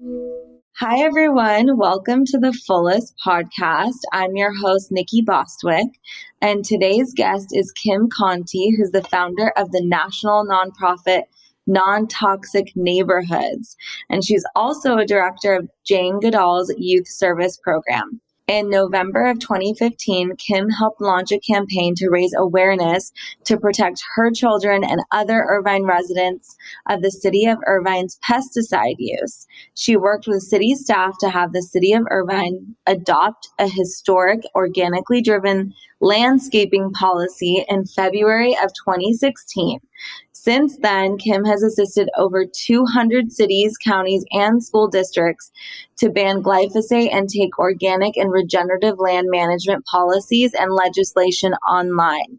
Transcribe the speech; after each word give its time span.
Hi, 0.00 1.00
everyone. 1.00 1.76
Welcome 1.76 2.24
to 2.26 2.38
the 2.38 2.52
Fullest 2.52 3.14
podcast. 3.26 3.98
I'm 4.12 4.36
your 4.36 4.52
host, 4.54 4.92
Nikki 4.92 5.22
Bostwick, 5.22 5.88
and 6.40 6.64
today's 6.64 7.12
guest 7.12 7.48
is 7.50 7.72
Kim 7.72 8.08
Konte, 8.08 8.76
who's 8.76 8.92
the 8.92 9.02
founder 9.02 9.52
of 9.56 9.72
the 9.72 9.82
national 9.84 10.46
nonprofit 10.46 11.22
Non 11.66 12.06
Toxic 12.06 12.68
Neighborhoods. 12.76 13.76
And 14.08 14.24
she's 14.24 14.44
also 14.54 14.98
a 14.98 15.04
director 15.04 15.52
of 15.52 15.68
Jane 15.84 16.20
Goodall's 16.20 16.72
youth 16.78 17.08
service 17.08 17.58
program. 17.60 18.20
In 18.48 18.70
November 18.70 19.26
of 19.26 19.40
2015, 19.40 20.36
Kim 20.36 20.70
helped 20.70 21.02
launch 21.02 21.30
a 21.32 21.38
campaign 21.38 21.94
to 21.96 22.08
raise 22.08 22.34
awareness 22.34 23.12
to 23.44 23.58
protect 23.58 24.02
her 24.14 24.30
children 24.30 24.82
and 24.84 25.02
other 25.12 25.44
Irvine 25.46 25.84
residents 25.84 26.56
of 26.88 27.02
the 27.02 27.10
city 27.10 27.44
of 27.44 27.58
Irvine's 27.66 28.18
pesticide 28.26 28.94
use. 28.96 29.46
She 29.74 29.98
worked 29.98 30.26
with 30.26 30.40
city 30.40 30.74
staff 30.76 31.18
to 31.20 31.28
have 31.28 31.52
the 31.52 31.60
city 31.60 31.92
of 31.92 32.06
Irvine 32.10 32.74
adopt 32.86 33.50
a 33.58 33.68
historic, 33.68 34.40
organically 34.54 35.20
driven 35.20 35.74
landscaping 36.00 36.90
policy 36.92 37.66
in 37.68 37.84
February 37.84 38.56
of 38.62 38.72
2016. 38.82 39.78
Since 40.48 40.78
then, 40.78 41.18
Kim 41.18 41.44
has 41.44 41.62
assisted 41.62 42.08
over 42.16 42.46
200 42.46 43.30
cities, 43.30 43.76
counties, 43.76 44.24
and 44.30 44.64
school 44.64 44.88
districts 44.88 45.50
to 45.98 46.08
ban 46.08 46.42
glyphosate 46.42 47.14
and 47.14 47.28
take 47.28 47.58
organic 47.58 48.16
and 48.16 48.32
regenerative 48.32 48.98
land 48.98 49.26
management 49.30 49.84
policies 49.84 50.54
and 50.54 50.72
legislation 50.72 51.52
online. 51.68 52.38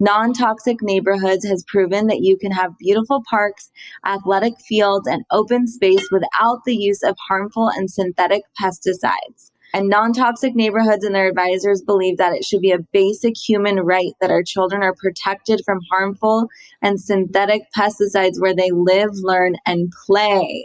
Non 0.00 0.32
toxic 0.32 0.78
neighborhoods 0.80 1.46
has 1.46 1.62
proven 1.68 2.06
that 2.06 2.22
you 2.22 2.38
can 2.38 2.50
have 2.50 2.78
beautiful 2.78 3.22
parks, 3.28 3.70
athletic 4.06 4.54
fields, 4.66 5.06
and 5.06 5.22
open 5.30 5.66
space 5.66 6.08
without 6.10 6.64
the 6.64 6.74
use 6.74 7.02
of 7.02 7.14
harmful 7.28 7.68
and 7.68 7.90
synthetic 7.90 8.40
pesticides. 8.58 9.49
And 9.72 9.88
non 9.88 10.12
toxic 10.12 10.54
neighborhoods 10.54 11.04
and 11.04 11.14
their 11.14 11.28
advisors 11.28 11.82
believe 11.82 12.18
that 12.18 12.32
it 12.32 12.44
should 12.44 12.60
be 12.60 12.72
a 12.72 12.80
basic 12.92 13.34
human 13.36 13.76
right 13.80 14.12
that 14.20 14.30
our 14.30 14.42
children 14.42 14.82
are 14.82 14.94
protected 14.94 15.60
from 15.64 15.80
harmful 15.90 16.48
and 16.82 17.00
synthetic 17.00 17.62
pesticides 17.76 18.40
where 18.40 18.54
they 18.54 18.70
live, 18.72 19.10
learn, 19.22 19.54
and 19.66 19.92
play. 20.06 20.64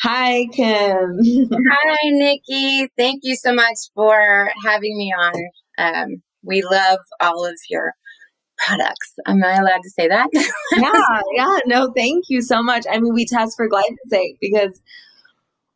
Hi, 0.00 0.46
Kim. 0.52 1.18
Hi, 1.52 1.96
Nikki. 2.04 2.88
Thank 2.96 3.22
you 3.24 3.34
so 3.34 3.52
much 3.52 3.78
for 3.94 4.50
having 4.64 4.96
me 4.96 5.12
on. 5.12 5.34
Um, 5.78 6.22
we 6.44 6.62
love 6.62 7.00
all 7.20 7.44
of 7.44 7.56
your 7.68 7.94
products. 8.58 9.14
Am 9.26 9.42
I 9.42 9.54
allowed 9.54 9.82
to 9.82 9.90
say 9.90 10.08
that? 10.08 10.28
yeah, 10.76 11.20
yeah. 11.34 11.58
No, 11.66 11.92
thank 11.96 12.26
you 12.28 12.42
so 12.42 12.62
much. 12.62 12.84
I 12.90 13.00
mean, 13.00 13.14
we 13.14 13.26
test 13.26 13.56
for 13.56 13.68
glyphosate 13.68 14.36
because 14.40 14.80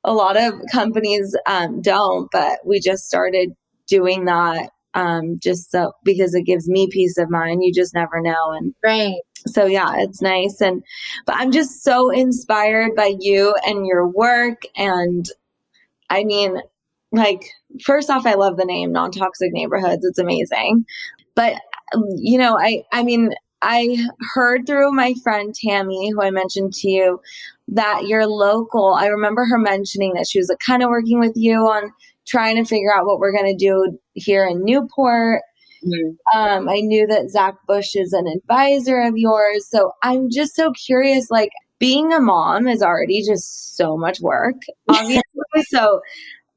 a 0.05 0.13
lot 0.13 0.37
of 0.37 0.55
companies 0.71 1.37
um, 1.47 1.81
don't, 1.81 2.29
but 2.33 2.59
we 2.65 2.81
just 2.81 3.07
started 3.07 3.55
doing 3.87 4.25
that 4.25 4.71
um, 4.95 5.39
just 5.43 5.71
so 5.71 5.93
because 6.05 6.35
it 6.35 6.43
gives 6.43 6.69
me 6.69 6.89
peace 6.91 7.17
of 7.19 7.31
mind. 7.31 7.63
You 7.63 7.73
just 7.73 7.95
never 7.95 8.21
know, 8.21 8.53
and 8.53 8.75
right. 8.85 9.15
So 9.47 9.67
yeah, 9.67 9.95
it's 9.99 10.23
nice, 10.23 10.61
and 10.61 10.83
but 11.27 11.37
I'm 11.37 11.53
just 11.53 11.83
so 11.83 12.11
inspired 12.11 12.95
by 12.95 13.15
you 13.19 13.55
and 13.65 13.87
your 13.87 14.07
work, 14.07 14.63
and 14.77 15.27
I 16.11 16.25
mean, 16.25 16.61
like 17.13 17.45
first 17.85 18.11
off, 18.11 18.27
I 18.27 18.35
love 18.35 18.57
the 18.57 18.65
name 18.65 18.93
non 18.93 19.11
toxic 19.13 19.53
neighborhoods. 19.53 20.05
It's 20.05 20.19
amazing, 20.19 20.85
but 21.35 21.55
you 22.17 22.39
know, 22.39 22.59
I 22.59 22.83
I 22.93 23.03
mean, 23.03 23.33
I 23.63 24.07
heard 24.35 24.67
through 24.67 24.93
my 24.93 25.15
friend 25.23 25.55
Tammy, 25.55 26.11
who 26.11 26.21
I 26.21 26.31
mentioned 26.31 26.73
to 26.75 26.91
you, 26.91 27.21
that 27.69 28.03
you're 28.07 28.27
local. 28.27 28.95
I 28.95 29.07
remember 29.07 29.45
her 29.47 29.59
mentioning 29.59 30.15
that 30.15 30.27
she 30.29 30.39
was 30.39 30.49
like, 30.49 30.59
kind 30.59 30.83
of 30.83 30.91
working 30.91 31.21
with 31.21 31.33
you 31.37 31.61
on 31.61 31.93
trying 32.27 32.57
to 32.57 32.69
figure 32.69 32.95
out 32.95 33.07
what 33.07 33.19
we're 33.19 33.33
going 33.33 33.57
to 33.57 33.65
do 33.65 33.99
here 34.15 34.47
in 34.47 34.65
Newport. 34.65 35.43
Mm-hmm. 35.85 36.39
Um, 36.39 36.69
I 36.69 36.81
knew 36.81 37.07
that 37.07 37.31
Zach 37.31 37.55
Bush 37.67 37.95
is 37.95 38.13
an 38.13 38.27
advisor 38.27 39.01
of 39.01 39.17
yours. 39.17 39.67
So 39.69 39.93
I'm 40.03 40.29
just 40.31 40.55
so 40.55 40.73
curious, 40.73 41.31
like, 41.31 41.51
being 41.79 42.13
a 42.13 42.21
mom 42.21 42.69
is 42.69 42.83
already 42.83 43.23
just 43.25 43.77
so 43.77 43.97
much 43.97 44.21
work, 44.21 44.55
obviously. 44.89 45.23
so, 45.69 46.01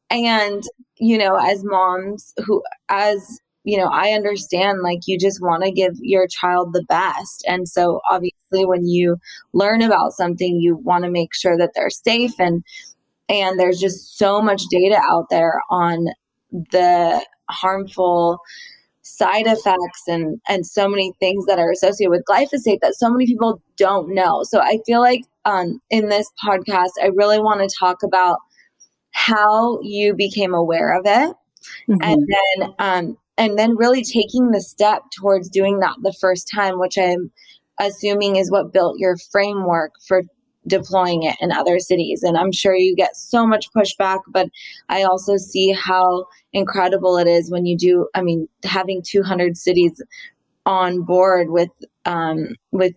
and, 0.10 0.64
you 0.98 1.18
know, 1.18 1.36
as 1.36 1.64
moms 1.64 2.34
who, 2.46 2.62
as 2.90 3.40
you 3.66 3.78
know, 3.78 3.90
I 3.92 4.12
understand 4.12 4.82
like 4.82 5.00
you 5.08 5.18
just 5.18 5.42
want 5.42 5.64
to 5.64 5.72
give 5.72 5.94
your 6.00 6.28
child 6.28 6.72
the 6.72 6.84
best. 6.84 7.44
And 7.48 7.68
so 7.68 8.00
obviously 8.10 8.66
when 8.66 8.86
you 8.86 9.18
learn 9.54 9.82
about 9.82 10.14
something, 10.14 10.62
you 10.62 10.78
want 10.78 11.04
to 11.04 11.10
make 11.10 11.34
sure 11.34 11.58
that 11.58 11.72
they're 11.74 11.90
safe 11.90 12.40
and 12.40 12.64
and 13.28 13.60
there's 13.60 13.80
just 13.80 14.20
so 14.20 14.40
much 14.40 14.62
data 14.70 15.02
out 15.04 15.26
there 15.32 15.60
on 15.72 16.06
the 16.52 17.26
harmful 17.50 18.40
side 19.02 19.48
effects 19.48 20.04
and 20.08 20.40
and 20.48 20.66
so 20.66 20.88
many 20.88 21.14
things 21.20 21.46
that 21.48 21.58
are 21.58 21.72
associated 21.72 22.12
with 22.12 22.26
glyphosate 22.30 22.80
that 22.82 22.96
so 22.96 23.10
many 23.10 23.26
people 23.26 23.60
don't 23.78 24.14
know. 24.14 24.44
So 24.44 24.60
I 24.60 24.80
feel 24.86 25.02
like 25.02 25.22
um, 25.46 25.82
in 25.90 26.10
this 26.10 26.30
podcast, 26.44 26.92
I 27.02 27.08
really 27.16 27.40
want 27.40 27.68
to 27.68 27.76
talk 27.80 28.04
about 28.04 28.38
how 29.12 29.80
you 29.82 30.14
became 30.14 30.54
aware 30.54 30.96
of 30.98 31.06
it, 31.06 31.36
mm-hmm. 31.90 31.98
and 32.02 32.28
then 32.60 32.74
um, 32.78 33.18
and 33.38 33.58
then 33.58 33.76
really 33.76 34.04
taking 34.04 34.52
the 34.52 34.62
step 34.62 35.04
towards 35.18 35.50
doing 35.50 35.80
that 35.80 35.96
the 36.02 36.16
first 36.20 36.50
time, 36.54 36.80
which 36.80 36.98
I'm 36.98 37.32
assuming 37.80 38.38
is 38.38 38.52
what 38.52 38.72
built 38.72 38.98
your 38.98 39.18
framework 39.32 39.94
for 40.08 40.24
deploying 40.68 41.24
it 41.24 41.36
in 41.40 41.52
other 41.52 41.80
cities. 41.80 42.24
And 42.24 42.38
I'm 42.38 42.52
sure 42.52 42.76
you 42.76 42.96
get 42.96 43.16
so 43.16 43.46
much 43.46 43.72
pushback, 43.74 44.20
but 44.28 44.48
I 44.90 45.04
also 45.04 45.38
see 45.38 45.72
how 45.72 46.26
incredible 46.54 47.18
it 47.18 47.28
is 47.28 47.52
when 47.52 47.66
you 47.66 47.78
do. 47.78 48.08
I 48.16 48.22
mean, 48.22 48.48
having 48.64 49.04
200 49.04 49.58
cities 49.58 50.02
on 50.66 51.02
board 51.02 51.50
with 51.50 51.70
um, 52.06 52.56
with 52.72 52.94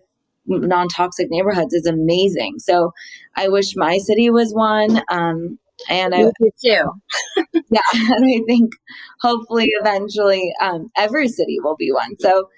non-toxic 0.47 1.29
neighborhoods 1.29 1.73
is 1.73 1.85
amazing. 1.85 2.57
So 2.57 2.91
I 3.35 3.49
wish 3.49 3.75
my 3.75 3.99
city 3.99 4.31
was 4.31 4.51
one. 4.53 5.01
Um, 5.11 5.59
and 5.89 6.13
I 6.13 6.23
too. 6.23 6.31
yeah, 7.69 7.81
and 7.93 8.25
I 8.25 8.41
think 8.47 8.73
hopefully 9.21 9.67
eventually 9.81 10.51
um, 10.61 10.89
every 10.97 11.27
city 11.27 11.59
will 11.61 11.75
be 11.75 11.91
one. 11.91 12.17
So 12.19 12.49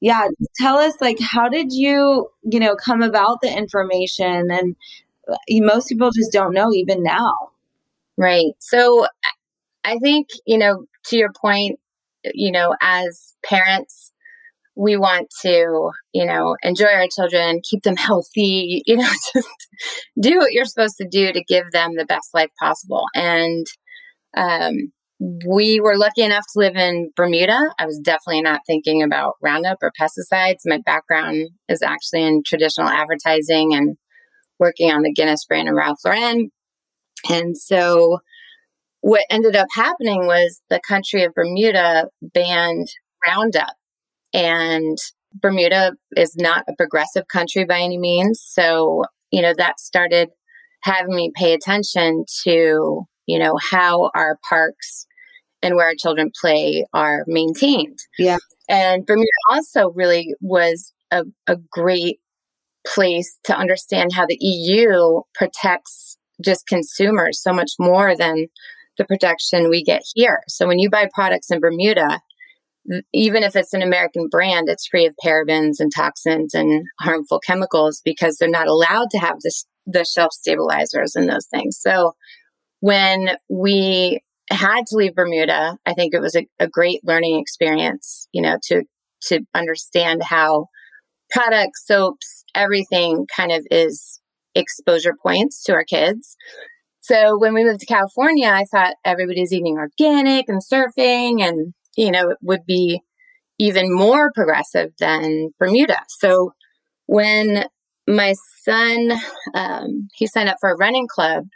yeah, 0.00 0.28
tell 0.60 0.76
us 0.76 0.94
like 1.00 1.18
how 1.20 1.48
did 1.48 1.72
you 1.72 2.28
you 2.42 2.60
know 2.60 2.76
come 2.76 3.02
about 3.02 3.40
the 3.42 3.56
information 3.56 4.50
and 4.50 4.76
uh, 5.28 5.36
most 5.50 5.88
people 5.88 6.10
just 6.10 6.32
don't 6.32 6.54
know 6.54 6.72
even 6.72 7.02
now. 7.02 7.32
Right. 8.16 8.52
So 8.58 9.06
I 9.84 9.98
think 9.98 10.28
you 10.46 10.58
know 10.58 10.84
to 11.06 11.16
your 11.16 11.32
point, 11.32 11.78
you 12.34 12.52
know 12.52 12.74
as 12.80 13.34
parents 13.44 14.12
we 14.78 14.96
want 14.96 15.26
to, 15.42 15.90
you 16.12 16.24
know, 16.24 16.56
enjoy 16.62 16.86
our 16.86 17.08
children, 17.14 17.60
keep 17.68 17.82
them 17.82 17.96
healthy, 17.96 18.82
you 18.86 18.96
know, 18.96 19.10
just 19.34 19.48
do 20.20 20.38
what 20.38 20.52
you're 20.52 20.64
supposed 20.64 20.96
to 20.98 21.08
do 21.10 21.32
to 21.32 21.44
give 21.44 21.70
them 21.72 21.96
the 21.96 22.06
best 22.06 22.28
life 22.32 22.50
possible. 22.60 23.04
And 23.14 23.66
um, 24.36 24.92
we 25.46 25.80
were 25.80 25.96
lucky 25.96 26.22
enough 26.22 26.44
to 26.52 26.60
live 26.60 26.76
in 26.76 27.10
Bermuda. 27.16 27.74
I 27.78 27.86
was 27.86 27.98
definitely 27.98 28.42
not 28.42 28.60
thinking 28.66 29.02
about 29.02 29.34
Roundup 29.42 29.78
or 29.82 29.90
pesticides. 30.00 30.58
My 30.64 30.78
background 30.86 31.48
is 31.68 31.82
actually 31.82 32.22
in 32.22 32.42
traditional 32.46 32.88
advertising 32.88 33.74
and 33.74 33.96
working 34.60 34.92
on 34.92 35.02
the 35.02 35.12
Guinness 35.12 35.44
brand 35.44 35.66
and 35.66 35.76
Ralph 35.76 35.98
Lauren. 36.04 36.50
And 37.28 37.58
so 37.58 38.18
what 39.00 39.24
ended 39.28 39.56
up 39.56 39.66
happening 39.74 40.26
was 40.26 40.60
the 40.70 40.80
country 40.86 41.24
of 41.24 41.34
Bermuda 41.34 42.08
banned 42.22 42.88
Roundup 43.26 43.74
and 44.38 44.96
Bermuda 45.34 45.94
is 46.16 46.36
not 46.36 46.64
a 46.68 46.74
progressive 46.76 47.26
country 47.26 47.64
by 47.64 47.80
any 47.80 47.98
means. 47.98 48.40
So, 48.40 49.04
you 49.32 49.42
know, 49.42 49.52
that 49.58 49.80
started 49.80 50.28
having 50.82 51.14
me 51.14 51.32
pay 51.34 51.54
attention 51.54 52.24
to, 52.44 53.02
you 53.26 53.38
know, 53.38 53.58
how 53.60 54.10
our 54.14 54.38
parks 54.48 55.06
and 55.60 55.74
where 55.74 55.88
our 55.88 55.94
children 55.98 56.30
play 56.40 56.86
are 56.94 57.24
maintained. 57.26 57.98
Yeah. 58.16 58.38
And 58.68 59.04
Bermuda 59.04 59.28
also 59.50 59.90
really 59.90 60.34
was 60.40 60.92
a, 61.10 61.24
a 61.48 61.56
great 61.72 62.20
place 62.86 63.40
to 63.44 63.56
understand 63.56 64.12
how 64.12 64.24
the 64.24 64.38
EU 64.40 65.22
protects 65.34 66.16
just 66.44 66.68
consumers 66.68 67.42
so 67.42 67.52
much 67.52 67.72
more 67.80 68.16
than 68.16 68.46
the 68.98 69.04
protection 69.04 69.68
we 69.68 69.82
get 69.82 70.02
here. 70.14 70.42
So 70.46 70.68
when 70.68 70.78
you 70.78 70.88
buy 70.88 71.08
products 71.12 71.50
in 71.50 71.58
Bermuda, 71.58 72.20
even 73.12 73.42
if 73.42 73.56
it's 73.56 73.74
an 73.74 73.82
American 73.82 74.28
brand, 74.28 74.68
it's 74.68 74.86
free 74.86 75.06
of 75.06 75.14
parabens 75.24 75.74
and 75.78 75.92
toxins 75.94 76.54
and 76.54 76.84
harmful 77.00 77.40
chemicals 77.40 78.00
because 78.04 78.36
they're 78.36 78.48
not 78.48 78.68
allowed 78.68 79.10
to 79.10 79.18
have 79.18 79.36
this, 79.42 79.66
the 79.86 80.04
shelf 80.04 80.32
stabilizers 80.32 81.14
and 81.14 81.28
those 81.28 81.46
things. 81.46 81.78
So 81.80 82.14
when 82.80 83.30
we 83.48 84.20
had 84.50 84.86
to 84.86 84.96
leave 84.96 85.14
Bermuda, 85.14 85.76
I 85.84 85.94
think 85.94 86.14
it 86.14 86.20
was 86.20 86.36
a, 86.36 86.46
a 86.58 86.68
great 86.68 87.00
learning 87.04 87.38
experience, 87.38 88.28
you 88.32 88.42
know, 88.42 88.58
to 88.64 88.84
to 89.20 89.40
understand 89.52 90.22
how 90.22 90.66
products, 91.30 91.84
soaps, 91.86 92.44
everything 92.54 93.26
kind 93.34 93.50
of 93.52 93.66
is 93.70 94.20
exposure 94.54 95.14
points 95.22 95.62
to 95.64 95.72
our 95.72 95.84
kids. 95.84 96.36
So 97.00 97.38
when 97.38 97.54
we 97.54 97.64
moved 97.64 97.80
to 97.80 97.86
California, 97.86 98.48
I 98.48 98.64
thought 98.70 98.96
everybody's 99.04 99.52
eating 99.52 99.76
organic 99.76 100.48
and 100.48 100.62
surfing 100.62 101.42
and, 101.42 101.74
you 101.98 102.12
know, 102.12 102.30
it 102.30 102.38
would 102.40 102.64
be 102.64 103.02
even 103.58 103.92
more 103.92 104.30
progressive 104.32 104.92
than 105.00 105.52
Bermuda. 105.58 105.98
So 106.08 106.54
when 107.06 107.64
my 108.06 108.34
son, 108.62 109.12
um, 109.52 110.08
he 110.14 110.28
signed 110.28 110.48
up 110.48 110.58
for 110.60 110.70
a 110.70 110.76
running 110.76 111.08
club 111.08 111.46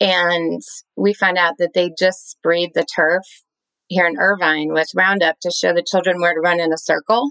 and 0.00 0.62
we 0.96 1.12
found 1.12 1.36
out 1.36 1.58
that 1.58 1.74
they 1.74 1.90
just 1.96 2.30
sprayed 2.30 2.70
the 2.74 2.86
turf 2.86 3.22
here 3.88 4.06
in 4.06 4.18
Irvine 4.18 4.72
with 4.72 4.88
Roundup 4.96 5.38
to 5.40 5.50
show 5.50 5.74
the 5.74 5.84
children 5.86 6.22
where 6.22 6.32
to 6.32 6.40
run 6.40 6.58
in 6.58 6.72
a 6.72 6.78
circle. 6.78 7.30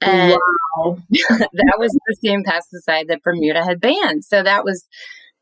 And 0.00 0.38
wow. 0.78 0.98
that 1.10 1.76
was 1.78 1.92
the 1.92 2.16
same 2.24 2.44
pesticide 2.44 3.08
that 3.08 3.22
Bermuda 3.22 3.62
had 3.62 3.78
banned. 3.78 4.24
So 4.24 4.42
that 4.42 4.64
was 4.64 4.88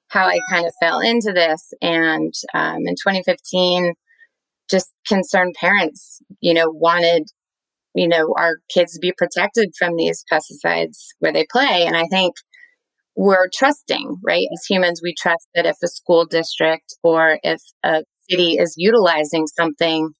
how 0.09 0.27
I 0.27 0.41
kind 0.51 0.67
of 0.67 0.75
fell 0.81 0.99
into 0.99 1.33
this. 1.33 1.73
And 1.81 2.35
um, 2.53 2.79
in 2.85 2.97
2015, 2.97 3.95
just 4.71 4.93
concerned 5.07 5.55
parents, 5.59 6.21
you 6.41 6.55
know, 6.55 6.71
wanted, 6.71 7.25
you 7.95 8.09
know, 8.09 8.35
our 8.37 8.57
kids 8.73 8.95
to 8.95 9.01
be 9.01 9.13
protected 9.17 9.73
from 9.79 9.97
these 9.97 10.25
pesticides 10.33 11.09
where 11.19 11.33
they 11.33 11.47
play. 11.51 11.87
And 11.87 11.97
I 11.97 12.07
think 12.07 12.35
we're 13.17 13.49
trusting, 13.55 14.19
right? 14.25 14.47
As 14.53 14.65
humans, 14.65 15.01
we 15.03 15.15
trust 15.19 15.47
that 15.55 15.67
if 15.67 15.77
a 15.83 15.89
school 15.89 16.25
district 16.25 16.95
or 17.03 17.39
if 17.43 17.61
a 17.83 18.05
city 18.31 18.57
is 18.59 18.75
utilizing 18.77 19.47
something 19.47 20.11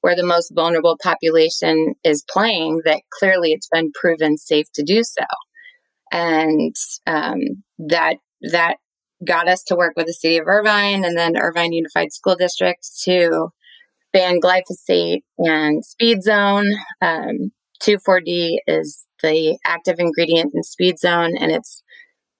where 0.00 0.14
the 0.14 0.22
most 0.22 0.52
vulnerable 0.54 0.96
population 1.02 1.94
is 2.04 2.24
playing, 2.30 2.82
that 2.84 3.02
clearly 3.18 3.52
it's 3.52 3.68
been 3.68 3.90
proven 4.00 4.36
safe 4.36 4.66
to 4.74 4.84
do 4.84 5.02
so. 5.02 5.24
And 6.12 6.74
um, 7.06 7.40
that 7.78 8.16
that 8.52 8.76
got 9.26 9.48
us 9.48 9.64
to 9.64 9.74
work 9.74 9.94
with 9.96 10.06
the 10.06 10.12
city 10.12 10.38
of 10.38 10.46
Irvine 10.46 11.04
and 11.04 11.16
then 11.16 11.36
Irvine 11.36 11.72
Unified 11.72 12.12
School 12.12 12.36
District 12.36 12.86
to 13.04 13.48
ban 14.16 14.40
glyphosate 14.40 15.22
and 15.38 15.84
speed 15.84 16.22
zone. 16.22 16.66
Um, 17.02 17.52
2,4-D 17.82 18.62
is 18.66 19.06
the 19.22 19.58
active 19.66 19.96
ingredient 19.98 20.52
in 20.54 20.62
speed 20.62 20.98
zone, 20.98 21.36
and 21.38 21.52
it's 21.52 21.82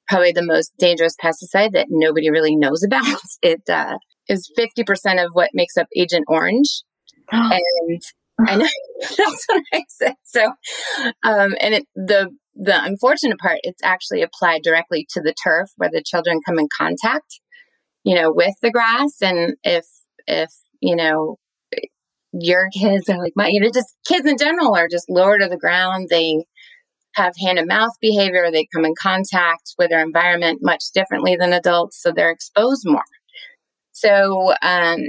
probably 0.09 0.33
the 0.33 0.45
most 0.45 0.73
dangerous 0.79 1.15
pesticide 1.23 1.73
that 1.73 1.89
nobody 1.91 2.31
really 2.31 2.57
knows 2.57 2.83
about. 2.85 3.21
It 3.43 3.63
uh, 3.71 3.99
is 4.29 4.51
50% 4.59 5.23
of 5.23 5.33
what 5.35 5.51
makes 5.53 5.77
up 5.77 5.87
Agent 5.95 6.25
Orange. 6.29 6.83
and 7.31 8.03
I 8.49 8.57
know 8.57 8.69
that's 9.01 9.45
what 9.47 9.63
I 9.75 9.83
said. 9.89 10.15
So, 10.23 10.53
um, 11.23 11.55
and 11.61 11.75
it, 11.75 11.87
the 11.95 12.31
the 12.59 12.83
unfortunate 12.85 13.39
part, 13.39 13.59
it's 13.65 13.83
actually 13.85 14.23
applied 14.23 14.63
directly 14.63 15.07
to 15.11 15.21
the 15.21 15.35
turf 15.45 15.69
where 15.77 15.91
the 15.93 16.03
children 16.03 16.41
come 16.47 16.59
in 16.59 16.69
contact, 16.79 17.41
you 18.03 18.15
know, 18.15 18.33
with 18.33 18.55
the 18.63 18.71
grass. 18.71 19.21
And 19.21 19.57
if 19.63 19.85
if 20.27 20.51
you 20.81 20.97
know 20.97 21.37
your 22.33 22.69
kids 22.73 23.09
are 23.09 23.19
like 23.19 23.33
my, 23.37 23.49
you 23.49 23.61
know, 23.61 23.71
just 23.73 23.95
kids 24.07 24.27
in 24.27 24.37
general 24.37 24.75
are 24.75 24.89
just 24.89 25.09
lower 25.09 25.39
to 25.39 25.49
the 25.49 25.57
ground. 25.57 26.09
They 26.11 26.45
have 27.15 27.35
hand 27.43 27.59
and 27.59 27.69
mouth 27.69 27.93
behavior. 28.01 28.51
They 28.51 28.67
come 28.75 28.85
in 28.85 28.95
contact 29.01 29.75
with 29.79 29.91
their 29.91 30.03
environment 30.03 30.61
much 30.63 30.85
differently 30.93 31.37
than 31.37 31.53
adults, 31.53 32.01
so 32.01 32.13
they're 32.13 32.31
exposed 32.31 32.83
more. 32.85 33.05
So, 33.93 34.53
um, 34.61 35.01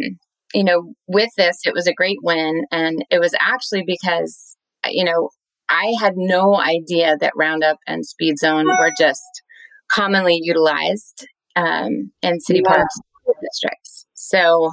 you 0.53 0.63
know, 0.63 0.93
with 1.07 1.29
this, 1.35 1.59
it 1.65 1.73
was 1.73 1.87
a 1.87 1.93
great 1.93 2.19
win. 2.23 2.65
And 2.71 3.03
it 3.09 3.19
was 3.19 3.35
actually 3.39 3.83
because, 3.85 4.55
you 4.85 5.03
know, 5.03 5.29
I 5.67 5.93
had 5.99 6.13
no 6.15 6.55
idea 6.55 7.17
that 7.19 7.33
Roundup 7.35 7.79
and 7.85 8.05
Speed 8.05 8.37
Zone 8.39 8.65
were 8.65 8.91
just 8.97 9.21
commonly 9.91 10.39
utilized 10.41 11.27
um, 11.57 12.11
in 12.21 12.39
city 12.39 12.61
yeah. 12.63 12.75
parks 12.75 12.95
districts. 13.41 14.05
So 14.13 14.71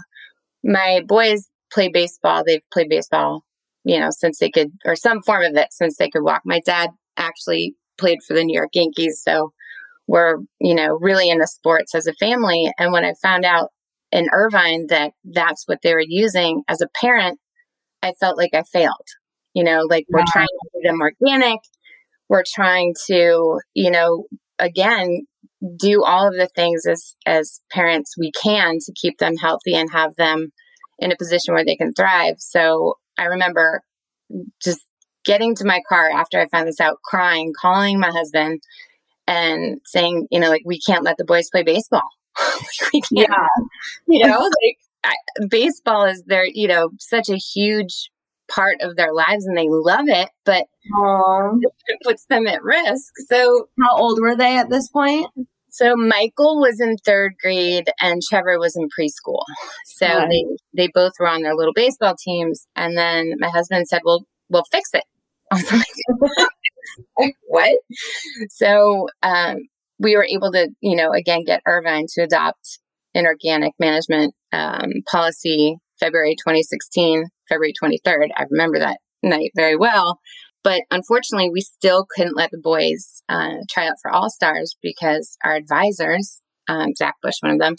my 0.63 1.03
boys 1.07 1.49
play 1.75 1.89
baseball. 1.89 2.45
They've 2.47 2.63
played 2.73 2.89
baseball, 2.89 3.45
you 3.85 3.99
know, 3.99 4.11
since 4.11 4.39
they 4.39 4.51
could, 4.51 4.73
or 4.87 4.95
some 4.95 5.23
form 5.23 5.43
of 5.43 5.57
it 5.57 5.73
since 5.73 5.97
they 5.97 6.09
could 6.09 6.23
walk. 6.23 6.43
My 6.45 6.61
dad 6.65 6.91
actually 7.17 7.75
played 7.99 8.19
for 8.27 8.35
the 8.35 8.45
New 8.45 8.55
York 8.55 8.71
Yankees. 8.73 9.21
So 9.23 9.53
we're, 10.07 10.37
you 10.61 10.75
know, 10.75 10.99
really 11.01 11.29
into 11.29 11.47
sports 11.47 11.95
as 11.95 12.07
a 12.07 12.15
family. 12.15 12.71
And 12.79 12.93
when 12.93 13.05
I 13.05 13.15
found 13.21 13.45
out 13.45 13.71
in 14.13 14.29
Irvine 14.33 14.87
that 14.89 15.13
that's 15.25 15.67
what 15.67 15.81
they 15.83 15.93
were 15.93 16.05
using 16.07 16.63
as 16.69 16.81
a 16.81 16.89
parent, 17.01 17.39
I 18.03 18.13
felt 18.21 18.39
like 18.39 18.55
I 18.55 18.63
failed. 18.63 19.09
You 19.55 19.65
know, 19.65 19.83
like 19.89 20.05
we're 20.09 20.25
trying 20.27 20.47
to 20.47 20.71
do 20.75 20.89
them 20.89 21.01
organic. 21.01 21.61
We're 22.29 22.43
trying 22.55 22.95
to, 23.07 23.61
you 23.75 23.91
know, 23.91 24.25
again, 24.59 25.27
do 25.79 26.03
all 26.05 26.29
of 26.29 26.35
the 26.35 26.49
things 26.55 26.87
as 26.87 27.15
as 27.25 27.61
parents 27.71 28.15
we 28.19 28.33
can 28.33 28.79
to 28.81 28.93
keep 29.01 29.19
them 29.19 29.37
healthy 29.37 29.75
and 29.75 29.91
have 29.93 30.15
them 30.17 30.51
in 30.99 31.13
a 31.13 31.17
position 31.17 31.55
where 31.55 31.65
they 31.65 31.77
can 31.77 31.93
thrive. 31.93 32.37
So 32.39 32.99
I 33.19 33.25
remember 33.25 33.83
just 34.63 34.81
getting 35.25 35.55
to 35.57 35.65
my 35.65 35.81
car 35.89 36.11
after 36.11 36.41
I 36.41 36.49
found 36.49 36.69
this 36.69 36.81
out, 36.81 36.99
crying, 37.05 37.53
calling 37.59 37.99
my 37.99 38.11
husband 38.11 38.61
and 39.27 39.81
saying, 39.85 40.29
you 40.31 40.39
know, 40.39 40.51
like, 40.51 40.63
we 40.65 40.81
can't 40.81 41.05
let 41.05 41.17
the 41.17 41.25
boys 41.25 41.49
play 41.51 41.63
baseball. 41.63 42.09
we 42.93 43.01
can't, 43.01 43.31
yeah. 43.31 43.47
you 44.07 44.27
know, 44.27 44.39
like 44.39 44.79
I, 45.05 45.15
baseball 45.49 46.05
is 46.05 46.23
their, 46.25 46.47
you 46.47 46.69
know, 46.69 46.91
such 46.99 47.29
a 47.29 47.37
huge 47.37 48.11
part 48.49 48.81
of 48.81 48.97
their 48.97 49.13
lives 49.13 49.47
and 49.47 49.57
they 49.57 49.69
love 49.69 50.09
it, 50.09 50.29
but 50.45 50.67
it 51.89 51.99
puts 52.05 52.27
them 52.27 52.47
at 52.47 52.63
risk. 52.63 53.15
So, 53.29 53.69
how 53.81 53.97
old 53.97 54.21
were 54.21 54.37
they 54.37 54.59
at 54.59 54.69
this 54.69 54.89
point? 54.89 55.27
So 55.75 55.97
Michael 55.97 56.61
was 56.61 56.81
in 56.81 56.97
third 56.99 57.35
grade 57.43 57.91
and 58.01 58.23
Trevor 58.23 58.61
was 58.61 58.77
in 58.77 58.89
preschool. 58.97 59.43
So 59.87 60.07
they 60.07 60.45
they 60.73 60.89
both 60.95 61.15
were 61.19 61.27
on 61.27 61.43
their 61.43 61.57
little 61.57 61.73
baseball 61.75 62.15
teams. 62.17 62.69
And 62.77 62.97
then 62.97 63.33
my 63.41 63.49
husband 63.49 63.89
said, 63.89 64.03
"Well, 64.05 64.25
we'll 64.49 64.63
fix 64.71 64.91
it." 64.95 65.03
I 65.51 65.57
was 65.57 65.73
like, 65.73 67.31
what? 67.49 67.79
So 68.51 69.09
um, 69.25 69.57
we 69.99 70.15
were 70.17 70.25
able 70.25 70.53
to, 70.53 70.69
you 70.81 70.95
know, 70.95 71.11
again, 71.13 71.43
get 71.45 71.61
Irvine 71.67 72.07
to 72.15 72.23
adopt 72.23 72.79
an 73.15 73.27
organic 73.27 73.73
management 73.81 74.33
um, 74.53 74.91
policy 75.11 75.77
February 75.99 76.37
2016, 76.37 77.25
February 77.49 77.73
23rd. 77.83 78.29
I 78.37 78.45
remember 78.49 78.79
that 78.79 78.99
night 79.25 79.51
very 79.57 79.77
well. 79.77 80.21
But 80.65 80.83
unfortunately, 80.91 81.51
we 81.51 81.61
still 81.61 82.07
couldn't 82.17 82.37
let 82.37 82.51
the 82.51 82.59
boys 82.59 83.23
uh, 83.29 83.59
try 83.71 83.87
out 83.87 83.97
for 84.03 84.11
All 84.11 84.31
Stars 84.31 84.77
because 84.83 85.37
our 85.45 85.55
advisors, 85.55 86.41
um, 86.69 86.95
Zach 86.97 87.15
Bush, 87.23 87.35
one 87.41 87.53
of 87.53 87.59
them, 87.59 87.77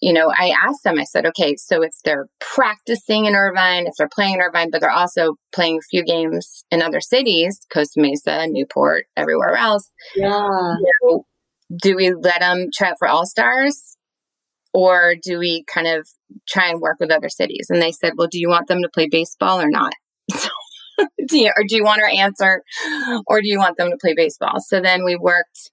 you 0.00 0.12
know, 0.12 0.32
I 0.36 0.54
asked 0.66 0.82
them, 0.84 0.98
I 0.98 1.04
said, 1.04 1.26
okay, 1.26 1.54
so 1.56 1.82
if 1.82 1.92
they're 2.04 2.26
practicing 2.40 3.26
in 3.26 3.34
Irvine, 3.34 3.86
if 3.86 3.92
they're 3.96 4.08
playing 4.12 4.34
in 4.34 4.40
Irvine, 4.40 4.70
but 4.70 4.80
they're 4.80 4.90
also 4.90 5.34
playing 5.52 5.78
a 5.78 5.88
few 5.90 6.02
games 6.02 6.64
in 6.70 6.82
other 6.82 7.00
cities, 7.00 7.60
Costa 7.72 8.00
Mesa, 8.00 8.46
Newport, 8.48 9.04
everywhere 9.16 9.54
else. 9.54 9.90
Yeah. 10.16 10.28
You 10.28 10.92
know, 11.02 11.26
do 11.82 11.96
we 11.96 12.12
let 12.12 12.40
them 12.40 12.68
try 12.74 12.90
out 12.90 12.96
for 12.98 13.08
All 13.08 13.26
Stars? 13.26 13.96
Or 14.72 15.14
do 15.22 15.38
we 15.38 15.64
kind 15.72 15.86
of 15.86 16.08
try 16.48 16.68
and 16.68 16.80
work 16.80 16.96
with 16.98 17.12
other 17.12 17.28
cities? 17.28 17.68
And 17.70 17.80
they 17.80 17.92
said, 17.92 18.14
well, 18.16 18.26
do 18.28 18.40
you 18.40 18.48
want 18.48 18.66
them 18.66 18.82
to 18.82 18.88
play 18.92 19.08
baseball 19.08 19.60
or 19.60 19.70
not? 19.70 19.92
Do 21.28 21.38
you, 21.38 21.52
or 21.56 21.64
do 21.66 21.76
you 21.76 21.84
want 21.84 22.02
our 22.02 22.08
answer? 22.08 22.62
Or 23.26 23.40
do 23.40 23.48
you 23.48 23.58
want 23.58 23.76
them 23.76 23.90
to 23.90 23.96
play 23.96 24.14
baseball? 24.14 24.60
So 24.60 24.80
then 24.80 25.04
we 25.04 25.16
worked 25.16 25.70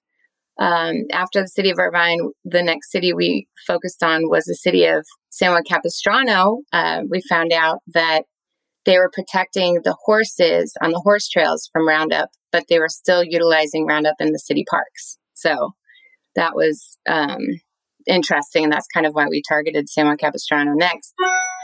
um, 0.58 1.04
after 1.12 1.42
the 1.42 1.48
city 1.48 1.70
of 1.70 1.78
Irvine, 1.78 2.30
the 2.44 2.62
next 2.62 2.90
city 2.90 3.12
we 3.12 3.48
focused 3.66 4.02
on 4.02 4.28
was 4.28 4.44
the 4.44 4.54
city 4.54 4.84
of 4.84 5.04
San 5.30 5.50
Juan 5.50 5.64
Capistrano. 5.64 6.60
Uh, 6.72 7.02
we 7.08 7.20
found 7.22 7.52
out 7.52 7.80
that 7.94 8.24
they 8.84 8.98
were 8.98 9.10
protecting 9.12 9.80
the 9.84 9.96
horses 10.04 10.74
on 10.82 10.90
the 10.90 11.00
horse 11.00 11.28
trails 11.28 11.68
from 11.72 11.88
Roundup, 11.88 12.30
but 12.50 12.64
they 12.68 12.78
were 12.78 12.88
still 12.88 13.24
utilizing 13.24 13.86
Roundup 13.86 14.16
in 14.20 14.32
the 14.32 14.38
city 14.38 14.64
parks. 14.68 15.18
So 15.34 15.72
that 16.36 16.54
was 16.54 16.98
um, 17.08 17.40
interesting. 18.06 18.64
And 18.64 18.72
that's 18.72 18.88
kind 18.92 19.06
of 19.06 19.14
why 19.14 19.26
we 19.28 19.42
targeted 19.48 19.88
San 19.88 20.06
Juan 20.06 20.16
Capistrano 20.16 20.72
next. 20.74 21.14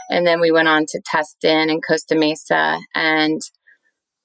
And 0.09 0.25
then 0.25 0.39
we 0.39 0.51
went 0.51 0.67
on 0.67 0.85
to 0.87 1.01
Tustin 1.13 1.71
and 1.71 1.81
Costa 1.85 2.15
Mesa. 2.15 2.79
And 2.95 3.41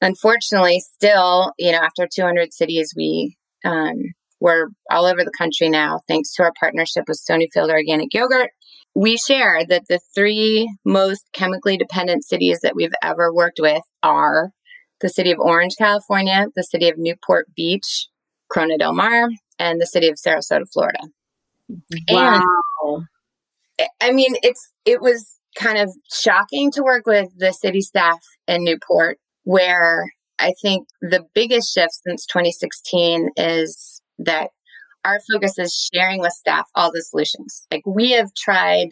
unfortunately, 0.00 0.80
still, 0.80 1.52
you 1.58 1.72
know, 1.72 1.78
after 1.78 2.08
200 2.12 2.52
cities, 2.52 2.94
we 2.96 3.36
um, 3.64 3.96
we're 4.40 4.68
all 4.90 5.06
over 5.06 5.24
the 5.24 5.32
country 5.36 5.70
now, 5.70 6.00
thanks 6.06 6.34
to 6.34 6.42
our 6.42 6.52
partnership 6.58 7.04
with 7.08 7.18
Stonyfield 7.18 7.70
Organic 7.70 8.12
Yogurt. 8.12 8.50
We 8.94 9.16
share 9.16 9.64
that 9.66 9.84
the 9.88 10.00
three 10.14 10.70
most 10.84 11.28
chemically 11.32 11.78
dependent 11.78 12.24
cities 12.24 12.60
that 12.62 12.76
we've 12.76 12.92
ever 13.02 13.32
worked 13.32 13.58
with 13.58 13.82
are 14.02 14.50
the 15.00 15.08
city 15.08 15.30
of 15.30 15.38
Orange, 15.38 15.74
California, 15.78 16.46
the 16.54 16.62
city 16.62 16.88
of 16.88 16.98
Newport 16.98 17.46
Beach, 17.56 18.08
Corona 18.50 18.76
del 18.78 18.94
Mar, 18.94 19.28
and 19.58 19.80
the 19.80 19.86
city 19.86 20.08
of 20.08 20.16
Sarasota, 20.16 20.64
Florida. 20.72 21.00
Wow. 22.10 22.42
And, 23.78 23.88
I 24.00 24.12
mean, 24.12 24.36
it's 24.42 24.70
it 24.84 25.00
was 25.00 25.38
kind 25.54 25.78
of 25.78 25.90
shocking 26.12 26.70
to 26.72 26.82
work 26.82 27.06
with 27.06 27.28
the 27.36 27.52
city 27.52 27.80
staff 27.80 28.18
in 28.46 28.64
Newport, 28.64 29.18
where 29.44 30.12
I 30.38 30.52
think 30.60 30.88
the 31.00 31.24
biggest 31.34 31.72
shift 31.72 31.94
since 32.06 32.26
2016 32.26 33.30
is 33.36 34.02
that 34.18 34.50
our 35.04 35.20
focus 35.32 35.58
is 35.58 35.90
sharing 35.92 36.20
with 36.20 36.32
staff 36.32 36.66
all 36.74 36.90
the 36.90 37.02
solutions. 37.02 37.66
Like 37.70 37.82
we 37.86 38.12
have 38.12 38.32
tried 38.34 38.88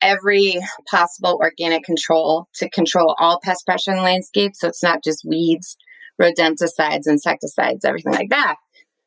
every 0.00 0.58
possible 0.90 1.38
organic 1.40 1.84
control 1.84 2.48
to 2.56 2.68
control 2.70 3.16
all 3.18 3.40
pest 3.42 3.64
pressure 3.64 3.92
in 3.92 3.98
the 3.98 4.02
landscape. 4.02 4.52
So 4.54 4.68
it's 4.68 4.82
not 4.82 5.02
just 5.02 5.24
weeds, 5.24 5.76
rodenticides, 6.20 7.06
insecticides, 7.06 7.84
everything 7.84 8.12
like 8.12 8.30
that. 8.30 8.56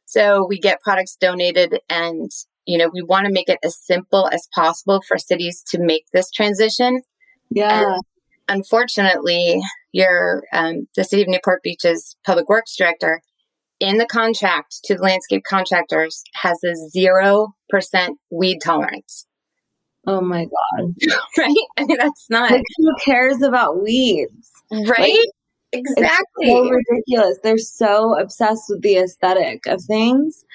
So 0.05 0.46
we 0.48 0.60
get 0.60 0.82
products 0.82 1.17
donated 1.20 1.79
and, 1.89 2.32
you 2.66 2.78
know, 2.78 2.90
we 2.94 3.02
want 3.02 3.26
to 3.28 3.34
make 3.34 3.50
it 3.50 3.60
as 3.64 3.78
simple 3.78 4.28
as 4.32 4.48
possible 4.54 5.02
for 5.08 5.18
cities 5.18 5.64
to 5.70 5.80
make 5.80 6.06
this 6.14 6.32
transition. 6.32 7.02
Yeah. 7.50 7.94
And 7.94 8.04
unfortunately, 8.48 9.62
your, 9.92 10.44
um, 10.52 10.88
the 10.96 11.04
city 11.04 11.22
of 11.22 11.28
Newport 11.28 11.62
Beach's 11.64 12.16
public 12.26 12.50
works 12.50 12.76
director 12.76 13.22
in 13.80 13.98
the 13.98 14.06
contract 14.06 14.80
to 14.86 14.96
the 14.96 15.02
landscape 15.02 15.44
contractors 15.48 16.24
has 16.34 16.60
a 16.64 16.74
0% 16.98 17.48
weed 18.32 18.60
tolerance. 18.64 19.28
Oh 20.08 20.22
my 20.22 20.46
God. 20.46 20.94
right? 21.38 21.56
I 21.78 21.86
mean, 21.86 21.98
that's 21.98 22.28
not. 22.30 22.52
Like, 22.52 22.64
who 22.78 22.94
cares 23.04 23.42
about 23.42 23.82
weeds? 23.82 24.52
Right? 24.72 24.88
Like, 24.88 25.18
exactly. 25.74 26.48
so 26.48 26.70
ridiculous. 26.70 27.40
They're 27.44 27.58
so 27.58 28.18
obsessed 28.20 28.66
with 28.70 28.82
the 28.82 28.98
aesthetic 28.98 29.66
of 29.66 29.82
things 29.84 30.46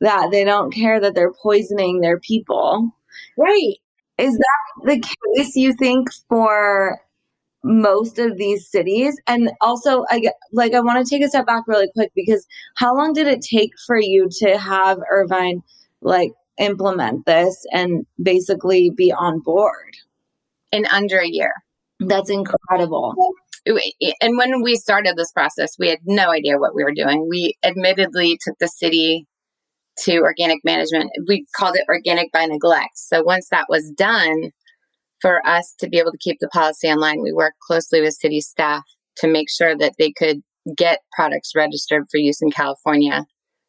that 0.00 0.30
they 0.30 0.44
don't 0.44 0.72
care 0.72 1.00
that 1.00 1.14
they're 1.14 1.32
poisoning 1.32 2.00
their 2.00 2.18
people. 2.20 2.90
Right. 3.36 3.76
Is 4.18 4.34
that 4.34 4.84
the 4.84 5.00
case 5.36 5.56
you 5.56 5.74
think 5.74 6.08
for 6.28 7.00
most 7.62 8.18
of 8.18 8.36
these 8.38 8.70
cities? 8.70 9.20
And 9.26 9.50
also 9.60 10.04
i 10.10 10.22
like 10.52 10.74
i 10.74 10.80
want 10.80 11.04
to 11.04 11.08
take 11.08 11.24
a 11.24 11.28
step 11.28 11.46
back 11.46 11.64
really 11.66 11.88
quick 11.94 12.10
because 12.14 12.46
how 12.76 12.94
long 12.94 13.12
did 13.12 13.26
it 13.26 13.42
take 13.42 13.72
for 13.86 13.98
you 13.98 14.28
to 14.38 14.58
have 14.58 14.98
irvine 15.10 15.62
like 16.00 16.32
implement 16.58 17.26
this 17.26 17.66
and 17.72 18.06
basically 18.22 18.90
be 18.90 19.12
on 19.12 19.40
board? 19.40 19.94
In 20.72 20.86
under 20.86 21.18
a 21.18 21.26
year. 21.26 21.52
That's 21.98 22.30
incredible. 22.30 23.14
And 23.66 24.38
when 24.38 24.62
we 24.62 24.76
started 24.76 25.16
this 25.16 25.32
process 25.32 25.76
we 25.78 25.88
had 25.88 25.98
no 26.04 26.30
idea 26.30 26.58
what 26.58 26.74
we 26.74 26.84
were 26.84 26.94
doing. 26.94 27.28
We 27.28 27.54
admittedly 27.62 28.38
took 28.42 28.58
the 28.58 28.68
city 28.68 29.26
to 30.00 30.18
organic 30.18 30.58
management 30.64 31.10
we 31.28 31.46
called 31.54 31.76
it 31.76 31.84
organic 31.88 32.32
by 32.32 32.44
neglect 32.46 32.96
so 32.96 33.22
once 33.22 33.48
that 33.50 33.66
was 33.68 33.90
done 33.96 34.50
for 35.20 35.46
us 35.46 35.74
to 35.78 35.88
be 35.88 35.98
able 35.98 36.12
to 36.12 36.18
keep 36.18 36.38
the 36.40 36.48
policy 36.48 36.88
online, 36.88 37.22
we 37.22 37.32
worked 37.32 37.58
closely 37.60 38.00
with 38.00 38.14
city 38.14 38.40
staff 38.40 38.82
to 39.18 39.28
make 39.28 39.48
sure 39.50 39.76
that 39.76 39.94
they 39.98 40.12
could 40.12 40.40
get 40.76 41.00
products 41.12 41.52
registered 41.54 42.04
for 42.10 42.18
use 42.18 42.40
in 42.42 42.50
California. 42.50 43.24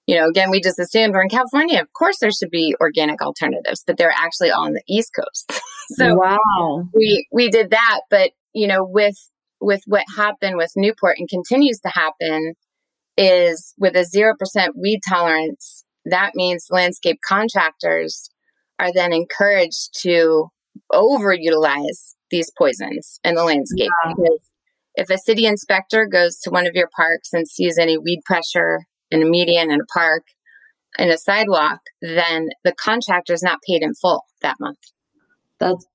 You 0.07 0.17
know, 0.17 0.27
again, 0.27 0.49
we 0.49 0.61
just 0.61 0.79
assumed 0.79 1.13
we're 1.13 1.23
in 1.23 1.29
California. 1.29 1.79
Of 1.81 1.93
course, 1.93 2.17
there 2.19 2.31
should 2.31 2.49
be 2.49 2.75
organic 2.81 3.21
alternatives, 3.21 3.83
but 3.85 3.97
they're 3.97 4.13
actually 4.15 4.49
all 4.49 4.65
on 4.65 4.73
the 4.73 4.83
East 4.89 5.11
Coast. 5.15 5.61
so 5.91 6.15
wow, 6.15 6.85
we 6.93 7.27
we 7.31 7.49
did 7.49 7.71
that. 7.71 8.01
But 8.09 8.31
you 8.53 8.67
know, 8.67 8.83
with 8.83 9.15
with 9.59 9.81
what 9.85 10.03
happened 10.17 10.57
with 10.57 10.71
Newport 10.75 11.17
and 11.19 11.29
continues 11.29 11.79
to 11.81 11.89
happen 11.89 12.53
is 13.15 13.73
with 13.77 13.95
a 13.95 14.03
zero 14.03 14.33
percent 14.37 14.75
weed 14.75 15.01
tolerance. 15.07 15.85
That 16.05 16.31
means 16.35 16.67
landscape 16.69 17.19
contractors 17.27 18.29
are 18.79 18.91
then 18.93 19.13
encouraged 19.13 19.99
to 20.01 20.47
overutilize 20.91 22.15
these 22.29 22.51
poisons 22.57 23.19
in 23.23 23.35
the 23.35 23.43
landscape. 23.43 23.89
Yeah. 24.05 24.13
Because 24.15 24.39
if 24.95 25.09
a 25.09 25.17
city 25.17 25.45
inspector 25.45 26.05
goes 26.05 26.39
to 26.39 26.49
one 26.49 26.67
of 26.67 26.75
your 26.75 26.89
parks 26.95 27.29
and 27.33 27.47
sees 27.47 27.77
any 27.77 27.97
weed 27.97 28.21
pressure 28.25 28.85
in 29.09 29.21
a 29.21 29.25
median 29.25 29.71
in 29.71 29.79
a 29.81 29.93
park, 29.93 30.23
in 30.97 31.09
a 31.09 31.17
sidewalk, 31.17 31.79
then 32.01 32.49
the 32.63 32.73
contractor 32.73 33.33
is 33.33 33.43
not 33.43 33.59
paid 33.67 33.81
in 33.81 33.93
full 33.93 34.25
that 34.41 34.57
month. 34.59 34.79
That's 35.59 35.85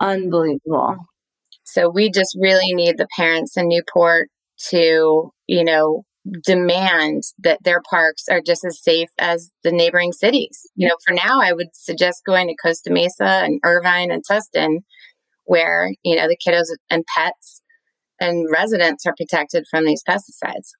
unbelievable. 0.00 0.96
So 1.64 1.90
we 1.90 2.10
just 2.10 2.36
really 2.40 2.74
need 2.74 2.96
the 2.96 3.08
parents 3.16 3.56
in 3.56 3.68
Newport 3.68 4.30
to, 4.70 5.32
you 5.46 5.64
know, 5.64 6.04
demand 6.42 7.22
that 7.38 7.62
their 7.62 7.80
parks 7.88 8.24
are 8.28 8.40
just 8.40 8.64
as 8.64 8.82
safe 8.82 9.08
as 9.18 9.50
the 9.64 9.72
neighboring 9.72 10.12
cities. 10.12 10.66
You 10.74 10.88
know, 10.88 10.96
for 11.06 11.14
now, 11.14 11.40
I 11.40 11.52
would 11.52 11.68
suggest 11.74 12.24
going 12.26 12.48
to 12.48 12.56
Costa 12.56 12.90
Mesa 12.90 13.24
and 13.44 13.60
Irvine 13.64 14.10
and 14.10 14.22
Tustin, 14.28 14.82
where, 15.44 15.92
you 16.02 16.16
know, 16.16 16.28
the 16.28 16.36
kiddos 16.36 16.66
and 16.90 17.04
pets 17.14 17.62
and 18.20 18.48
residents 18.50 19.06
are 19.06 19.14
protected 19.16 19.64
from 19.70 19.84
these 19.84 20.02
pesticides. 20.08 20.70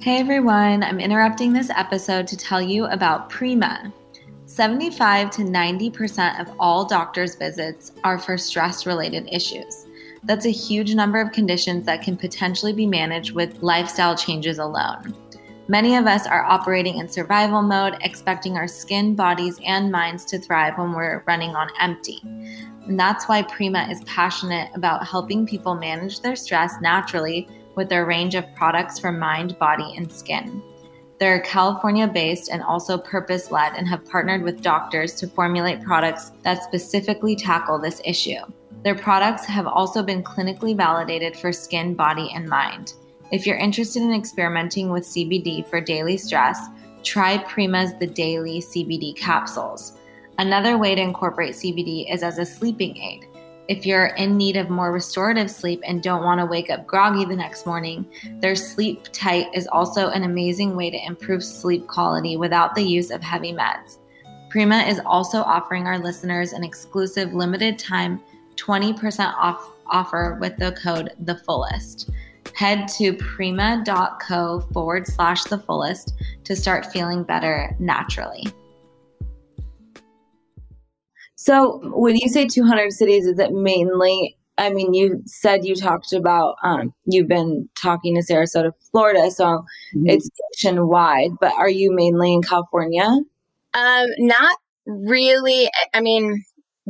Hey 0.00 0.20
everyone, 0.20 0.82
I'm 0.82 1.00
interrupting 1.00 1.52
this 1.52 1.70
episode 1.70 2.26
to 2.28 2.36
tell 2.36 2.62
you 2.62 2.86
about 2.86 3.28
Prima. 3.28 3.92
75 4.46 5.30
to 5.32 5.42
90% 5.42 6.40
of 6.40 6.48
all 6.58 6.84
doctor's 6.86 7.34
visits 7.34 7.92
are 8.04 8.18
for 8.18 8.38
stress 8.38 8.86
related 8.86 9.28
issues. 9.30 9.87
That's 10.28 10.44
a 10.44 10.50
huge 10.50 10.94
number 10.94 11.22
of 11.22 11.32
conditions 11.32 11.86
that 11.86 12.02
can 12.02 12.14
potentially 12.14 12.74
be 12.74 12.86
managed 12.86 13.32
with 13.32 13.62
lifestyle 13.62 14.14
changes 14.14 14.58
alone. 14.58 15.14
Many 15.68 15.96
of 15.96 16.06
us 16.06 16.26
are 16.26 16.44
operating 16.44 16.98
in 16.98 17.08
survival 17.08 17.62
mode, 17.62 17.96
expecting 18.02 18.58
our 18.58 18.68
skin, 18.68 19.14
bodies, 19.14 19.58
and 19.64 19.90
minds 19.90 20.26
to 20.26 20.38
thrive 20.38 20.76
when 20.76 20.92
we're 20.92 21.24
running 21.26 21.56
on 21.56 21.70
empty. 21.80 22.20
And 22.24 23.00
that's 23.00 23.26
why 23.26 23.40
Prima 23.40 23.88
is 23.90 24.04
passionate 24.04 24.70
about 24.74 25.06
helping 25.06 25.46
people 25.46 25.74
manage 25.74 26.20
their 26.20 26.36
stress 26.36 26.74
naturally 26.82 27.48
with 27.74 27.88
their 27.88 28.04
range 28.04 28.34
of 28.34 28.54
products 28.54 28.98
for 28.98 29.10
mind, 29.10 29.58
body, 29.58 29.94
and 29.96 30.12
skin. 30.12 30.62
They're 31.18 31.40
California 31.40 32.06
based 32.06 32.50
and 32.50 32.62
also 32.62 32.98
purpose 32.98 33.50
led 33.50 33.72
and 33.76 33.88
have 33.88 34.04
partnered 34.04 34.42
with 34.42 34.60
doctors 34.60 35.14
to 35.14 35.26
formulate 35.26 35.82
products 35.82 36.32
that 36.42 36.62
specifically 36.64 37.34
tackle 37.34 37.78
this 37.78 38.02
issue. 38.04 38.40
Their 38.84 38.94
products 38.94 39.44
have 39.46 39.66
also 39.66 40.02
been 40.02 40.22
clinically 40.22 40.76
validated 40.76 41.36
for 41.36 41.52
skin, 41.52 41.94
body, 41.94 42.30
and 42.34 42.48
mind. 42.48 42.94
If 43.32 43.46
you're 43.46 43.56
interested 43.56 44.02
in 44.02 44.14
experimenting 44.14 44.90
with 44.90 45.04
CBD 45.04 45.66
for 45.66 45.80
daily 45.80 46.16
stress, 46.16 46.58
try 47.02 47.38
Prima's 47.38 47.92
The 47.98 48.06
Daily 48.06 48.60
CBD 48.60 49.16
capsules. 49.16 49.98
Another 50.38 50.78
way 50.78 50.94
to 50.94 51.02
incorporate 51.02 51.54
CBD 51.54 52.12
is 52.12 52.22
as 52.22 52.38
a 52.38 52.46
sleeping 52.46 52.96
aid. 52.96 53.26
If 53.68 53.84
you're 53.84 54.14
in 54.16 54.38
need 54.38 54.56
of 54.56 54.70
more 54.70 54.92
restorative 54.92 55.50
sleep 55.50 55.82
and 55.84 56.02
don't 56.02 56.24
want 56.24 56.40
to 56.40 56.46
wake 56.46 56.70
up 56.70 56.86
groggy 56.86 57.26
the 57.26 57.36
next 57.36 57.66
morning, 57.66 58.06
their 58.40 58.56
Sleep 58.56 59.08
Tight 59.12 59.48
is 59.52 59.66
also 59.66 60.08
an 60.08 60.22
amazing 60.22 60.74
way 60.74 60.88
to 60.90 61.04
improve 61.04 61.44
sleep 61.44 61.86
quality 61.86 62.38
without 62.38 62.74
the 62.74 62.82
use 62.82 63.10
of 63.10 63.22
heavy 63.22 63.52
meds. 63.52 63.98
Prima 64.48 64.78
is 64.78 65.00
also 65.04 65.42
offering 65.42 65.86
our 65.86 65.98
listeners 65.98 66.54
an 66.54 66.64
exclusive 66.64 67.34
limited 67.34 67.78
time 67.78 68.22
20% 68.58 69.34
off 69.36 69.70
offer 69.90 70.36
with 70.40 70.56
the 70.58 70.72
code 70.72 71.10
the 71.20 71.36
fullest. 71.36 72.10
Head 72.54 72.88
to 72.96 73.14
prima.co 73.14 74.60
forward 74.72 75.06
slash 75.06 75.44
the 75.44 75.58
fullest 75.58 76.14
to 76.44 76.56
start 76.56 76.86
feeling 76.92 77.22
better 77.22 77.74
naturally. 77.78 78.44
So, 81.36 81.80
when 81.94 82.16
you 82.16 82.28
say 82.28 82.46
200 82.46 82.92
cities, 82.92 83.26
is 83.26 83.38
it 83.38 83.52
mainly? 83.52 84.36
I 84.58 84.70
mean, 84.70 84.92
you 84.92 85.22
said 85.24 85.64
you 85.64 85.76
talked 85.76 86.12
about 86.12 86.56
um, 86.64 86.92
you've 87.04 87.28
been 87.28 87.68
talking 87.80 88.16
to 88.16 88.22
Sarasota, 88.22 88.72
Florida, 88.90 89.30
so 89.30 89.44
mm-hmm. 89.44 90.08
it's 90.08 90.28
nationwide. 90.56 91.30
But 91.40 91.52
are 91.56 91.70
you 91.70 91.92
mainly 91.92 92.34
in 92.34 92.42
California? 92.42 93.06
Um, 93.74 94.06
not 94.18 94.56
really. 94.86 95.70
I 95.94 96.00
mean, 96.00 96.44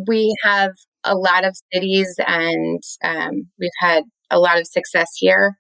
we 0.07 0.35
have 0.43 0.73
a 1.09 1.17
lot 1.17 1.45
of 1.45 1.57
cities 1.73 2.15
and 2.27 2.83
um, 3.03 3.49
we've 3.59 3.71
had 3.81 4.05
a 4.31 4.39
lot 4.39 4.59
of 4.59 4.67
success 4.67 5.11
here. 5.17 5.57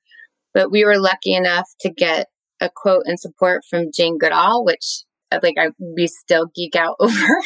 But 0.55 0.71
we 0.71 0.85
were 0.85 0.99
lucky 0.99 1.35
enough 1.35 1.69
to 1.81 1.90
get 1.90 2.28
a 2.61 2.71
quote 2.75 3.05
and 3.07 3.19
support 3.19 3.62
from 3.69 3.93
Jane 3.95 4.19
Goodall, 4.19 4.64
which 4.64 5.05
uh, 5.31 5.38
like 5.43 5.57
I 5.59 5.71
we 5.78 6.07
still 6.07 6.47
geek 6.55 6.75
out 6.76 6.97
over. 7.00 7.43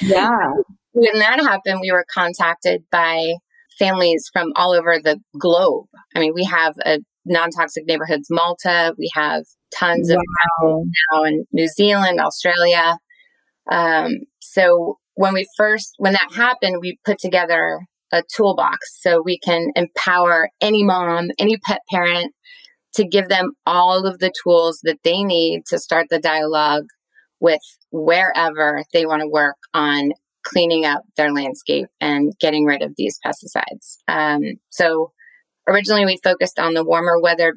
yeah. 0.00 0.52
When 0.92 1.18
that 1.18 1.40
happened, 1.40 1.80
we 1.80 1.92
were 1.92 2.06
contacted 2.12 2.84
by 2.90 3.34
families 3.78 4.28
from 4.32 4.52
all 4.56 4.72
over 4.72 4.98
the 5.02 5.20
globe. 5.38 5.86
I 6.14 6.20
mean, 6.20 6.32
we 6.34 6.44
have 6.44 6.74
a 6.84 6.98
non-toxic 7.24 7.86
neighborhoods 7.86 8.28
Malta. 8.30 8.94
We 8.98 9.10
have 9.14 9.44
tons 9.72 10.10
wow. 10.10 10.20
of 10.62 10.86
now 11.12 11.24
in 11.24 11.44
New 11.52 11.68
Zealand, 11.68 12.20
Australia. 12.20 12.98
Um, 13.70 14.20
so 14.40 14.98
when 15.18 15.34
we 15.34 15.44
first, 15.56 15.94
when 15.98 16.12
that 16.12 16.28
happened, 16.32 16.76
we 16.80 16.96
put 17.04 17.18
together 17.18 17.80
a 18.12 18.22
toolbox 18.36 18.78
so 19.00 19.20
we 19.20 19.36
can 19.36 19.66
empower 19.74 20.48
any 20.60 20.84
mom, 20.84 21.30
any 21.40 21.56
pet 21.56 21.80
parent 21.90 22.32
to 22.94 23.04
give 23.04 23.28
them 23.28 23.50
all 23.66 24.06
of 24.06 24.20
the 24.20 24.32
tools 24.44 24.78
that 24.84 24.98
they 25.02 25.24
need 25.24 25.62
to 25.66 25.76
start 25.76 26.06
the 26.08 26.20
dialogue 26.20 26.84
with 27.40 27.60
wherever 27.90 28.84
they 28.92 29.06
want 29.06 29.20
to 29.20 29.28
work 29.28 29.56
on 29.74 30.12
cleaning 30.44 30.84
up 30.84 31.02
their 31.16 31.32
landscape 31.32 31.88
and 32.00 32.32
getting 32.38 32.64
rid 32.64 32.80
of 32.80 32.94
these 32.96 33.18
pesticides. 33.26 33.96
Um, 34.06 34.60
so 34.70 35.10
originally 35.68 36.06
we 36.06 36.20
focused 36.22 36.60
on 36.60 36.74
the 36.74 36.84
warmer 36.84 37.20
weather, 37.20 37.54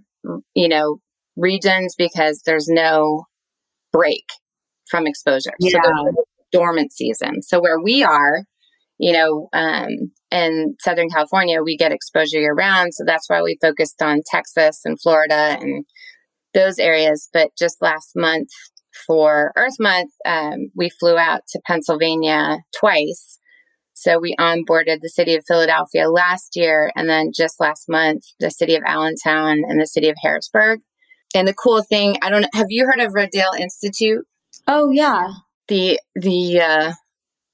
you 0.55 0.67
know, 0.67 0.97
regions 1.37 1.93
because 1.95 2.41
there's 2.43 2.67
no 2.67 3.25
break 3.93 4.25
from 4.89 5.05
exposure. 5.05 5.53
Yeah. 5.59 5.79
So 5.83 6.25
dormant 6.51 6.93
season. 6.93 7.41
So 7.41 7.61
where 7.61 7.79
we 7.79 8.03
are, 8.03 8.43
you 8.97 9.13
know, 9.13 9.49
um, 9.53 9.89
in 10.31 10.75
Southern 10.79 11.09
California, 11.09 11.61
we 11.63 11.75
get 11.77 11.91
exposure 11.91 12.39
year 12.39 12.53
round. 12.53 12.93
So 12.93 13.03
that's 13.05 13.27
why 13.27 13.41
we 13.41 13.57
focused 13.61 14.01
on 14.01 14.21
Texas 14.25 14.81
and 14.85 15.01
Florida 15.01 15.57
and 15.59 15.85
those 16.53 16.79
areas. 16.79 17.29
But 17.33 17.49
just 17.57 17.81
last 17.81 18.11
month 18.15 18.49
for 19.07 19.53
Earth 19.55 19.77
Month, 19.79 20.11
um, 20.25 20.71
we 20.75 20.89
flew 20.89 21.17
out 21.17 21.41
to 21.49 21.61
Pennsylvania 21.65 22.59
twice. 22.77 23.39
So 23.93 24.19
we 24.19 24.35
onboarded 24.39 24.99
the 25.01 25.09
city 25.09 25.35
of 25.35 25.43
Philadelphia 25.47 26.09
last 26.09 26.55
year, 26.55 26.91
and 26.95 27.07
then 27.09 27.31
just 27.35 27.59
last 27.59 27.85
month, 27.87 28.23
the 28.39 28.49
city 28.49 28.75
of 28.75 28.81
Allentown 28.85 29.61
and 29.67 29.79
the 29.79 29.85
city 29.85 30.09
of 30.09 30.15
Harrisburg. 30.23 30.79
And 31.35 31.47
the 31.47 31.53
cool 31.53 31.83
thing, 31.83 32.17
I 32.21 32.29
don't 32.29 32.47
have 32.53 32.67
you 32.69 32.85
heard 32.85 32.99
of 32.99 33.13
Rodale 33.13 33.59
Institute? 33.59 34.25
Oh 34.67 34.89
yeah. 34.91 35.27
The 35.71 35.99
the 36.15 36.59
uh, 36.59 36.91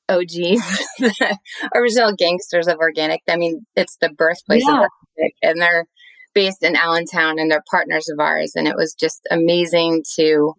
OGs, 0.09 0.25
the 0.99 1.37
original 1.75 2.13
gangsters 2.17 2.67
of 2.67 2.77
organic. 2.79 3.21
I 3.29 3.35
mean, 3.37 3.65
it's 3.75 3.95
the 4.01 4.09
birthplace 4.09 4.63
Yeah. 4.67 4.85
of 4.85 4.89
organic, 5.17 5.35
and 5.43 5.61
they're 5.61 5.85
based 6.33 6.63
in 6.63 6.75
Allentown, 6.75 7.37
and 7.37 7.51
they're 7.51 7.63
partners 7.69 8.09
of 8.09 8.19
ours. 8.19 8.53
And 8.55 8.67
it 8.67 8.75
was 8.75 8.95
just 8.99 9.21
amazing 9.29 10.01
to 10.19 10.53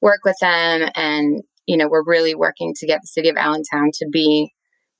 work 0.00 0.20
with 0.24 0.36
them. 0.40 0.88
And 0.94 1.42
you 1.66 1.76
know, 1.76 1.86
we're 1.86 2.02
really 2.02 2.34
working 2.34 2.72
to 2.78 2.86
get 2.86 3.00
the 3.02 3.06
city 3.08 3.28
of 3.28 3.36
Allentown 3.36 3.90
to 3.98 4.08
be 4.10 4.50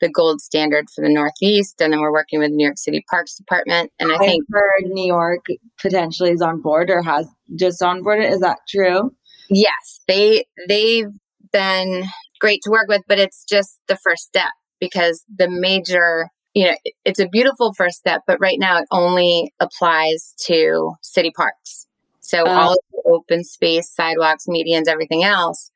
the 0.02 0.10
gold 0.10 0.42
standard 0.42 0.90
for 0.94 1.02
the 1.02 1.12
Northeast. 1.12 1.80
And 1.80 1.94
then 1.94 2.00
we're 2.02 2.12
working 2.12 2.40
with 2.40 2.50
the 2.50 2.56
New 2.56 2.64
York 2.66 2.76
City 2.76 3.02
Parks 3.08 3.36
Department. 3.36 3.90
And 3.98 4.12
I 4.12 4.16
I 4.16 4.18
think 4.18 4.44
heard 4.52 4.84
New 4.84 5.06
York 5.06 5.46
potentially 5.80 6.30
is 6.32 6.42
on 6.42 6.60
board 6.60 6.90
or 6.90 7.02
has 7.02 7.26
just 7.58 7.82
on 7.82 8.02
board. 8.02 8.22
Is 8.22 8.40
that 8.40 8.58
true? 8.68 9.12
Yes, 9.48 10.00
they 10.06 10.44
they've 10.68 11.08
been 11.52 12.04
great 12.40 12.60
to 12.62 12.70
work 12.70 12.88
with, 12.88 13.02
but 13.08 13.18
it's 13.18 13.44
just 13.44 13.78
the 13.88 13.96
first 13.96 14.24
step 14.24 14.50
because 14.80 15.24
the 15.38 15.48
major, 15.48 16.28
you 16.54 16.64
know, 16.66 16.74
it's 17.04 17.20
a 17.20 17.28
beautiful 17.28 17.72
first 17.74 17.98
step, 17.98 18.22
but 18.26 18.40
right 18.40 18.58
now 18.58 18.78
it 18.78 18.86
only 18.90 19.52
applies 19.60 20.34
to 20.46 20.92
city 21.02 21.30
parks. 21.36 21.86
So 22.20 22.42
Oh. 22.46 22.50
all 22.50 22.76
the 22.92 23.10
open 23.10 23.44
space, 23.44 23.90
sidewalks, 23.90 24.46
medians, 24.48 24.88
everything 24.88 25.22
else, 25.24 25.70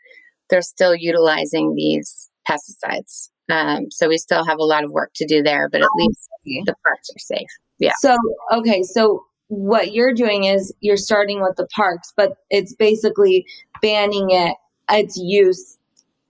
they're 0.51 0.63
still 0.63 0.95
utilizing 0.95 1.75
these 1.75 2.31
pesticides. 2.49 3.31
Um, 3.49 3.91
so 3.91 4.09
we 4.09 4.19
still 4.19 4.45
have 4.45 4.59
a 4.59 4.65
lot 4.65 4.83
of 4.85 4.91
work 4.91 5.13
to 5.17 5.27
do 5.27 5.43
there, 5.43 5.69
but 5.69 5.83
at 5.83 5.89
least 5.97 6.29
the 6.67 6.75
parks 6.85 7.11
are 7.11 7.19
safe. 7.19 7.49
Yeah. 7.79 7.93
So, 8.01 8.17
okay, 8.53 8.83
so 8.83 9.25
what 9.49 9.93
you're 9.93 10.13
doing 10.15 10.45
is 10.45 10.75
you're 10.81 10.97
starting 10.97 11.41
with 11.43 11.57
the 11.57 11.67
parks, 11.75 12.13
but 12.17 12.33
it's 12.51 12.75
basically 12.75 13.45
banning 13.83 14.31
it, 14.31 14.57
its 14.91 15.17
use, 15.17 15.79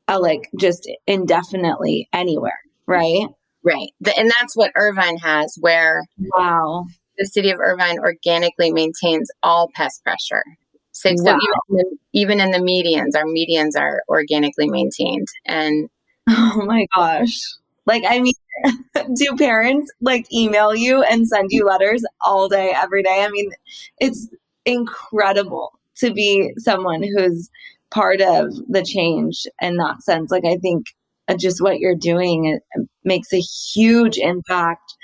uh, 0.09 0.19
like 0.21 0.49
just 0.59 0.91
indefinitely 1.07 2.09
anywhere, 2.13 2.59
right? 2.87 3.27
Right. 3.63 3.91
The, 4.01 4.17
and 4.17 4.31
that's 4.31 4.57
what 4.57 4.71
Irvine 4.77 5.19
has, 5.19 5.57
where 5.61 6.05
Wow. 6.37 6.87
the 7.19 7.27
city 7.27 7.51
of 7.51 7.59
Irvine 7.61 7.99
organically 7.99 8.73
maintains 8.73 9.29
all 9.43 9.71
pest 9.75 10.03
pressure. 10.05 10.45
So, 10.93 11.15
so 11.17 11.25
Wow. 11.33 11.39
even, 11.43 11.59
in 11.69 11.77
the, 11.77 11.97
even 12.13 12.41
in 12.41 12.51
the 12.53 12.59
medians, 12.59 13.17
our 13.19 13.25
medians 13.27 13.79
are 13.79 14.03
organically 14.09 14.69
maintained. 14.69 15.29
And 15.45 15.89
Oh 16.29 16.63
my 16.65 16.87
gosh. 16.95 17.39
Like, 17.87 18.03
I 18.09 18.21
mean, 18.21 18.35
do 19.15 19.37
parents 19.37 19.93
like 20.01 20.33
email 20.33 20.75
you 20.75 21.03
and 21.03 21.29
send 21.29 21.49
you 21.51 21.65
letters 21.67 22.05
all 22.25 22.49
day, 22.49 22.73
every 22.75 23.03
day? 23.03 23.23
I 23.25 23.29
mean, 23.31 23.51
it's 23.99 24.29
incredible 24.65 25.79
to 25.97 26.13
be 26.13 26.53
someone 26.59 27.03
who's 27.03 27.49
part 27.97 28.21
of 28.21 28.55
the 28.69 28.85
change 28.85 29.47
in 29.63 29.77
that 29.79 30.03
sense. 30.03 30.31
Like, 30.31 30.45
I 30.45 30.57
think 30.57 30.87
uh, 31.29 31.37
just 31.37 31.63
what 31.63 31.79
you're 31.81 31.97
doing 31.97 32.61
makes 33.05 33.33
a 33.33 33.41
huge 33.41 34.19
impact 34.19 34.95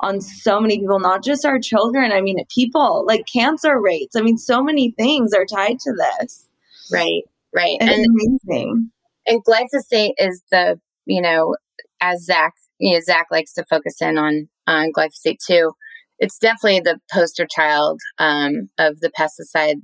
on 0.00 0.20
so 0.20 0.60
many 0.60 0.78
people, 0.78 1.00
not 1.00 1.24
just 1.24 1.44
our 1.44 1.58
children. 1.58 2.12
I 2.12 2.20
mean, 2.20 2.38
people 2.54 3.04
like 3.06 3.24
cancer 3.32 3.80
rates. 3.80 4.16
I 4.16 4.20
mean, 4.22 4.36
so 4.38 4.62
many 4.62 4.92
things 4.98 5.32
are 5.32 5.46
tied 5.46 5.78
to 5.80 5.92
this. 5.92 6.48
right, 6.92 7.22
right. 7.54 7.78
It's 7.80 7.90
And 7.90 8.06
amazing. 8.48 8.90
and 9.26 9.44
glyphosate 9.44 10.14
is 10.18 10.42
the 10.50 10.78
you 11.06 11.22
know 11.22 11.56
as 12.00 12.24
Zach 12.24 12.52
you 12.78 12.94
know 12.94 13.00
Zach 13.00 13.26
likes 13.30 13.52
to 13.54 13.64
focus 13.70 14.00
in 14.00 14.18
on 14.18 14.48
on 14.66 14.92
glyphosate 14.92 15.38
too. 15.44 15.72
It's 16.18 16.38
definitely 16.38 16.80
the 16.80 16.98
poster 17.12 17.46
child 17.50 18.00
um, 18.18 18.68
of 18.78 19.00
the 19.00 19.10
pesticide 19.18 19.82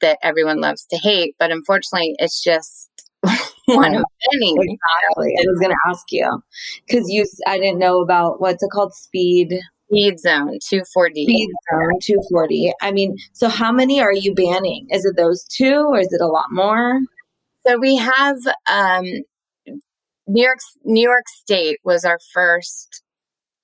that 0.00 0.18
everyone 0.22 0.60
loves 0.60 0.86
to 0.86 0.96
hate, 0.96 1.34
but 1.38 1.50
unfortunately, 1.50 2.14
it's 2.18 2.42
just 2.42 2.90
one 3.66 3.94
of 3.94 4.04
many. 4.32 4.52
Exactly. 4.52 5.34
I 5.38 5.44
was 5.46 5.58
going 5.60 5.72
to 5.72 5.90
ask 5.90 6.04
you 6.10 6.42
because 6.86 7.10
you, 7.10 7.26
I 7.46 7.58
didn't 7.58 7.78
know 7.78 8.00
about 8.00 8.40
what's 8.40 8.62
it 8.62 8.70
called? 8.72 8.94
Speed, 8.94 9.58
Speed 9.90 10.20
zone 10.20 10.58
240. 10.68 11.24
speed 11.24 11.48
zone 11.70 11.98
240. 12.02 12.72
I 12.80 12.92
mean, 12.92 13.16
so 13.32 13.48
how 13.48 13.72
many 13.72 14.00
are 14.00 14.12
you 14.12 14.34
banning? 14.34 14.86
Is 14.90 15.04
it 15.04 15.16
those 15.16 15.44
two 15.44 15.86
or 15.88 15.98
is 15.98 16.12
it 16.12 16.20
a 16.20 16.26
lot 16.26 16.46
more? 16.50 17.00
So 17.66 17.78
we 17.78 17.96
have 17.96 18.38
um, 18.70 19.04
New 20.26 20.44
York. 20.44 20.58
New 20.84 21.02
York 21.02 21.24
State 21.28 21.78
was 21.84 22.04
our 22.04 22.18
first 22.32 23.02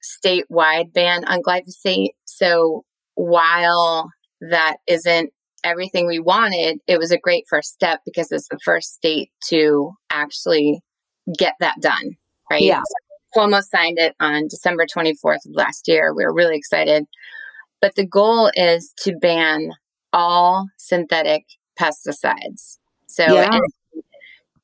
statewide 0.02 0.92
ban 0.92 1.24
on 1.24 1.42
glyphosate. 1.42 2.10
So 2.24 2.84
while 3.14 4.10
that 4.40 4.76
isn't 4.86 5.30
everything 5.66 6.06
we 6.06 6.20
wanted, 6.20 6.78
it 6.86 6.98
was 6.98 7.10
a 7.10 7.18
great 7.18 7.44
first 7.50 7.72
step 7.74 8.00
because 8.06 8.30
it's 8.30 8.48
the 8.48 8.58
first 8.64 8.94
state 8.94 9.30
to 9.48 9.92
actually 10.10 10.80
get 11.36 11.54
that 11.60 11.74
done. 11.80 12.16
Right? 12.50 12.62
Yeah. 12.62 12.80
So 12.80 13.40
Cuomo 13.40 13.60
signed 13.60 13.98
it 13.98 14.14
on 14.20 14.46
December 14.48 14.86
24th 14.86 15.44
of 15.46 15.52
last 15.52 15.88
year. 15.88 16.14
We 16.14 16.24
were 16.24 16.32
really 16.32 16.56
excited. 16.56 17.04
But 17.82 17.96
the 17.96 18.06
goal 18.06 18.50
is 18.54 18.94
to 19.00 19.16
ban 19.20 19.72
all 20.12 20.66
synthetic 20.78 21.44
pesticides. 21.78 22.78
So 23.08 23.24
Yeah. 23.24 23.58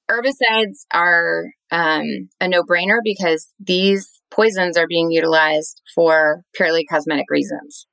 herbicides 0.08 0.86
are 0.94 1.52
um, 1.70 2.28
a 2.40 2.48
no-brainer 2.48 2.98
because 3.02 3.48
these 3.58 4.20
poisons 4.30 4.76
are 4.76 4.86
being 4.86 5.10
utilized 5.10 5.82
for 5.94 6.42
purely 6.54 6.84
cosmetic 6.84 7.26
reasons. 7.30 7.86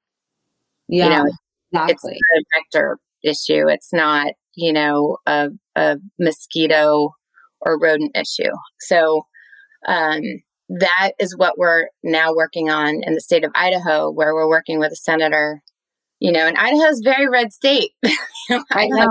Yeah, 0.87 1.05
You 1.05 1.09
know, 1.09 1.31
it's 1.71 1.91
exactly. 1.91 2.17
not 2.34 2.39
a 2.39 2.43
vector 2.55 2.97
issue. 3.23 3.67
It's 3.67 3.93
not, 3.93 4.34
you 4.55 4.73
know, 4.73 5.17
a, 5.25 5.49
a 5.75 5.97
mosquito 6.19 7.13
or 7.62 7.79
rodent 7.79 8.15
issue. 8.15 8.51
So 8.79 9.23
um, 9.88 10.21
that 10.69 11.12
is 11.19 11.36
what 11.38 11.58
we're 11.58 11.88
now 12.03 12.34
working 12.34 12.69
on 12.69 13.01
in 13.03 13.13
the 13.13 13.21
state 13.21 13.43
of 13.43 13.51
Idaho, 13.55 14.12
where 14.12 14.34
we're 14.34 14.49
working 14.49 14.79
with 14.79 14.91
a 14.91 14.97
senator. 14.97 15.62
You 16.19 16.34
know, 16.34 16.45
and 16.45 16.58
Idaho 16.58 16.84
is 16.84 16.99
a 16.99 17.10
very 17.10 17.29
red 17.29 17.53
state. 17.53 17.91
I 18.71 18.88
know. 18.88 19.08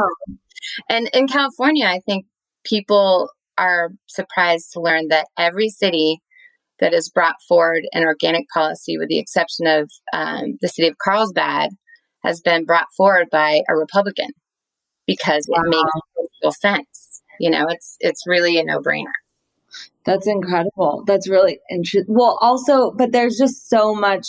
and 0.90 1.08
in 1.14 1.26
California, 1.26 1.86
I 1.86 2.00
think 2.04 2.26
people 2.64 3.30
are 3.56 3.90
surprised 4.06 4.72
to 4.72 4.80
learn 4.80 5.08
that 5.08 5.26
every 5.38 5.70
city 5.70 6.20
that 6.80 6.92
has 6.92 7.08
brought 7.08 7.36
forward 7.48 7.82
an 7.92 8.04
organic 8.04 8.46
policy, 8.52 8.98
with 8.98 9.08
the 9.08 9.18
exception 9.18 9.66
of 9.66 9.90
um, 10.12 10.58
the 10.60 10.68
city 10.68 10.86
of 10.86 10.98
Carlsbad, 10.98 11.70
has 12.24 12.40
been 12.40 12.64
brought 12.64 12.86
forward 12.96 13.28
by 13.30 13.62
a 13.68 13.76
Republican 13.76 14.28
because 15.06 15.46
Wow. 15.48 15.62
it 15.64 15.68
makes 15.70 15.90
political 16.14 16.52
sense. 16.52 17.22
You 17.40 17.50
know, 17.50 17.66
it's 17.68 17.96
it's 18.00 18.26
really 18.26 18.58
a 18.58 18.64
no 18.64 18.80
brainer. 18.80 19.12
That's 20.04 20.26
incredible. 20.26 21.04
That's 21.06 21.28
really 21.28 21.60
interesting. 21.70 22.14
Well, 22.14 22.38
also, 22.40 22.92
but 22.92 23.12
there's 23.12 23.36
just 23.36 23.68
so 23.68 23.94
much 23.94 24.26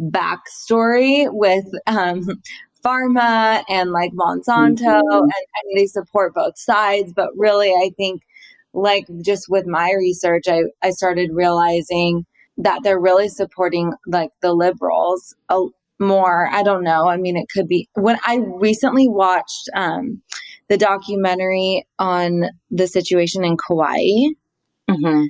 backstory 0.00 1.26
with 1.32 1.64
um, 1.86 2.24
pharma 2.84 3.64
and 3.68 3.90
like 3.90 4.12
Monsanto, 4.12 4.78
Mhm. 5.02 5.20
and 5.22 5.32
mean, 5.66 5.76
they 5.76 5.86
support 5.86 6.34
both 6.34 6.58
sides. 6.58 7.12
But 7.14 7.30
really, 7.36 7.70
I 7.72 7.90
think, 7.96 8.22
like 8.74 9.06
just 9.22 9.48
with 9.48 9.66
my 9.66 9.92
research, 9.92 10.44
I 10.48 10.62
I 10.82 10.90
started 10.90 11.30
realizing 11.32 12.24
that 12.58 12.82
they're 12.82 13.00
really 13.00 13.28
supporting 13.28 13.92
like 14.06 14.30
the 14.42 14.54
liberals 14.54 15.34
a, 15.50 15.64
more. 15.98 16.48
I 16.48 16.62
don't 16.62 16.84
know. 16.84 17.08
I 17.08 17.16
mean, 17.16 17.36
it 17.36 17.46
could 17.52 17.68
be 17.68 17.88
when 17.94 18.18
I 18.26 18.36
recently 18.36 19.08
watched 19.08 19.68
um, 19.74 20.20
the 20.68 20.76
documentary 20.76 21.86
on 21.98 22.44
the 22.70 22.86
situation 22.86 23.44
in 23.44 23.56
Kauai 23.56 24.32
Mm-hmm. 24.88 25.24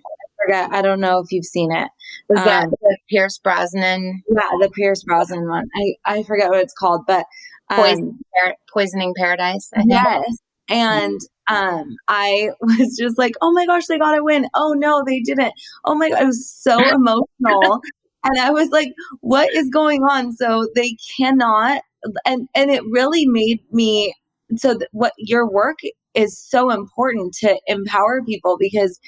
forget. 0.45 0.71
I 0.73 0.83
don't 0.83 1.01
know 1.01 1.19
if 1.21 1.33
you've 1.33 1.47
seen 1.47 1.73
it. 1.73 1.89
Was 2.29 2.45
that 2.45 2.65
Um, 2.65 2.75
the 2.83 2.99
Pierce 3.09 3.39
Brosnan 3.39 4.23
Yeah, 4.29 4.43
the 4.61 4.71
Pierce 4.75 5.03
Brosnan 5.03 5.49
one. 5.49 5.65
I, 5.77 6.17
I 6.19 6.23
forget 6.25 6.51
what 6.51 6.61
it's 6.61 6.75
called, 6.75 7.03
but 7.07 7.25
um, 7.71 7.77
Poison. 7.79 8.19
Par- 8.39 8.57
Poisoning 8.73 9.15
Paradise? 9.17 9.71
I 9.75 9.79
think. 9.79 9.93
yes. 9.93 10.25
And 10.69 11.19
um, 11.49 11.97
I 12.09 12.51
was 12.61 12.97
just 13.01 13.17
like, 13.17 13.33
oh 13.41 13.53
my 13.53 13.65
gosh, 13.67 13.87
they 13.87 13.99
got 13.99 14.15
to 14.15 14.23
win. 14.23 14.47
Oh 14.55 14.75
no, 14.77 15.03
they 15.07 15.21
didn't. 15.21 15.55
Oh 15.87 15.95
my 15.95 16.11
god, 16.11 16.21
I 16.21 16.25
was 16.27 16.51
so 16.51 16.77
emotional. 16.95 17.81
And 18.27 18.41
I 18.41 18.51
was 18.51 18.71
like, 18.71 18.93
what 19.21 19.53
is 19.55 19.69
going 19.71 20.03
on? 20.03 20.33
So 20.33 20.69
they 20.75 20.97
cannot 21.17 21.83
and 22.25 22.49
and 22.55 22.71
it 22.71 22.83
really 22.91 23.27
made 23.27 23.61
me 23.73 24.15
so 24.57 24.77
th- 24.77 24.89
what 24.93 25.13
your 25.19 25.49
work 25.49 25.79
is 26.15 26.39
so 26.39 26.71
important 26.71 27.35
to 27.35 27.59
empower 27.67 28.23
people 28.23 28.57
because 28.59 29.01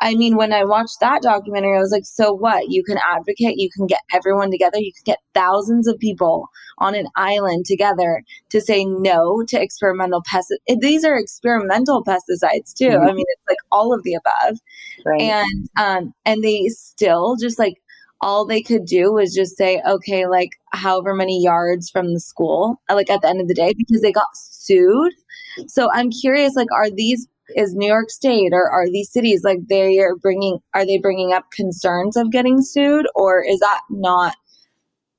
I 0.00 0.16
mean, 0.16 0.36
when 0.36 0.52
I 0.52 0.64
watched 0.64 0.98
that 1.00 1.22
documentary, 1.22 1.76
I 1.76 1.80
was 1.80 1.92
like, 1.92 2.04
so 2.04 2.32
what? 2.32 2.68
You 2.68 2.82
can 2.82 2.98
advocate, 3.08 3.58
you 3.58 3.70
can 3.70 3.86
get 3.86 4.00
everyone 4.12 4.50
together, 4.50 4.78
you 4.78 4.92
can 4.92 5.04
get 5.04 5.18
thousands 5.34 5.86
of 5.86 5.98
people 5.98 6.48
on 6.78 6.96
an 6.96 7.06
island 7.16 7.64
together 7.64 8.22
to 8.50 8.60
say 8.60 8.84
no 8.84 9.44
to 9.48 9.60
experimental 9.60 10.22
pesticides. 10.22 10.80
These 10.80 11.04
are 11.04 11.16
experimental 11.16 12.02
pesticides 12.02 12.74
too. 12.76 12.88
Mm-hmm. 12.88 13.08
I 13.08 13.12
mean, 13.12 13.24
it's 13.28 13.48
like 13.48 13.58
all 13.70 13.94
of 13.94 14.02
the 14.02 14.14
above. 14.14 14.58
Right. 15.06 15.20
And 15.22 15.68
um 15.78 16.14
and 16.24 16.42
they 16.42 16.66
still 16.68 17.36
just 17.40 17.58
like 17.58 17.74
all 18.20 18.46
they 18.46 18.62
could 18.62 18.86
do 18.86 19.12
was 19.12 19.34
just 19.34 19.56
say, 19.56 19.82
okay, 19.86 20.26
like 20.26 20.50
however 20.72 21.14
many 21.14 21.42
yards 21.42 21.90
from 21.90 22.14
the 22.14 22.20
school, 22.20 22.80
like 22.90 23.10
at 23.10 23.22
the 23.22 23.28
end 23.28 23.40
of 23.40 23.48
the 23.48 23.54
day, 23.54 23.74
because 23.76 24.02
they 24.02 24.12
got 24.12 24.26
sued. 24.34 25.12
So 25.66 25.88
I'm 25.92 26.10
curious, 26.10 26.56
like, 26.56 26.72
are 26.72 26.90
these 26.90 27.28
is 27.56 27.74
New 27.74 27.86
York 27.86 28.10
State 28.10 28.52
or 28.52 28.70
are 28.70 28.86
these 28.86 29.12
cities 29.12 29.42
like 29.44 29.58
they 29.68 29.98
are 29.98 30.16
bringing 30.16 30.58
are 30.72 30.86
they 30.86 30.98
bringing 30.98 31.32
up 31.32 31.50
concerns 31.52 32.16
of 32.16 32.32
getting 32.32 32.62
sued 32.62 33.06
or 33.14 33.44
is 33.44 33.60
that 33.60 33.80
not 33.90 34.34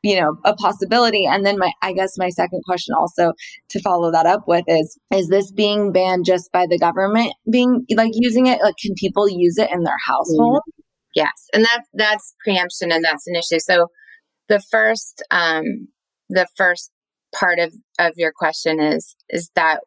you 0.02 0.20
know 0.20 0.36
a 0.44 0.56
possibility? 0.56 1.26
And 1.26 1.46
then 1.46 1.60
my 1.60 1.72
i 1.82 1.94
guess 1.94 2.18
my 2.18 2.30
second 2.30 2.64
question 2.66 2.96
also 2.98 3.34
to 3.70 3.80
follow 3.82 4.12
that 4.12 4.26
up 4.26 4.48
with 4.48 4.66
is 4.68 4.98
is 5.14 5.28
this 5.30 5.52
being 5.52 5.92
banned 5.92 6.26
just 6.26 6.52
by 6.52 6.66
the 6.68 6.80
government 6.80 7.34
being 7.52 7.86
like 7.96 8.12
using 8.16 8.48
it? 8.48 8.60
Like 8.64 8.76
can 8.82 8.96
people 8.96 9.30
use 9.30 9.58
it 9.58 9.70
in 9.72 9.84
their 9.84 9.94
mm-hmm. 9.94 10.12
household 10.12 10.62
yes 11.16 11.50
and 11.54 11.64
that 11.66 11.84
that's 11.94 12.36
preemption 12.44 12.92
and 12.92 13.04
that's 13.04 13.28
an 13.28 13.36
issue 13.36 13.60
so 13.60 13.88
the 14.48 14.60
first 14.72 15.24
um 15.32 15.88
the 16.30 16.48
first 16.56 16.92
part 17.34 17.60
of 17.60 17.74
of 18.00 18.14
your 18.16 18.32
question 18.32 18.80
is 18.80 19.16
is 19.30 19.50
that 19.56 19.80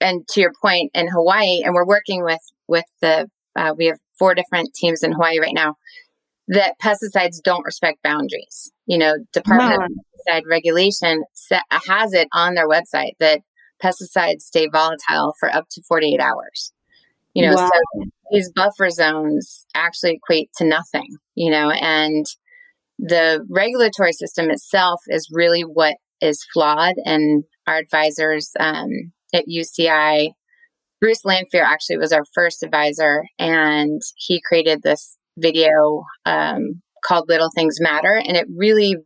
and 0.00 0.26
to 0.28 0.40
your 0.40 0.52
point 0.60 0.90
in 0.94 1.08
Hawaii, 1.08 1.62
and 1.62 1.74
we're 1.74 1.86
working 1.86 2.24
with 2.24 2.40
with 2.68 2.84
the 3.00 3.28
uh, 3.56 3.74
we 3.76 3.86
have 3.86 3.98
four 4.18 4.34
different 4.34 4.74
teams 4.74 5.02
in 5.02 5.12
Hawaii 5.12 5.38
right 5.38 5.54
now 5.54 5.76
that 6.48 6.74
pesticides 6.82 7.42
don't 7.42 7.64
respect 7.64 8.02
boundaries. 8.02 8.72
You 8.86 8.98
know, 8.98 9.14
Department 9.32 9.82
of 9.82 9.90
Pesticide 9.90 10.42
Regulation 10.48 11.24
set, 11.34 11.62
has 11.70 12.12
it 12.12 12.28
on 12.32 12.54
their 12.54 12.68
website 12.68 13.12
that 13.20 13.40
pesticides 13.82 14.42
stay 14.42 14.68
volatile 14.68 15.34
for 15.38 15.50
up 15.50 15.68
to 15.70 15.82
48 15.82 16.20
hours. 16.20 16.72
You 17.34 17.46
know, 17.46 17.54
wow. 17.54 17.70
so 17.72 18.04
these 18.30 18.50
buffer 18.54 18.90
zones 18.90 19.66
actually 19.74 20.12
equate 20.12 20.50
to 20.56 20.64
nothing, 20.64 21.16
you 21.34 21.50
know, 21.50 21.70
and 21.70 22.26
the 22.98 23.44
regulatory 23.50 24.12
system 24.12 24.50
itself 24.50 25.00
is 25.08 25.28
really 25.32 25.62
what 25.62 25.96
is 26.20 26.46
flawed. 26.52 26.94
And 27.04 27.44
our 27.66 27.78
advisors 27.78 28.50
um, 28.58 28.88
at 29.32 29.44
UCI. 29.48 30.32
Bruce 31.00 31.22
Lanphear 31.24 31.64
actually 31.64 31.96
was 31.96 32.12
our 32.12 32.24
first 32.34 32.62
advisor, 32.62 33.24
and 33.38 34.02
he 34.16 34.42
created 34.46 34.82
this 34.82 35.16
video 35.38 36.04
um, 36.26 36.82
called 37.04 37.28
Little 37.28 37.50
Things 37.54 37.76
Matter. 37.80 38.14
And 38.14 38.36
it 38.36 38.46
really 38.54 38.96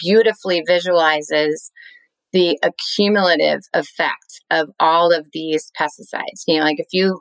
beautifully 0.00 0.62
visualizes 0.66 1.70
the 2.32 2.58
accumulative 2.62 3.60
effect 3.74 4.42
of 4.50 4.70
all 4.80 5.12
of 5.12 5.26
these 5.32 5.70
pesticides. 5.78 6.42
You 6.46 6.58
know, 6.58 6.64
like 6.64 6.80
if 6.80 6.88
you 6.92 7.20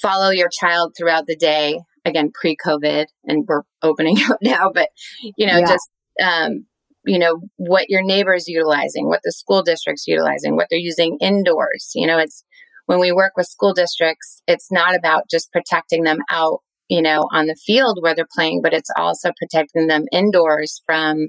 follow 0.00 0.30
your 0.30 0.48
child 0.48 0.94
throughout 0.96 1.26
the 1.26 1.36
day, 1.36 1.80
again, 2.04 2.30
pre 2.32 2.56
COVID, 2.56 3.06
and 3.24 3.44
we're 3.46 3.62
opening 3.82 4.16
up 4.30 4.38
now, 4.42 4.70
but, 4.72 4.88
you 5.36 5.46
know, 5.46 5.58
yeah. 5.58 5.66
just 5.66 5.88
um, 6.22 6.66
you 7.08 7.18
know 7.18 7.40
what 7.56 7.88
your 7.88 8.02
neighbors 8.02 8.48
utilizing 8.48 9.08
what 9.08 9.20
the 9.24 9.32
school 9.32 9.62
districts 9.62 10.06
utilizing 10.06 10.56
what 10.56 10.66
they're 10.68 10.78
using 10.78 11.16
indoors 11.20 11.90
you 11.94 12.06
know 12.06 12.18
it's 12.18 12.44
when 12.86 12.98
we 13.00 13.12
work 13.12 13.32
with 13.36 13.46
school 13.46 13.72
districts 13.72 14.42
it's 14.46 14.70
not 14.70 14.94
about 14.94 15.28
just 15.30 15.50
protecting 15.52 16.04
them 16.04 16.18
out 16.30 16.60
you 16.88 17.00
know 17.00 17.28
on 17.32 17.46
the 17.46 17.56
field 17.56 17.98
where 18.00 18.14
they're 18.14 18.28
playing 18.34 18.60
but 18.62 18.74
it's 18.74 18.90
also 18.96 19.30
protecting 19.38 19.86
them 19.86 20.04
indoors 20.12 20.82
from 20.84 21.28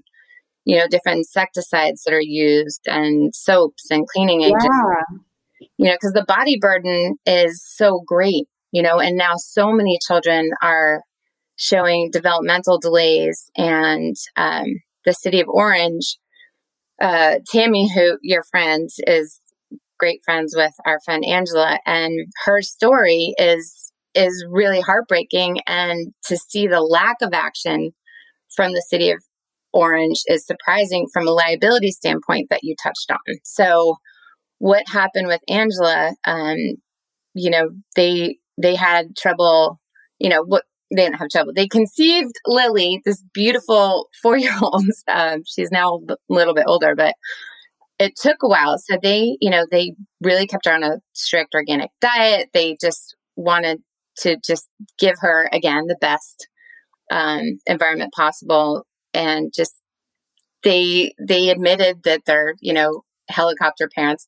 you 0.65 0.77
know 0.77 0.87
different 0.87 1.19
insecticides 1.19 2.03
that 2.03 2.13
are 2.13 2.21
used 2.21 2.81
and 2.87 3.33
soaps 3.33 3.89
and 3.89 4.07
cleaning 4.07 4.41
agents 4.41 4.65
yeah. 4.65 5.67
you 5.77 5.85
know 5.85 5.95
because 5.95 6.13
the 6.13 6.25
body 6.27 6.57
burden 6.59 7.15
is 7.25 7.63
so 7.63 8.01
great 8.05 8.47
you 8.71 8.81
know 8.81 8.99
and 8.99 9.17
now 9.17 9.35
so 9.35 9.71
many 9.71 9.97
children 10.05 10.51
are 10.61 11.01
showing 11.59 12.09
developmental 12.11 12.79
delays 12.79 13.51
and 13.57 14.15
um, 14.37 14.65
the 15.05 15.13
city 15.13 15.41
of 15.41 15.49
Orange, 15.49 16.17
uh, 17.01 17.35
Tammy, 17.51 17.91
who 17.93 18.17
your 18.21 18.43
friend 18.43 18.89
is 19.05 19.39
great 19.99 20.21
friends 20.23 20.55
with 20.55 20.71
our 20.85 20.99
friend 21.03 21.25
Angela, 21.25 21.79
and 21.85 22.13
her 22.45 22.61
story 22.61 23.33
is 23.37 23.91
is 24.15 24.45
really 24.49 24.81
heartbreaking. 24.81 25.59
And 25.67 26.13
to 26.25 26.37
see 26.37 26.67
the 26.67 26.81
lack 26.81 27.17
of 27.21 27.33
action 27.33 27.91
from 28.55 28.71
the 28.71 28.85
city 28.87 29.11
of 29.11 29.21
Orange 29.71 30.21
is 30.27 30.47
surprising 30.47 31.07
from 31.13 31.27
a 31.27 31.31
liability 31.31 31.91
standpoint 31.91 32.47
that 32.49 32.63
you 32.63 32.75
touched 32.81 33.11
on. 33.11 33.35
So, 33.43 33.97
what 34.59 34.83
happened 34.87 35.27
with 35.27 35.41
Angela? 35.47 36.15
Um, 36.25 36.57
you 37.33 37.51
know, 37.51 37.69
they 37.95 38.37
they 38.61 38.75
had 38.75 39.15
trouble. 39.15 39.79
You 40.19 40.29
know, 40.29 40.43
what 40.43 40.63
they 40.91 41.03
didn't 41.03 41.19
have 41.19 41.29
trouble. 41.29 41.53
They 41.53 41.67
conceived 41.67 42.33
Lily, 42.45 43.01
this 43.05 43.23
beautiful 43.33 44.09
four 44.21 44.37
year 44.37 44.55
old. 44.61 44.85
Um, 45.07 45.43
she's 45.45 45.71
now 45.71 46.01
a 46.09 46.15
little 46.29 46.53
bit 46.53 46.65
older, 46.67 46.95
but 46.95 47.15
it 47.99 48.15
took 48.15 48.37
a 48.41 48.47
while. 48.47 48.77
So 48.77 48.97
they, 49.01 49.37
you 49.41 49.49
know, 49.49 49.65
they 49.69 49.93
really 50.21 50.47
kept 50.47 50.65
her 50.65 50.73
on 50.73 50.83
a 50.83 50.99
strict 51.13 51.53
organic 51.53 51.91
diet. 52.01 52.49
They 52.53 52.77
just 52.81 53.15
wanted 53.35 53.81
to 54.19 54.37
just 54.45 54.69
give 54.97 55.15
her 55.19 55.49
again 55.51 55.87
the 55.87 55.97
best 55.99 56.47
um, 57.11 57.59
environment 57.65 58.13
possible, 58.13 58.85
and 59.13 59.51
just 59.53 59.75
they 60.63 61.13
they 61.19 61.49
admitted 61.49 62.03
that 62.03 62.21
they're 62.25 62.55
you 62.61 62.73
know 62.73 63.03
helicopter 63.29 63.89
parents. 63.93 64.25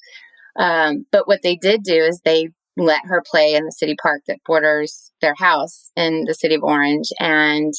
Um, 0.58 1.06
but 1.12 1.28
what 1.28 1.42
they 1.44 1.56
did 1.56 1.84
do 1.84 1.96
is 1.96 2.22
they 2.24 2.50
let 2.82 3.02
her 3.06 3.24
play 3.30 3.54
in 3.54 3.66
the 3.66 3.72
city 3.72 3.96
park 4.02 4.22
that 4.28 4.40
borders 4.46 5.12
their 5.22 5.36
house 5.38 5.92
in 5.96 6.26
the 6.26 6.34
city 6.34 6.56
of 6.56 6.64
Orange 6.64 7.10
and, 7.20 7.74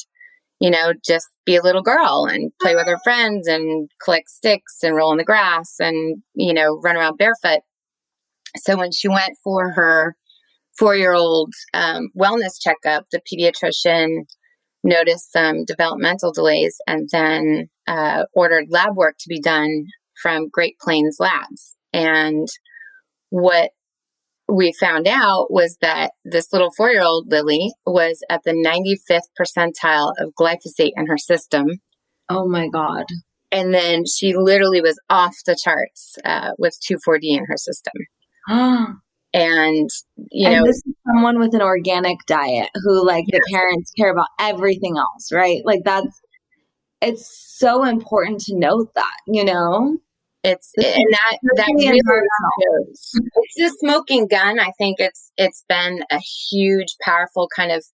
you 0.59 0.69
know, 0.69 0.93
just 1.05 1.27
be 1.45 1.55
a 1.55 1.61
little 1.61 1.81
girl 1.81 2.27
and 2.29 2.51
play 2.61 2.75
with 2.75 2.87
her 2.87 2.99
friends 3.03 3.47
and 3.47 3.89
collect 4.03 4.29
sticks 4.29 4.77
and 4.81 4.95
roll 4.95 5.11
in 5.11 5.17
the 5.17 5.23
grass 5.23 5.75
and, 5.79 6.23
you 6.33 6.53
know, 6.53 6.79
run 6.83 6.95
around 6.95 7.17
barefoot. 7.17 7.61
So 8.57 8.77
when 8.77 8.91
she 8.91 9.07
went 9.07 9.37
for 9.43 9.71
her 9.71 10.15
four 10.77 10.95
year 10.95 11.13
old 11.13 11.53
um, 11.73 12.09
wellness 12.17 12.59
checkup, 12.59 13.05
the 13.11 13.21
pediatrician 13.21 14.25
noticed 14.83 15.31
some 15.31 15.65
developmental 15.65 16.31
delays 16.31 16.77
and 16.87 17.07
then 17.11 17.69
uh, 17.87 18.23
ordered 18.33 18.65
lab 18.69 18.95
work 18.95 19.15
to 19.19 19.29
be 19.29 19.39
done 19.39 19.85
from 20.21 20.49
Great 20.49 20.77
Plains 20.79 21.17
Labs. 21.19 21.75
And 21.93 22.47
what 23.29 23.71
we 24.53 24.71
found 24.79 25.07
out 25.07 25.51
was 25.51 25.77
that 25.81 26.11
this 26.23 26.53
little 26.53 26.71
four 26.77 26.91
year 26.91 27.01
old 27.01 27.31
Lily 27.31 27.71
was 27.85 28.23
at 28.29 28.41
the 28.45 28.51
95th 28.51 29.29
percentile 29.39 30.13
of 30.19 30.33
glyphosate 30.39 30.91
in 30.95 31.07
her 31.07 31.17
system. 31.17 31.67
Oh 32.29 32.47
my 32.47 32.67
God. 32.67 33.05
And 33.51 33.73
then 33.73 34.05
she 34.05 34.35
literally 34.35 34.81
was 34.81 34.99
off 35.09 35.35
the 35.45 35.57
charts 35.61 36.17
uh, 36.25 36.51
with 36.57 36.77
2,4-D 36.89 37.35
in 37.35 37.45
her 37.45 37.57
system. 37.57 37.93
and, 39.33 39.89
you 40.31 40.47
and 40.47 40.55
know, 40.55 40.65
this 40.65 40.77
is 40.77 40.93
someone 41.07 41.39
with 41.39 41.53
an 41.53 41.61
organic 41.61 42.17
diet 42.25 42.69
who, 42.83 43.05
like, 43.05 43.25
the 43.27 43.41
parents 43.51 43.91
care 43.91 44.11
about 44.11 44.27
everything 44.39 44.97
else, 44.97 45.31
right? 45.31 45.61
Like, 45.65 45.81
that's, 45.85 46.19
it's 47.01 47.55
so 47.59 47.83
important 47.83 48.39
to 48.41 48.57
note 48.57 48.89
that, 48.95 49.17
you 49.27 49.45
know? 49.45 49.97
It's 50.43 50.73
and 50.75 50.85
that 50.85 51.37
that 51.55 51.67
really 51.77 52.01
shows. 52.01 53.11
It's 53.55 53.73
a 53.73 53.77
smoking 53.79 54.27
gun. 54.27 54.59
I 54.59 54.71
think 54.77 54.99
it's 54.99 55.31
it's 55.37 55.63
been 55.69 56.03
a 56.11 56.19
huge, 56.19 56.95
powerful 57.01 57.47
kind 57.55 57.71
of 57.71 57.85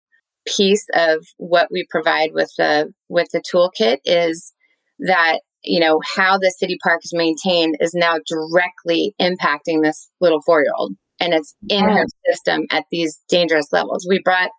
piece 0.47 0.85
of 0.95 1.25
what 1.37 1.67
we 1.71 1.85
provide 1.89 2.31
with 2.33 2.51
the 2.57 2.91
with 3.07 3.27
the 3.31 3.41
toolkit 3.41 3.97
is 4.05 4.53
that 4.99 5.39
you 5.63 5.79
know 5.79 5.99
how 6.15 6.37
the 6.37 6.49
city 6.49 6.77
park 6.83 7.01
is 7.03 7.13
maintained 7.13 7.75
is 7.79 7.93
now 7.93 8.15
directly 8.27 9.13
impacting 9.21 9.83
this 9.83 10.09
little 10.19 10.41
four 10.41 10.63
year 10.63 10.73
old 10.75 10.95
and 11.19 11.33
it's 11.33 11.55
in 11.67 11.83
her 11.83 12.05
system 12.25 12.65
at 12.71 12.85
these 12.91 13.21
dangerous 13.29 13.71
levels. 13.71 14.07
We 14.09 14.21
brought 14.23 14.49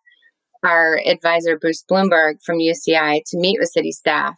our 0.62 1.00
advisor 1.06 1.58
Bruce 1.58 1.82
Blumberg 1.90 2.36
from 2.44 2.58
UCI 2.58 3.22
to 3.26 3.38
meet 3.38 3.58
with 3.58 3.70
city 3.70 3.92
staff 3.92 4.36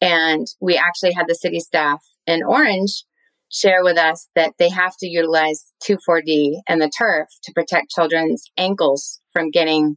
and 0.00 0.46
we 0.60 0.76
actually 0.76 1.12
had 1.12 1.26
the 1.28 1.34
city 1.34 1.60
staff 1.60 2.02
in 2.26 2.42
Orange 2.42 3.04
share 3.52 3.82
with 3.82 3.98
us 3.98 4.28
that 4.36 4.52
they 4.58 4.68
have 4.68 4.96
to 4.98 5.08
utilize 5.08 5.72
2,4-D 5.82 6.60
and 6.68 6.80
the 6.80 6.90
turf 6.96 7.28
to 7.42 7.52
protect 7.52 7.90
children's 7.90 8.44
ankles 8.56 9.20
from 9.32 9.50
getting, 9.50 9.96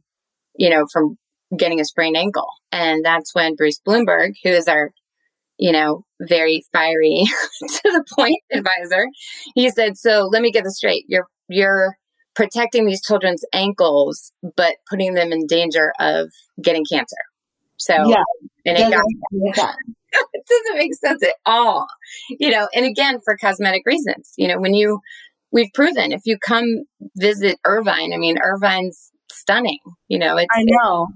you 0.56 0.68
know, 0.68 0.86
from 0.92 1.16
getting 1.56 1.80
a 1.80 1.84
sprained 1.84 2.16
ankle. 2.16 2.48
And 2.72 3.04
that's 3.04 3.34
when 3.34 3.54
Bruce 3.54 3.80
Blumberg, 3.86 4.32
who 4.42 4.50
is 4.50 4.66
our, 4.66 4.90
you 5.56 5.70
know, 5.70 6.04
very 6.20 6.64
fiery 6.72 7.22
to 7.60 7.80
the 7.84 8.04
point 8.12 8.40
advisor, 8.52 9.06
he 9.54 9.70
said, 9.70 9.96
"So 9.96 10.28
let 10.32 10.42
me 10.42 10.50
get 10.50 10.64
this 10.64 10.76
straight. 10.78 11.04
You're 11.06 11.28
you're 11.48 11.96
protecting 12.34 12.86
these 12.86 13.02
children's 13.02 13.44
ankles, 13.52 14.32
but 14.56 14.74
putting 14.90 15.14
them 15.14 15.30
in 15.32 15.46
danger 15.46 15.92
of 16.00 16.30
getting 16.60 16.84
cancer. 16.90 17.16
So, 17.76 17.94
Yeah. 18.08 18.22
and 18.66 18.78
it 18.78 19.54
got. 19.54 19.76
it 20.32 20.44
doesn't 20.48 20.78
make 20.78 20.94
sense 20.94 21.22
at 21.22 21.34
all. 21.46 21.86
You 22.38 22.50
know, 22.50 22.68
and 22.74 22.86
again, 22.86 23.18
for 23.24 23.36
cosmetic 23.36 23.82
reasons, 23.86 24.32
you 24.36 24.48
know, 24.48 24.60
when 24.60 24.74
you, 24.74 25.00
we've 25.52 25.72
proven 25.74 26.12
if 26.12 26.22
you 26.24 26.38
come 26.38 26.84
visit 27.16 27.58
Irvine, 27.64 28.12
I 28.12 28.16
mean, 28.16 28.38
Irvine's 28.42 29.10
stunning, 29.30 29.80
you 30.08 30.18
know, 30.18 30.36
it's, 30.36 30.48
I 30.52 30.64
know. 30.64 31.08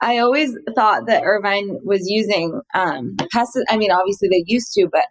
I 0.00 0.18
always 0.18 0.54
thought 0.74 1.06
that 1.06 1.22
Irvine 1.24 1.78
was 1.82 2.02
using 2.06 2.60
um 2.74 3.16
pesticides. 3.34 3.64
I 3.70 3.76
mean, 3.78 3.90
obviously 3.90 4.28
they 4.28 4.44
used 4.46 4.72
to, 4.74 4.88
but 4.90 5.06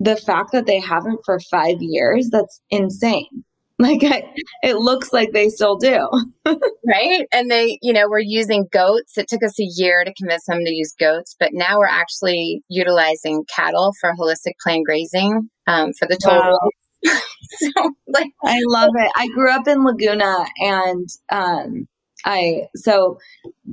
the 0.00 0.16
fact 0.16 0.52
that 0.52 0.66
they 0.66 0.80
haven't 0.80 1.20
for 1.24 1.38
five 1.40 1.76
years, 1.80 2.28
that's 2.30 2.60
insane. 2.70 3.44
Like, 3.78 4.02
I, 4.04 4.22
it 4.62 4.76
looks 4.76 5.12
like 5.12 5.32
they 5.32 5.50
still 5.50 5.76
do. 5.76 6.08
right. 6.46 7.26
And 7.30 7.50
they, 7.50 7.78
you 7.82 7.92
know, 7.92 8.08
we're 8.08 8.20
using 8.20 8.66
goats. 8.72 9.18
It 9.18 9.28
took 9.28 9.42
us 9.42 9.60
a 9.60 9.68
year 9.76 10.02
to 10.02 10.14
convince 10.14 10.46
them 10.46 10.64
to 10.64 10.72
use 10.72 10.94
goats, 10.98 11.36
but 11.38 11.50
now 11.52 11.78
we're 11.78 11.86
actually 11.86 12.62
utilizing 12.70 13.44
cattle 13.54 13.92
for 14.00 14.14
holistic 14.14 14.52
plant 14.62 14.86
grazing 14.86 15.50
um, 15.66 15.92
for 15.92 16.08
the 16.08 16.16
total. 16.16 16.58
Wow. 16.58 16.70
so, 17.58 17.94
like, 18.08 18.28
I 18.44 18.60
love 18.66 18.92
it. 18.94 19.12
I 19.14 19.28
grew 19.28 19.50
up 19.50 19.68
in 19.68 19.84
Laguna 19.84 20.46
and 20.58 21.08
um 21.30 21.86
I 22.24 22.62
so 22.74 23.18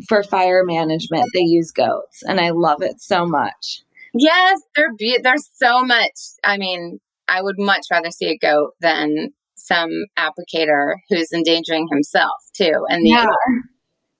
for 0.07 0.21
fire 0.23 0.63
management 0.65 1.25
they 1.33 1.41
use 1.41 1.71
goats 1.71 2.23
and 2.27 2.39
I 2.39 2.49
love 2.49 2.81
it 2.81 3.01
so 3.01 3.25
much. 3.25 3.81
yes, 4.13 4.61
they're 4.75 4.93
be- 4.97 5.19
there's 5.23 5.49
so 5.55 5.83
much. 5.83 6.11
I 6.43 6.57
mean, 6.57 6.99
I 7.27 7.41
would 7.41 7.57
much 7.57 7.85
rather 7.89 8.11
see 8.11 8.27
a 8.29 8.37
goat 8.37 8.73
than 8.81 9.29
some 9.65 9.89
applicator 10.17 10.95
who's 11.09 11.31
endangering 11.33 11.87
himself 11.91 12.41
too. 12.53 12.85
And 12.89 13.05
the 13.05 13.09
Yeah. 13.09 13.25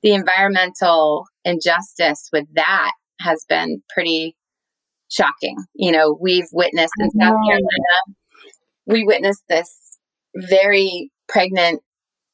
the 0.01 0.13
environmental 0.13 1.25
injustice 1.45 2.29
with 2.33 2.45
that 2.55 2.91
has 3.21 3.45
been 3.47 3.81
pretty 3.89 4.35
shocking. 5.09 5.57
You 5.75 5.91
know, 5.91 6.17
we've 6.19 6.47
witnessed 6.51 6.93
in 6.99 7.09
South. 7.11 7.35
Carolina, 7.47 8.15
we 8.85 9.05
witnessed 9.05 9.43
this 9.47 9.97
very 10.35 11.09
pregnant 11.29 11.81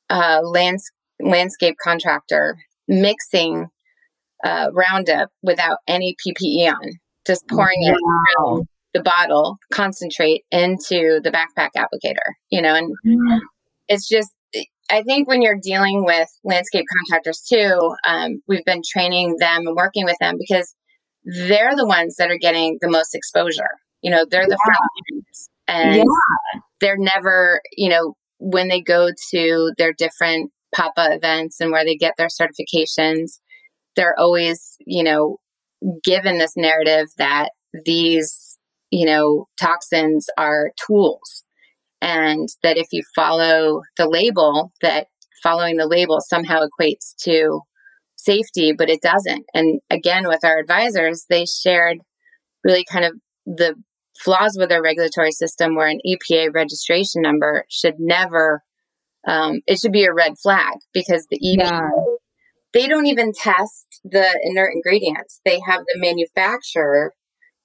uh, 0.09 0.39
lands- 0.43 0.91
landscape 1.21 1.75
contractor 1.83 2.57
mixing 2.87 3.67
uh, 4.43 4.69
Roundup 4.73 5.29
without 5.43 5.77
any 5.87 6.15
PPE 6.25 6.71
on, 6.73 6.93
just 7.27 7.47
pouring 7.47 7.83
it 7.83 7.95
Wow. 8.01 8.55
from 8.55 8.67
the 8.93 9.01
bottle, 9.01 9.57
concentrate 9.71 10.43
into 10.51 11.19
the 11.23 11.31
backpack 11.31 11.69
applicator, 11.77 12.33
you 12.49 12.61
know, 12.61 12.73
and 12.75 12.93
it's 13.87 14.07
just 14.07 14.29
i 14.91 15.03
think 15.03 15.27
when 15.27 15.41
you're 15.41 15.59
dealing 15.61 16.03
with 16.05 16.27
landscape 16.43 16.85
contractors 16.97 17.41
too 17.47 17.95
um, 18.07 18.41
we've 18.47 18.65
been 18.65 18.81
training 18.87 19.35
them 19.37 19.67
and 19.67 19.75
working 19.75 20.05
with 20.05 20.15
them 20.19 20.35
because 20.39 20.73
they're 21.23 21.75
the 21.75 21.85
ones 21.85 22.15
that 22.17 22.31
are 22.31 22.37
getting 22.37 22.77
the 22.81 22.89
most 22.89 23.13
exposure. 23.13 23.69
You 24.01 24.09
know 24.11 24.25
they're 24.29 24.47
the 24.47 24.57
front 24.65 24.79
lines 25.11 25.49
and 25.67 25.95
Yeah. 25.97 26.59
they're 26.81 26.97
never 26.97 27.61
you 27.77 27.89
know 27.89 28.15
when 28.39 28.67
they 28.69 28.81
go 28.81 29.09
to 29.31 29.71
their 29.77 29.93
different 29.93 30.51
papa 30.73 31.09
events 31.11 31.59
and 31.59 31.71
where 31.71 31.83
they 31.85 31.95
get 31.95 32.13
their 32.17 32.29
certifications 32.29 33.39
they're 33.95 34.17
always 34.17 34.77
you 34.85 35.03
know 35.03 35.37
given 36.03 36.37
this 36.37 36.55
narrative 36.57 37.07
that 37.17 37.49
these 37.85 38.48
you 38.91 39.05
know 39.05 39.47
toxins 39.59 40.27
are 40.37 40.71
tools. 40.85 41.43
And 42.01 42.47
that 42.63 42.77
if 42.77 42.87
you 42.91 43.03
follow 43.15 43.81
the 43.97 44.07
label 44.07 44.71
that 44.81 45.07
following 45.43 45.77
the 45.77 45.87
label 45.87 46.19
somehow 46.21 46.61
equates 46.61 47.13
to 47.23 47.61
safety 48.15 48.73
but 48.77 48.89
it 48.89 49.01
doesn't. 49.01 49.45
And 49.53 49.81
again 49.89 50.27
with 50.27 50.43
our 50.43 50.59
advisors 50.59 51.25
they 51.29 51.45
shared 51.45 51.97
really 52.63 52.85
kind 52.91 53.05
of 53.05 53.13
the 53.45 53.75
flaws 54.23 54.57
with 54.59 54.71
our 54.71 54.81
regulatory 54.81 55.31
system 55.31 55.75
where 55.75 55.87
an 55.87 55.99
epa 56.05 56.53
registration 56.53 57.21
number 57.21 57.63
should 57.69 57.95
never 57.99 58.61
um, 59.27 59.59
it 59.67 59.79
should 59.79 59.91
be 59.93 60.05
a 60.05 60.13
red 60.13 60.33
flag 60.41 60.75
because 60.93 61.25
the 61.29 61.37
epa 61.39 61.69
Yeah. 61.69 61.89
they 62.73 62.87
don't 62.87 63.07
even 63.07 63.31
test 63.33 63.85
the 64.03 64.27
inert 64.43 64.71
ingredients. 64.73 65.39
They 65.45 65.59
have 65.67 65.81
the 65.81 65.99
manufacturer 65.99 67.13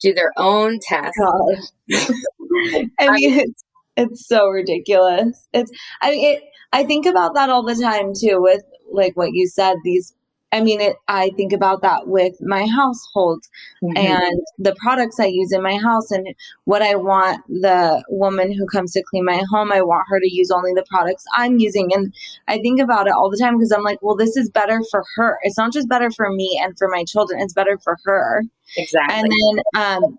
do 0.05 0.14
their 0.14 0.33
own 0.37 0.79
test 0.83 1.19
Gosh. 1.19 1.71
I 3.01 3.11
mean, 3.11 3.40
it's, 3.40 3.64
it's 3.97 4.29
so 4.29 4.49
ridiculous. 4.49 5.49
It's, 5.53 5.71
I 6.01 6.11
mean, 6.11 6.37
it, 6.37 6.43
I 6.73 6.85
think 6.85 7.07
about 7.07 7.35
that 7.35 7.51
all 7.51 7.64
the 7.64 7.75
time 7.75 8.12
too, 8.14 8.40
with 8.40 8.62
like 8.93 9.17
what 9.17 9.31
you 9.33 9.49
said, 9.49 9.77
these, 9.85 10.14
I 10.55 10.61
mean, 10.61 10.81
it, 10.81 10.97
I 11.09 11.31
think 11.37 11.53
about 11.53 11.83
that 11.83 12.07
with 12.07 12.35
my 12.40 12.64
household 12.67 13.43
Mhm. 13.83 13.97
and 13.97 14.40
the 14.59 14.75
products 14.77 15.19
I 15.19 15.27
use 15.27 15.53
in 15.53 15.62
my 15.62 15.77
house 15.77 16.11
and 16.11 16.27
what 16.64 16.81
I 16.81 16.95
want 16.95 17.43
the 17.49 18.05
woman 18.09 18.53
who 18.53 18.67
comes 18.67 18.93
to 18.93 19.03
clean 19.11 19.25
my 19.25 19.43
home, 19.51 19.73
I 19.73 19.83
want 19.83 20.05
her 20.09 20.21
to 20.21 20.33
use 20.33 20.51
only 20.53 20.73
the 20.73 20.85
products 20.88 21.25
I'm 21.37 21.59
using. 21.59 21.93
And 21.93 22.14
I 22.47 22.59
think 22.59 22.81
about 22.81 23.09
it 23.09 23.14
all 23.14 23.31
the 23.31 23.37
time 23.37 23.57
because 23.59 23.73
I'm 23.73 23.83
like, 23.83 24.01
well, 24.01 24.17
this 24.17 24.37
is 24.37 24.49
better 24.49 24.81
for 24.90 25.03
her. 25.17 25.38
It's 25.43 25.59
not 25.59 25.73
just 25.73 25.88
better 25.88 26.11
for 26.11 26.31
me 26.31 26.61
and 26.62 26.79
for 26.79 26.88
my 26.88 27.05
children, 27.05 27.40
it's 27.40 27.53
better 27.55 27.77
for 27.79 27.99
her 28.05 28.43
exactly 28.77 29.14
and 29.19 29.31
then 29.31 29.83
um 29.83 30.19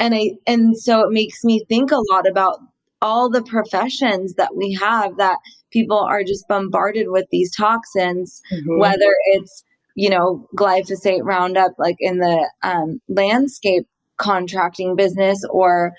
and 0.00 0.14
i 0.14 0.30
and 0.46 0.76
so 0.78 1.00
it 1.06 1.12
makes 1.12 1.44
me 1.44 1.62
think 1.68 1.90
a 1.92 2.00
lot 2.10 2.26
about 2.26 2.58
all 3.02 3.28
the 3.28 3.42
professions 3.42 4.34
that 4.34 4.56
we 4.56 4.72
have 4.80 5.16
that 5.16 5.38
people 5.70 5.98
are 5.98 6.22
just 6.24 6.46
bombarded 6.48 7.06
with 7.10 7.26
these 7.30 7.54
toxins 7.54 8.40
Mhm. 8.52 8.78
whether 8.78 9.12
it's 9.26 9.64
you 9.94 10.08
know 10.10 10.46
glyphosate 10.56 11.20
roundup 11.22 11.72
like 11.78 11.96
in 12.00 12.18
the 12.18 12.50
um, 12.62 13.00
landscape 13.08 13.86
contracting 14.16 14.94
business 14.96 15.44
or 15.50 15.92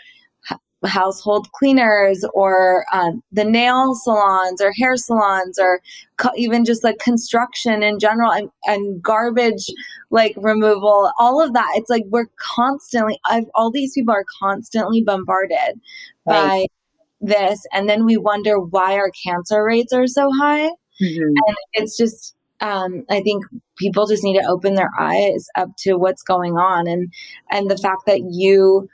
h- 0.51 0.57
household 0.85 1.51
cleaners 1.51 2.25
or 2.33 2.85
um, 2.93 3.21
the 3.31 3.43
nail 3.43 3.93
salons 3.95 4.61
or 4.61 4.71
hair 4.79 4.95
salons 4.95 5.59
or 5.59 5.81
co- 6.17 6.31
even 6.37 6.63
just 6.65 6.83
like 6.83 6.97
construction 6.99 7.83
in 7.83 7.99
general 7.99 8.31
and, 8.31 8.49
and 8.65 9.01
garbage 9.01 9.65
like 10.09 10.33
removal 10.37 11.11
all 11.19 11.41
of 11.43 11.53
that. 11.53 11.71
It's 11.75 11.89
like 11.89 12.03
we're 12.07 12.29
constantly 12.37 13.19
I've, 13.25 13.45
all 13.55 13.71
these 13.71 13.93
people 13.93 14.13
are 14.13 14.25
constantly 14.41 15.01
bombarded 15.03 15.79
by 16.25 16.65
this 17.21 17.65
and 17.73 17.89
then 17.89 18.05
we 18.05 18.17
wonder 18.17 18.59
why 18.59 18.95
our 18.95 19.11
cancer 19.25 19.63
rates 19.63 19.93
are 19.93 20.07
so 20.07 20.29
high. 20.39 20.69
Mhm. 21.01 21.33
it's 21.73 21.97
just 21.97 22.35
um, 22.61 23.03
i 23.09 23.21
think 23.21 23.43
people 23.77 24.07
just 24.07 24.23
need 24.23 24.39
to 24.39 24.47
open 24.47 24.75
their 24.75 24.91
eyes 24.99 25.47
up 25.55 25.69
to 25.79 25.95
what's 25.95 26.23
going 26.23 26.53
on. 26.53 26.87
And 26.87 27.11
and 27.51 27.69
the 27.69 27.77
fact 27.77 28.03
that 28.07 28.21
you 28.29 28.89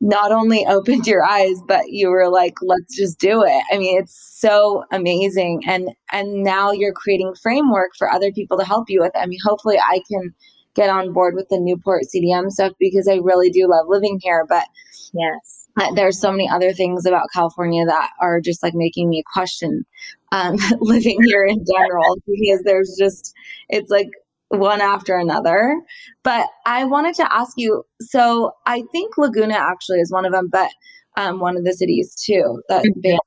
not 0.00 0.32
only 0.32 0.66
opened 0.68 1.06
your 1.06 1.24
eyes 1.24 1.60
but 1.66 1.88
you 1.88 2.10
were 2.10 2.28
like 2.28 2.54
let's 2.62 2.96
just 2.96 3.18
do 3.18 3.42
it. 3.44 3.64
I 3.72 3.78
mean 3.78 4.00
it's 4.00 4.16
so 4.40 4.84
amazing. 4.92 5.62
And 5.66 5.90
and 6.12 6.42
now 6.44 6.72
you're 6.72 6.92
creating 6.92 7.34
framework 7.42 7.90
for 7.98 8.10
other 8.10 8.32
people 8.32 8.58
to 8.58 8.64
help 8.64 8.88
you 8.88 9.00
with 9.00 9.12
i 9.16 9.26
mean 9.26 9.38
hopefully 9.44 9.78
i 9.78 10.00
can 10.10 10.32
get 10.74 10.90
on 10.90 11.12
board 11.12 11.34
with 11.34 11.48
the 11.50 11.58
newport 11.60 12.04
cdm 12.14 12.50
stuff 12.50 12.72
because 12.78 13.08
i 13.08 13.16
really 13.16 13.50
do 13.50 13.68
love 13.68 13.86
living 13.88 14.18
here 14.22 14.44
but 14.48 14.64
yes 15.12 15.63
there's 15.94 16.20
so 16.20 16.30
many 16.30 16.48
other 16.48 16.72
things 16.72 17.06
about 17.06 17.26
California 17.32 17.84
that 17.86 18.10
are 18.20 18.40
just 18.40 18.62
like 18.62 18.74
making 18.74 19.08
me 19.08 19.22
question 19.32 19.84
um, 20.32 20.56
living 20.80 21.18
here 21.24 21.44
in 21.44 21.64
general 21.64 22.16
because 22.26 22.62
there's 22.64 22.96
just 22.98 23.34
it's 23.68 23.90
like 23.90 24.08
one 24.48 24.80
after 24.80 25.16
another. 25.16 25.80
But 26.22 26.46
I 26.66 26.84
wanted 26.84 27.14
to 27.16 27.34
ask 27.34 27.54
you. 27.56 27.84
So 28.00 28.52
I 28.66 28.82
think 28.92 29.16
Laguna 29.18 29.54
actually 29.54 30.00
is 30.00 30.12
one 30.12 30.24
of 30.24 30.32
them, 30.32 30.48
but 30.50 30.70
um, 31.16 31.40
one 31.40 31.56
of 31.56 31.64
the 31.64 31.72
cities 31.72 32.14
too 32.14 32.62
that 32.68 32.84
Mhm. 32.84 33.02
banned. 33.02 33.20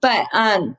But 0.00 0.26
um, 0.32 0.76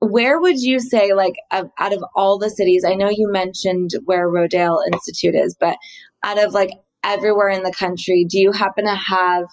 where 0.00 0.40
would 0.40 0.60
you 0.60 0.80
say, 0.80 1.12
like, 1.12 1.34
out 1.52 1.92
of 1.92 2.04
all 2.14 2.38
the 2.38 2.50
cities? 2.50 2.84
I 2.84 2.94
know 2.94 3.08
you 3.10 3.30
mentioned 3.30 3.92
where 4.04 4.28
Rodale 4.28 4.80
Institute 4.92 5.34
is, 5.34 5.56
but 5.58 5.76
out 6.24 6.42
of 6.42 6.52
like 6.52 6.70
everywhere 7.04 7.48
in 7.48 7.62
the 7.62 7.72
country, 7.72 8.24
do 8.28 8.38
you 8.38 8.52
happen 8.52 8.84
to 8.84 8.94
have 8.94 9.44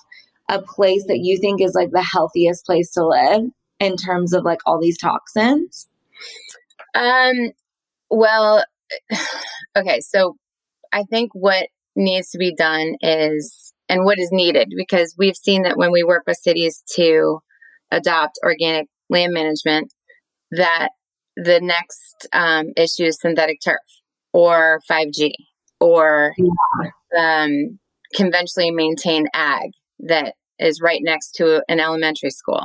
a 0.50 0.62
place 0.62 1.06
that 1.08 1.20
you 1.20 1.40
think 1.40 1.62
is 1.62 1.74
like 1.74 1.92
the 1.92 2.04
healthiest 2.04 2.66
place 2.66 2.92
to 2.92 3.06
live 3.06 3.44
in 3.80 3.98
terms 3.98 4.34
of 4.34 4.44
like 4.44 4.60
all 4.66 4.80
these 4.80 4.98
toxins? 4.98 5.88
Um, 6.94 7.52
well, 8.10 8.64
okay, 9.78 10.00
so 10.02 10.36
I 10.94 11.04
think 11.04 11.32
what 11.34 11.68
needs 11.96 12.30
to 12.32 12.38
be 12.38 12.54
done 12.54 12.96
is, 13.02 13.74
and 13.90 14.06
what 14.06 14.20
is 14.20 14.30
needed, 14.32 14.72
because 14.78 15.16
we've 15.18 15.36
seen 15.36 15.64
that 15.64 15.78
when 15.78 15.92
we 15.92 16.04
work 16.04 16.24
with 16.26 16.38
cities 16.38 16.84
to 16.96 17.40
adopt 17.92 18.40
organic 18.44 18.88
land 19.10 19.34
management, 19.34 19.94
that 20.52 20.90
the 21.36 21.60
next 21.62 22.28
um, 22.34 22.68
issue 22.78 23.04
is 23.04 23.20
synthetic 23.20 23.60
turf 23.64 23.76
or 24.34 24.82
5G 24.90 25.32
or 25.80 26.34
um, 27.18 27.80
conventionally 28.14 28.72
maintained 28.72 29.28
ag 29.34 29.72
that 30.00 30.36
is 30.60 30.82
right 30.82 31.02
next 31.04 31.32
to 31.36 31.64
an 31.68 31.80
elementary 31.80 32.30
school. 32.32 32.64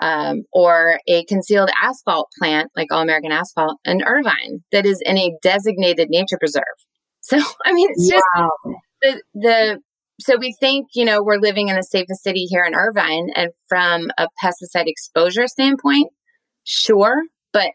um, 0.00 0.42
or 0.52 1.00
a 1.08 1.24
concealed 1.24 1.70
asphalt 1.82 2.30
plant 2.38 2.70
like 2.76 2.92
All 2.92 3.02
American 3.02 3.32
Asphalt 3.32 3.78
in 3.84 4.02
Irvine 4.02 4.62
that 4.72 4.84
is 4.84 5.00
in 5.04 5.16
a 5.16 5.32
designated 5.42 6.08
nature 6.10 6.38
preserve. 6.38 6.62
So, 7.22 7.38
I 7.64 7.72
mean, 7.72 7.88
it's 7.90 8.08
just 8.08 8.22
wow. 8.36 8.50
the, 9.02 9.22
the, 9.34 9.80
so 10.20 10.36
we 10.38 10.54
think, 10.60 10.86
you 10.94 11.04
know, 11.04 11.24
we're 11.24 11.40
living 11.40 11.66
in 11.66 11.74
the 11.74 11.82
safest 11.82 12.22
city 12.22 12.44
here 12.44 12.62
in 12.62 12.72
Irvine. 12.72 13.30
And 13.34 13.50
from 13.68 14.12
a 14.16 14.28
pesticide 14.40 14.86
exposure 14.86 15.48
standpoint, 15.48 16.12
sure, 16.62 17.24
but 17.52 17.72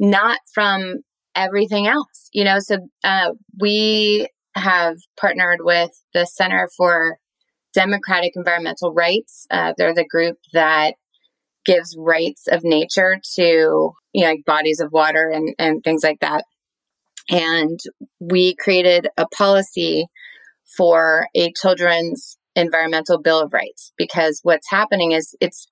not 0.00 0.38
from 0.54 1.00
everything 1.34 1.86
else, 1.86 2.30
you 2.32 2.44
know. 2.44 2.60
So 2.60 2.78
uh, 3.04 3.32
we 3.60 4.28
have 4.54 4.96
partnered 5.20 5.58
with 5.60 5.90
the 6.14 6.24
Center 6.24 6.70
for 6.74 7.18
Democratic 7.74 8.32
Environmental 8.36 8.92
Rights. 8.92 9.46
Uh, 9.50 9.74
they're 9.76 9.94
the 9.94 10.06
group 10.06 10.38
that 10.52 10.94
gives 11.64 11.96
rights 11.98 12.46
of 12.46 12.62
nature 12.62 13.18
to 13.34 13.92
you 14.12 14.22
know 14.22 14.28
like 14.28 14.44
bodies 14.44 14.80
of 14.80 14.92
water 14.92 15.30
and, 15.30 15.54
and 15.58 15.82
things 15.82 16.02
like 16.02 16.20
that 16.20 16.44
and 17.30 17.80
we 18.20 18.54
created 18.54 19.08
a 19.16 19.26
policy 19.28 20.06
for 20.76 21.26
a 21.34 21.52
children's 21.52 22.36
environmental 22.54 23.20
bill 23.20 23.40
of 23.40 23.52
rights 23.52 23.92
because 23.96 24.40
what's 24.42 24.70
happening 24.70 25.12
is 25.12 25.34
it's 25.40 25.66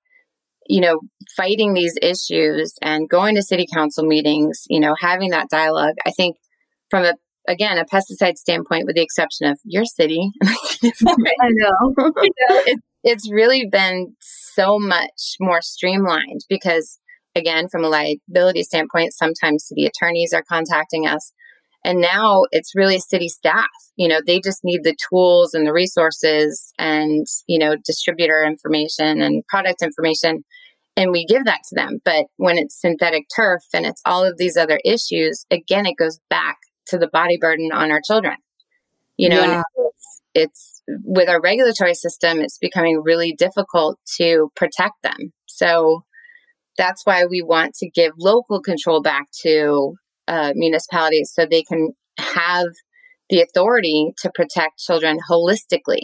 you 0.67 0.81
know 0.81 0.99
fighting 1.37 1.73
these 1.73 1.97
issues 2.01 2.73
and 2.81 3.09
going 3.09 3.35
to 3.35 3.41
city 3.41 3.67
council 3.71 4.05
meetings 4.05 4.63
you 4.69 4.79
know 4.79 4.95
having 4.99 5.29
that 5.29 5.49
dialogue 5.49 5.95
i 6.05 6.11
think 6.11 6.37
from 6.89 7.03
a 7.03 7.13
again 7.47 7.77
a 7.77 7.85
pesticide 7.85 8.37
standpoint 8.37 8.85
with 8.85 8.95
the 8.95 9.01
exception 9.01 9.47
of 9.47 9.59
your 9.63 9.85
city. 9.85 10.31
I 10.43 11.49
know, 11.49 11.93
you 11.97 12.31
know 12.49 12.61
it, 12.65 12.79
it's 13.03 13.31
really 13.31 13.67
been 13.69 14.15
so 14.19 14.79
much 14.79 15.35
more 15.39 15.61
streamlined 15.61 16.41
because 16.49 16.99
again 17.35 17.67
from 17.69 17.83
a 17.83 17.89
liability 17.89 18.63
standpoint 18.63 19.13
sometimes 19.13 19.67
city 19.67 19.85
attorneys 19.85 20.33
are 20.33 20.43
contacting 20.43 21.07
us. 21.07 21.31
And 21.85 21.99
now 21.99 22.43
it's 22.51 22.75
really 22.75 22.99
city 22.99 23.27
staff. 23.27 23.67
You 23.97 24.07
know 24.07 24.21
they 24.25 24.39
just 24.39 24.63
need 24.63 24.83
the 24.83 24.95
tools 25.09 25.53
and 25.53 25.67
the 25.67 25.73
resources 25.73 26.73
and 26.79 27.25
you 27.47 27.59
know 27.59 27.75
distributor 27.85 28.41
information 28.43 29.21
and 29.21 29.45
product 29.47 29.81
information 29.81 30.43
and 30.95 31.11
we 31.11 31.25
give 31.25 31.45
that 31.45 31.61
to 31.69 31.75
them. 31.75 31.99
But 32.05 32.25
when 32.37 32.59
it's 32.59 32.79
synthetic 32.79 33.25
turf 33.35 33.63
and 33.73 33.85
it's 33.85 34.01
all 34.05 34.23
of 34.23 34.37
these 34.37 34.55
other 34.55 34.79
issues 34.85 35.45
again 35.51 35.85
it 35.85 35.97
goes 35.97 36.19
back 36.29 36.57
to 36.87 36.97
the 36.97 37.07
body 37.07 37.37
burden 37.39 37.71
on 37.73 37.91
our 37.91 38.01
children 38.05 38.35
you 39.17 39.29
know 39.29 39.41
yeah. 39.41 39.61
it's, 39.77 40.21
it's 40.33 40.81
with 41.03 41.29
our 41.29 41.41
regulatory 41.41 41.93
system 41.93 42.39
it's 42.39 42.57
becoming 42.57 43.01
really 43.03 43.33
difficult 43.33 43.99
to 44.17 44.49
protect 44.55 45.01
them 45.03 45.33
so 45.45 46.03
that's 46.77 47.05
why 47.05 47.25
we 47.25 47.41
want 47.41 47.73
to 47.75 47.89
give 47.89 48.13
local 48.17 48.61
control 48.61 49.01
back 49.01 49.27
to 49.43 49.93
uh, 50.27 50.53
municipalities 50.55 51.31
so 51.33 51.45
they 51.45 51.63
can 51.63 51.89
have 52.17 52.67
the 53.29 53.41
authority 53.41 54.13
to 54.17 54.31
protect 54.33 54.79
children 54.79 55.17
holistically 55.29 56.01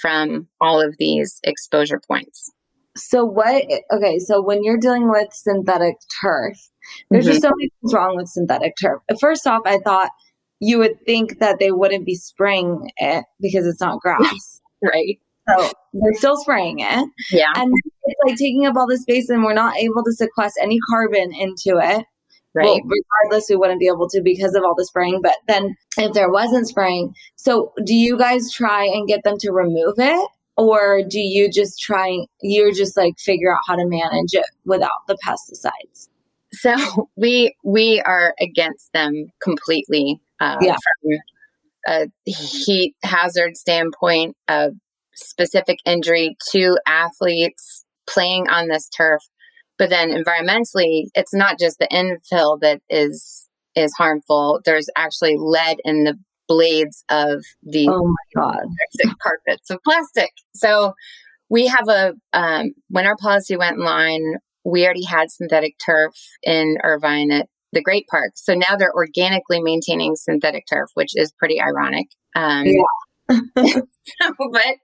from 0.00 0.48
all 0.60 0.80
of 0.80 0.96
these 0.98 1.40
exposure 1.44 2.00
points. 2.06 2.50
So 2.96 3.24
what 3.24 3.64
okay, 3.92 4.18
so 4.18 4.42
when 4.42 4.62
you're 4.62 4.78
dealing 4.78 5.08
with 5.10 5.28
synthetic 5.32 5.96
turf, 6.22 6.56
there's 7.10 7.24
mm-hmm. 7.24 7.32
just 7.32 7.42
so 7.42 7.50
many 7.56 7.70
things 7.80 7.94
wrong 7.94 8.16
with 8.16 8.28
synthetic 8.28 8.74
turf. 8.80 9.00
First 9.20 9.46
off, 9.46 9.62
I 9.64 9.78
thought 9.78 10.10
you 10.60 10.78
would 10.78 11.04
think 11.04 11.38
that 11.38 11.58
they 11.58 11.70
wouldn't 11.70 12.06
be 12.06 12.14
spraying 12.14 12.90
it 12.96 13.24
because 13.40 13.66
it's 13.66 13.80
not 13.80 14.00
grass. 14.00 14.60
right. 14.82 15.18
So 15.48 15.70
they're 15.92 16.14
still 16.14 16.36
spraying 16.36 16.80
it. 16.80 17.08
Yeah. 17.30 17.52
And 17.54 17.72
it's 18.04 18.20
like 18.26 18.36
taking 18.36 18.66
up 18.66 18.76
all 18.76 18.86
the 18.86 18.98
space 18.98 19.28
and 19.28 19.44
we're 19.44 19.54
not 19.54 19.76
able 19.76 20.02
to 20.02 20.12
sequester 20.12 20.60
any 20.60 20.78
carbon 20.90 21.32
into 21.32 21.78
it. 21.78 22.04
Right. 22.52 22.64
Well, 22.64 22.80
regardless, 22.84 23.46
we 23.50 23.56
wouldn't 23.56 23.80
be 23.80 23.86
able 23.86 24.08
to 24.08 24.22
because 24.24 24.54
of 24.54 24.64
all 24.64 24.74
the 24.74 24.86
spraying. 24.86 25.20
But 25.22 25.36
then 25.46 25.76
if 25.98 26.14
there 26.14 26.30
wasn't 26.30 26.66
spraying, 26.66 27.14
so 27.36 27.72
do 27.84 27.94
you 27.94 28.16
guys 28.16 28.50
try 28.50 28.84
and 28.84 29.06
get 29.06 29.22
them 29.24 29.36
to 29.40 29.52
remove 29.52 29.94
it? 29.98 30.28
Or 30.56 31.02
do 31.06 31.20
you 31.20 31.50
just 31.50 31.78
try, 31.78 32.18
you're 32.40 32.72
just 32.72 32.96
like 32.96 33.18
figure 33.18 33.54
out 33.54 33.60
how 33.68 33.76
to 33.76 33.86
manage 33.86 34.32
it 34.32 34.46
without 34.64 34.90
the 35.06 35.18
pesticides? 35.24 36.08
So 36.60 37.08
we 37.16 37.54
we 37.64 38.00
are 38.02 38.34
against 38.40 38.92
them 38.92 39.26
completely. 39.42 40.20
Uh, 40.40 40.56
yeah. 40.60 40.76
From 40.76 41.18
a 41.88 42.30
heat 42.30 42.94
hazard 43.02 43.56
standpoint, 43.56 44.36
a 44.48 44.70
specific 45.14 45.78
injury 45.86 46.36
to 46.50 46.78
athletes 46.86 47.84
playing 48.06 48.48
on 48.48 48.68
this 48.68 48.88
turf 48.88 49.22
but 49.78 49.90
then 49.90 50.10
environmentally, 50.10 51.08
it's 51.14 51.34
not 51.34 51.58
just 51.58 51.78
the 51.78 51.88
infill 51.88 52.60
that 52.60 52.80
is 52.88 53.46
is 53.74 53.92
harmful. 53.96 54.60
There's 54.64 54.88
actually 54.96 55.36
lead 55.38 55.78
in 55.84 56.04
the 56.04 56.18
blades 56.48 57.04
of 57.10 57.44
the 57.62 57.88
oh 57.90 58.06
my 58.06 58.42
god 58.42 58.64
carpets 59.22 59.70
of 59.70 59.78
plastic. 59.84 60.30
So 60.54 60.94
we 61.50 61.66
have 61.66 61.88
a 61.88 62.14
um, 62.32 62.72
when 62.88 63.06
our 63.06 63.16
policy 63.16 63.56
went 63.56 63.76
in 63.76 63.84
line, 63.84 64.36
we 64.66 64.84
already 64.84 65.04
had 65.04 65.30
synthetic 65.30 65.76
turf 65.84 66.12
in 66.42 66.76
Irvine 66.82 67.30
at 67.30 67.48
the 67.72 67.82
Great 67.82 68.06
Park. 68.08 68.32
So 68.34 68.54
now 68.54 68.76
they're 68.76 68.92
organically 68.92 69.62
maintaining 69.62 70.16
synthetic 70.16 70.64
turf, 70.68 70.90
which 70.94 71.12
is 71.14 71.32
pretty 71.38 71.60
ironic. 71.60 72.06
Um, 72.34 72.66
yeah. 72.66 72.82
but 73.54 74.76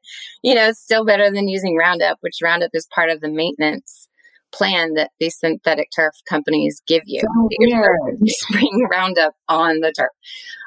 you 0.43 0.55
know, 0.55 0.71
still 0.73 1.05
better 1.05 1.31
than 1.31 1.49
using 1.49 1.77
Roundup, 1.77 2.19
which 2.21 2.39
Roundup 2.43 2.71
is 2.75 2.89
part 2.95 3.11
of 3.11 3.21
the 3.21 3.31
maintenance 3.31 4.09
plan 4.53 4.95
that 4.95 5.11
these 5.19 5.39
synthetic 5.39 5.89
turf 5.95 6.15
companies 6.29 6.83
give 6.87 7.03
you. 7.07 7.21
So 7.21 7.49
weird. 7.59 8.19
Spring 8.27 8.87
Roundup 8.91 9.35
on 9.49 9.81
the 9.81 9.93
turf. 9.97 10.11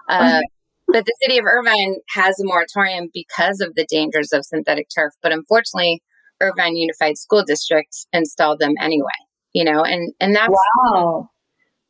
Uh, 0.09 0.41
but 0.87 1.05
the 1.05 1.13
city 1.21 1.37
of 1.37 1.45
Irvine 1.45 1.95
has 2.09 2.39
a 2.39 2.45
moratorium 2.45 3.09
because 3.13 3.61
of 3.61 3.75
the 3.75 3.85
dangers 3.89 4.33
of 4.33 4.45
synthetic 4.45 4.87
turf. 4.93 5.13
But 5.21 5.31
unfortunately, 5.31 6.01
Irvine 6.41 6.75
Unified 6.75 7.17
School 7.17 7.43
District 7.45 7.95
installed 8.13 8.59
them 8.59 8.73
anyway. 8.79 9.07
You 9.53 9.63
know, 9.63 9.83
and 9.83 10.13
and 10.19 10.35
that's 10.35 10.53
wow. 10.91 11.29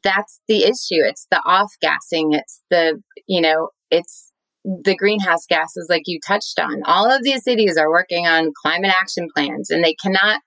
That's 0.04 0.40
the 0.48 0.64
issue. 0.64 1.02
It's 1.04 1.26
the 1.32 1.42
off 1.46 1.74
gassing. 1.82 2.34
It's 2.34 2.62
the 2.70 3.02
you 3.28 3.42
know 3.42 3.70
it's 3.90 4.32
the 4.64 4.96
greenhouse 4.96 5.46
gases 5.48 5.88
like 5.90 6.04
you 6.06 6.20
touched 6.26 6.60
on. 6.60 6.84
All 6.86 7.12
of 7.12 7.24
these 7.24 7.44
cities 7.44 7.78
are 7.78 7.90
working 7.90 8.26
on 8.28 8.52
climate 8.62 8.94
action 8.96 9.28
plans, 9.36 9.70
and 9.70 9.84
they 9.84 9.96
cannot 9.96 10.42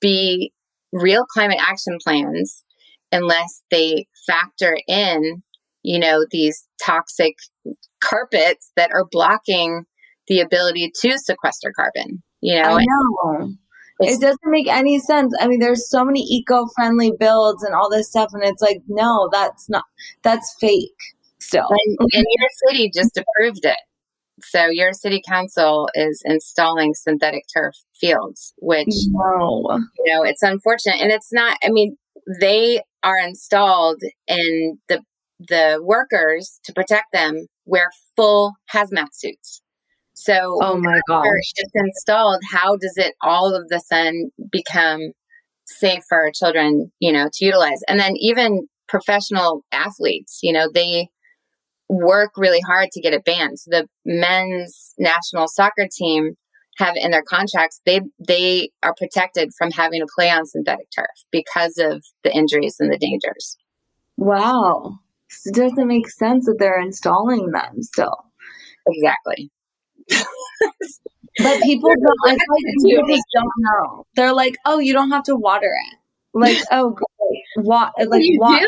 be 0.00 0.52
real 0.92 1.24
climate 1.26 1.60
action 1.60 1.98
plans 2.02 2.64
unless 3.12 3.62
they 3.70 4.06
factor 4.26 4.78
in, 4.86 5.42
you 5.82 5.98
know, 5.98 6.24
these 6.30 6.66
toxic 6.82 7.34
carpets 8.02 8.70
that 8.76 8.90
are 8.92 9.06
blocking 9.10 9.84
the 10.28 10.40
ability 10.40 10.92
to 11.00 11.18
sequester 11.18 11.72
carbon. 11.74 12.22
You 12.40 12.62
know, 12.62 12.78
I 12.78 12.84
know. 12.84 13.52
It 14.00 14.20
doesn't 14.20 14.38
make 14.44 14.68
any 14.68 15.00
sense. 15.00 15.34
I 15.40 15.48
mean, 15.48 15.58
there's 15.58 15.90
so 15.90 16.04
many 16.04 16.20
eco-friendly 16.20 17.14
builds 17.18 17.64
and 17.64 17.74
all 17.74 17.90
this 17.90 18.08
stuff, 18.08 18.30
and 18.32 18.44
it's 18.44 18.62
like, 18.62 18.80
no, 18.86 19.28
that's 19.32 19.68
not. 19.68 19.84
That's 20.22 20.54
fake. 20.60 20.92
Still, 21.40 21.68
and, 21.68 21.98
and 22.12 22.24
your 22.38 22.48
city 22.68 22.90
just 22.92 23.16
approved 23.16 23.64
it. 23.64 23.78
So 24.42 24.66
your 24.66 24.92
city 24.92 25.22
council 25.26 25.88
is 25.94 26.22
installing 26.24 26.94
synthetic 26.94 27.44
turf 27.52 27.74
fields, 27.94 28.54
which 28.58 28.88
no. 29.08 29.80
you 30.04 30.14
know 30.14 30.22
it's 30.22 30.42
unfortunate, 30.42 31.00
and 31.00 31.10
it's 31.10 31.32
not. 31.32 31.56
I 31.64 31.70
mean, 31.70 31.96
they 32.40 32.82
are 33.02 33.18
installed, 33.18 34.02
and 34.26 34.78
the 34.88 35.00
the 35.40 35.80
workers 35.82 36.60
to 36.64 36.72
protect 36.72 37.12
them 37.12 37.46
wear 37.66 37.90
full 38.16 38.54
hazmat 38.72 39.08
suits. 39.12 39.62
So, 40.20 40.58
oh 40.60 40.76
my 40.76 41.00
gosh, 41.06 41.52
it's 41.56 41.70
installed. 41.76 42.42
How 42.50 42.74
does 42.74 42.94
it 42.96 43.14
all 43.22 43.54
of 43.54 43.68
the 43.68 43.78
sudden 43.78 44.32
become 44.50 45.12
safe 45.64 46.02
for 46.08 46.18
our 46.18 46.32
children? 46.34 46.90
You 46.98 47.12
know, 47.12 47.28
to 47.32 47.44
utilize, 47.44 47.78
and 47.86 48.00
then 48.00 48.14
even 48.16 48.66
professional 48.88 49.62
athletes. 49.70 50.40
You 50.42 50.52
know, 50.52 50.68
they 50.74 51.08
work 51.88 52.32
really 52.36 52.60
hard 52.60 52.88
to 52.92 53.00
get 53.00 53.12
it 53.12 53.24
banned. 53.24 53.60
So 53.60 53.70
the 53.70 53.86
men's 54.04 54.92
national 54.98 55.46
soccer 55.46 55.86
team 55.96 56.34
have 56.78 56.96
in 56.96 57.12
their 57.12 57.22
contracts 57.22 57.80
they 57.86 58.00
they 58.18 58.70
are 58.82 58.94
protected 58.98 59.50
from 59.56 59.70
having 59.70 60.00
to 60.00 60.06
play 60.16 60.30
on 60.30 60.46
synthetic 60.46 60.88
turf 60.96 61.06
because 61.30 61.78
of 61.78 62.04
the 62.24 62.34
injuries 62.36 62.76
and 62.80 62.92
the 62.92 62.98
dangers. 62.98 63.56
Wow. 64.16 64.98
It 65.46 65.54
doesn't 65.54 65.86
make 65.86 66.10
sense 66.10 66.46
that 66.46 66.56
they're 66.58 66.80
installing 66.80 67.52
them 67.52 67.82
still. 67.82 68.16
Exactly. 68.88 69.52
But 70.08 71.62
people 71.62 71.90
don't, 71.90 72.16
like, 72.24 72.38
people 72.84 73.18
don't 73.34 73.52
know. 73.58 74.06
They're 74.16 74.34
like, 74.34 74.56
oh, 74.64 74.78
you 74.78 74.92
don't 74.92 75.10
have 75.10 75.24
to 75.24 75.36
water 75.36 75.70
it. 75.90 75.98
Like, 76.34 76.58
oh, 76.70 76.90
great. 76.90 77.66
Wa- 77.66 77.92
like, 78.06 78.22
you 78.22 78.38
water. 78.40 78.66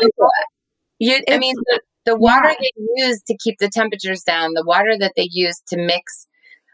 You, 0.99 1.19
I 1.29 1.37
mean, 1.37 1.55
the, 1.55 1.81
the 2.05 2.15
water 2.15 2.49
yeah. 2.49 2.55
they 2.59 3.03
use 3.03 3.21
to 3.27 3.37
keep 3.37 3.57
the 3.59 3.69
temperatures 3.69 4.23
down, 4.23 4.53
the 4.53 4.65
water 4.65 4.97
that 4.99 5.13
they 5.15 5.27
use 5.31 5.61
to 5.67 5.77
mix 5.77 6.27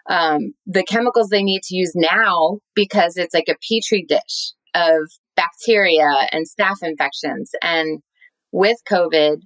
um, 0.10 0.54
the 0.66 0.84
chemicals 0.84 1.30
they 1.30 1.44
need 1.44 1.64
to 1.64 1.76
use 1.76 1.94
now 1.96 2.60
because 2.76 3.18
it's 3.18 3.34
like 3.34 3.50
a 3.50 3.56
petri 3.68 4.06
dish 4.08 4.54
of 4.74 5.12
bacteria 5.36 6.10
and 6.32 6.46
staph 6.46 6.82
infections. 6.82 7.52
And 7.62 8.02
with 8.52 8.78
COVID 8.90 9.42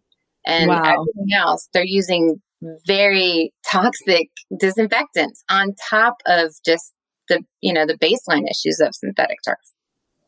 and 0.46 0.70
wow. 0.70 0.84
everything 0.84 1.28
else, 1.36 1.68
they're 1.74 1.84
using 1.84 2.42
very 2.86 3.54
toxic 3.70 4.30
disinfectants 4.60 5.44
on 5.50 5.74
top 5.90 6.16
of 6.26 6.54
just 6.66 6.94
the 7.30 7.44
you 7.62 7.74
know 7.74 7.86
the 7.86 7.98
baseline 7.98 8.50
issues 8.50 8.80
of 8.80 8.94
synthetic 8.94 9.38
turf. 9.46 9.58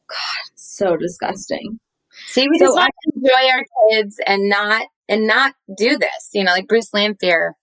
God, 0.09 0.51
so 0.55 0.97
disgusting. 0.97 1.79
See, 2.27 2.47
we 2.47 2.59
so 2.59 2.65
just 2.65 2.75
want 2.75 2.91
to 3.03 3.11
enjoy 3.15 3.51
our 3.51 3.65
kids 3.89 4.17
and 4.25 4.49
not 4.49 4.87
and 5.09 5.27
not 5.27 5.53
do 5.77 5.97
this. 5.97 6.29
You 6.33 6.43
know, 6.43 6.51
like 6.51 6.67
Bruce 6.67 6.91
Lanphear, 6.91 7.53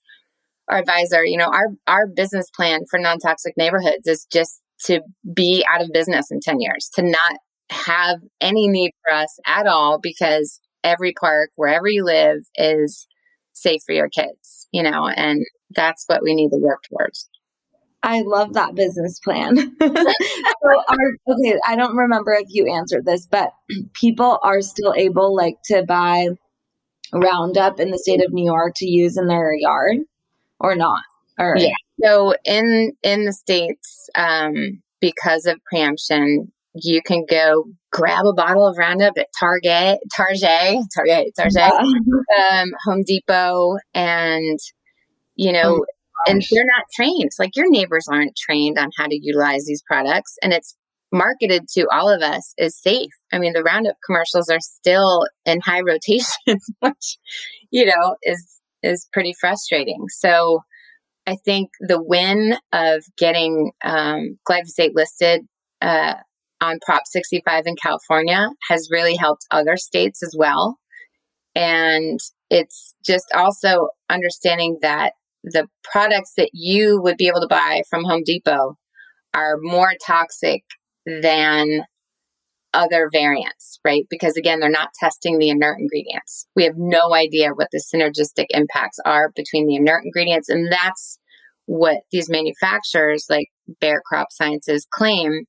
our 0.69 0.79
advisor. 0.79 1.25
You 1.25 1.39
know, 1.39 1.47
our 1.47 1.69
our 1.87 2.07
business 2.07 2.51
plan 2.51 2.83
for 2.91 2.99
non 2.99 3.19
toxic 3.19 3.55
neighborhoods 3.57 4.07
is 4.07 4.27
just 4.33 4.63
to 4.85 5.01
be 5.35 5.65
out 5.71 5.83
of 5.83 5.91
business 5.93 6.31
in 6.31 6.41
ten 6.41 6.61
years, 6.61 6.91
to 6.95 7.03
not 7.03 7.37
have 7.71 8.21
any 8.41 8.69
need 8.69 8.93
for 9.05 9.15
us 9.15 9.39
at 9.47 9.67
all, 9.67 9.99
because 10.01 10.61
every 10.83 11.13
park, 11.13 11.51
wherever 11.57 11.87
you 11.87 12.05
live, 12.05 12.41
is 12.57 13.07
safe 13.61 13.83
for 13.85 13.93
your 13.93 14.09
kids. 14.09 14.69
You 14.73 14.83
know, 14.83 15.09
and 15.09 15.45
that's 15.71 16.05
what 16.07 16.23
we 16.23 16.35
need 16.35 16.51
to 16.51 16.59
work 16.59 16.83
towards. 16.85 17.29
I 18.03 18.23
love 18.23 18.55
that 18.55 18.75
business 18.75 19.19
plan. 19.19 19.57
so 19.83 19.89
our, 19.89 21.17
okay, 21.29 21.59
I 21.67 21.77
don't 21.77 21.97
remember 21.97 22.33
if 22.33 22.47
you 22.49 22.73
answered 22.73 23.05
this, 23.05 23.27
but 23.27 23.53
people 23.93 24.39
are 24.43 24.63
still 24.63 24.95
able 24.97 25.37
like 25.37 25.57
to 25.67 25.83
buy 25.83 26.29
Roundup 27.13 27.81
in 27.81 27.91
the 27.91 27.99
state 27.99 28.25
of 28.25 28.33
New 28.33 28.45
York 28.45 28.75
to 28.77 28.89
use 28.89 29.17
in 29.17 29.27
their 29.27 29.53
yard 29.53 29.99
or 30.61 30.77
not? 30.77 31.03
Or 31.39 31.57
yeah. 31.57 31.71
So 32.03 32.35
in 32.45 32.93
in 33.03 33.25
the 33.25 33.33
states, 33.33 34.09
um, 34.15 34.83
because 35.01 35.47
of 35.47 35.59
preemption, 35.65 36.53
you 36.75 37.03
can 37.03 37.25
go 37.29 37.65
grab 37.93 38.27
a 38.27 38.33
bottle 38.33 38.67
of 38.67 38.79
Roundup 38.79 39.15
at 39.19 39.27
Target, 39.39 39.99
Target, 40.17 40.85
Target, 40.95 41.33
Target, 41.37 41.55
yeah. 41.57 41.71
um, 42.61 42.69
Home 42.85 43.03
Depot, 43.05 43.77
and 43.95 44.59
you 45.35 45.53
know, 45.53 45.81
oh 45.81 45.87
and 46.29 46.43
they're 46.51 46.65
not 46.65 46.85
trained. 46.95 47.31
Like 47.39 47.57
your 47.57 47.71
neighbors 47.71 48.07
aren't 48.11 48.37
trained 48.37 48.79
on 48.79 48.91
how 48.97 49.07
to 49.07 49.19
utilize 49.21 49.65
these 49.65 49.83
products, 49.83 50.37
and 50.43 50.53
it's 50.53 50.77
marketed 51.13 51.67
to 51.73 51.89
all 51.93 52.09
of 52.09 52.23
us 52.23 52.55
as 52.59 52.81
safe. 52.81 53.11
I 53.33 53.39
mean, 53.39 53.53
the 53.53 53.65
Roundup 53.65 53.97
commercials 54.07 54.49
are 54.49 54.61
still 54.61 55.27
in 55.45 55.61
high 55.61 55.81
rotation, 55.87 56.61
which 56.81 57.19
you 57.71 57.87
know 57.87 58.17
is 58.23 58.61
is 58.83 59.09
pretty 59.13 59.35
frustrating. 59.41 60.05
So. 60.09 60.61
I 61.27 61.37
think 61.45 61.69
the 61.81 62.03
win 62.03 62.57
of 62.73 63.05
getting 63.17 63.73
um, 63.85 64.39
glyphosate 64.49 64.95
listed 64.95 65.43
uh, 65.81 66.15
on 66.61 66.79
Prop 66.85 67.03
65 67.07 67.65
in 67.67 67.77
California 67.77 68.51
has 68.69 68.89
really 68.91 69.17
helped 69.17 69.47
other 69.51 69.77
states 69.77 70.23
as 70.23 70.35
well. 70.37 70.79
And 71.55 72.21
it's 72.51 72.95
just 73.05 73.27
also 73.35 73.89
understanding 74.09 74.79
that 74.83 75.15
the 75.43 75.67
products 75.83 76.35
that 76.37 76.51
you 76.53 77.01
would 77.01 77.17
be 77.17 77.29
able 77.29 77.41
to 77.41 77.49
buy 77.49 77.83
from 77.89 78.05
Home 78.05 78.23
Depot 78.25 78.77
are 79.35 79.57
more 79.61 79.93
toxic 80.05 80.63
than 81.07 81.85
other 82.73 83.09
variants, 83.13 83.81
right? 83.85 84.05
Because 84.11 84.37
again, 84.37 84.61
they're 84.61 84.71
not 84.71 84.95
testing 84.99 85.39
the 85.39 85.49
inert 85.49 85.79
ingredients. 85.81 86.47
We 86.55 86.65
have 86.65 86.77
no 86.77 87.15
idea 87.15 87.51
what 87.51 87.69
the 87.73 87.83
synergistic 87.83 88.47
impacts 88.51 88.99
are 89.05 89.33
between 89.35 89.67
the 89.67 89.77
inert 89.77 90.05
ingredients. 90.05 90.49
And 90.49 90.71
that's 90.71 91.19
what 91.67 91.99
these 92.13 92.31
manufacturers 92.31 93.27
like 93.29 93.49
Bayer 93.81 94.03
Crop 94.05 94.29
Sciences 94.31 94.87
claim 94.93 95.47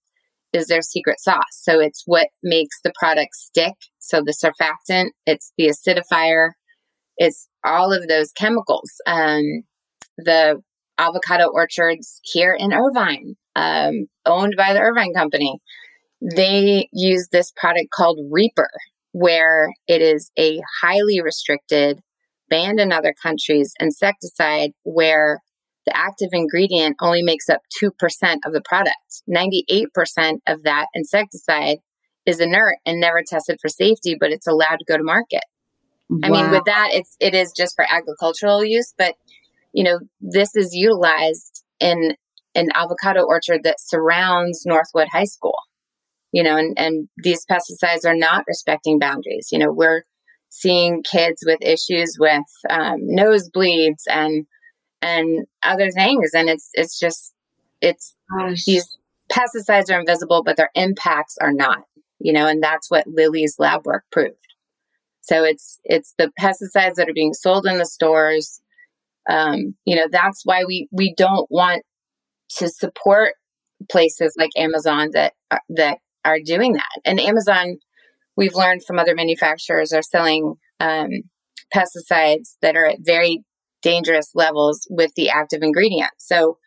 is 0.54 0.68
their 0.68 0.82
secret 0.82 1.20
sauce. 1.20 1.43
So 1.52 1.80
it's 1.80 2.04
what 2.06 2.28
makes 2.43 2.80
the 2.84 2.93
product 2.97 3.36
stick. 3.36 3.74
So 3.99 4.22
the 4.22 4.34
surfactant, 4.34 5.12
it's 5.26 5.52
the 5.58 5.68
acidifier, 5.68 6.52
it's 7.18 7.47
all 7.64 7.93
of 7.93 8.08
those 8.08 8.32
chemicals. 8.32 8.91
Um, 9.06 9.64
the 10.18 10.62
avocado 10.97 11.47
orchards 11.47 12.20
here 12.24 12.56
in 12.58 12.74
Irvine, 12.74 13.36
um, 13.56 14.08
owned 14.26 14.56
by 14.58 14.74
the 14.74 14.80
Irvine 14.80 15.14
Company, 15.14 15.60
they 16.36 16.88
use 16.91 17.30
this 17.32 17.52
product 17.56 17.89
called 17.91 18.20
Reaper, 18.30 18.70
where 19.12 19.74
it 19.88 20.02
is 20.02 20.32
a 20.38 20.62
highly 20.82 21.22
restricted, 21.22 21.99
banned 22.49 22.80
in 22.80 22.91
other 22.91 23.14
countries 23.22 23.74
insecticide 23.80 24.72
where 24.84 25.39
the 25.86 25.96
active 25.98 26.30
ingredient 26.32 26.96
only 27.02 27.24
makes 27.24 27.50
up 27.50 27.62
2% 27.82 27.92
of 28.46 28.54
the 28.54 28.62
product. 28.64 29.24
98% 29.30 30.40
of 30.48 30.64
that 30.64 30.88
insecticide 30.94 31.78
is 32.26 32.40
inert 32.40 32.78
and 32.86 33.00
never 33.00 33.24
tested 33.28 33.58
for 33.62 33.68
safety, 33.68 34.16
but 34.20 34.32
it's 34.32 34.48
allowed 34.48 34.78
to 34.78 34.86
go 34.88 34.98
to 34.98 35.04
market. 35.04 35.44
Wow. 36.10 36.20
I 36.24 36.30
mean, 36.30 36.52
with 36.52 36.66
that, 36.66 36.90
it's 36.92 37.16
it 37.20 37.34
is 37.34 37.54
just 37.56 37.76
for 37.76 37.86
agricultural 37.90 38.66
use, 38.66 38.94
but 38.98 39.16
you 39.74 39.84
know, 39.84 40.00
this 40.20 40.56
is 40.56 40.74
utilized 40.74 41.64
in 41.80 42.16
an 42.54 42.68
avocado 42.76 43.24
orchard 43.24 43.62
that 43.64 43.80
surrounds 43.80 44.64
Northwood 44.66 45.08
High 45.12 45.26
School. 45.26 45.56
You 46.34 46.44
know, 46.44 46.58
and, 46.58 46.78
and 46.78 47.10
these 47.24 47.46
pesticides 47.46 48.06
are 48.06 48.16
not 48.16 48.46
respecting 48.48 49.00
boundaries. 49.00 49.50
You 49.52 49.60
know, 49.60 49.72
we're 49.72 50.04
seeing 50.50 51.04
kids 51.04 51.44
with 51.46 51.60
issues 51.62 52.16
with 52.20 52.44
um, 52.70 53.00
nosebleeds 53.10 54.04
and 54.08 54.46
and 55.02 55.45
other 55.64 55.91
things, 55.91 56.32
and 56.34 56.49
it's 56.49 56.70
it's 56.74 56.99
just 56.99 57.34
it's 57.82 58.16
Gosh. 58.38 58.66
these 58.66 58.97
pesticides 59.32 59.93
are 59.93 59.99
invisible, 59.99 60.43
but 60.43 60.58
their 60.58 60.72
impacts 60.76 61.38
are 61.39 61.54
not. 61.54 61.84
You 62.20 62.34
know, 62.34 62.45
and 62.45 62.62
that's 62.62 62.91
what 62.91 63.08
Lily's 63.08 63.56
lab 63.58 63.86
work 63.86 64.04
proved. 64.12 64.36
So 65.22 65.43
it's 65.43 65.80
it's 65.84 66.14
the 66.18 66.32
pesticides 66.39 66.95
that 66.95 67.10
are 67.10 67.14
being 67.14 67.34
sold 67.34 67.66
in 67.66 67.78
the 67.78 67.86
stores 67.86 68.62
um, 69.30 69.76
you 69.86 69.95
know 69.95 70.08
that's 70.12 70.41
why 70.45 70.64
we 70.66 70.88
we 70.91 71.14
don't 71.16 71.49
want 71.49 71.84
to 72.58 72.70
support 72.70 73.34
places 73.89 74.36
like 74.38 74.49
Amazon 74.58 75.10
that 75.14 75.34
are, 75.49 75.62
that 75.70 75.97
are 76.26 76.39
doing 76.43 76.74
that. 76.74 77.02
And 77.06 77.20
Amazon, 77.20 77.78
we've 78.36 78.56
learned 78.56 78.84
from 78.86 78.99
other 78.99 79.16
manufacturers, 79.16 79.93
are 79.93 80.02
selling 80.02 80.56
um, 80.80 81.10
pesticides 81.74 82.58
that 82.62 82.76
are 82.76 82.86
at 82.86 82.97
very 83.02 83.43
dangerous 83.82 84.32
levels 84.36 84.88
with 84.90 85.14
the 85.16 85.30
active 85.30 85.62
ingredient. 85.62 86.12
So 86.18 86.58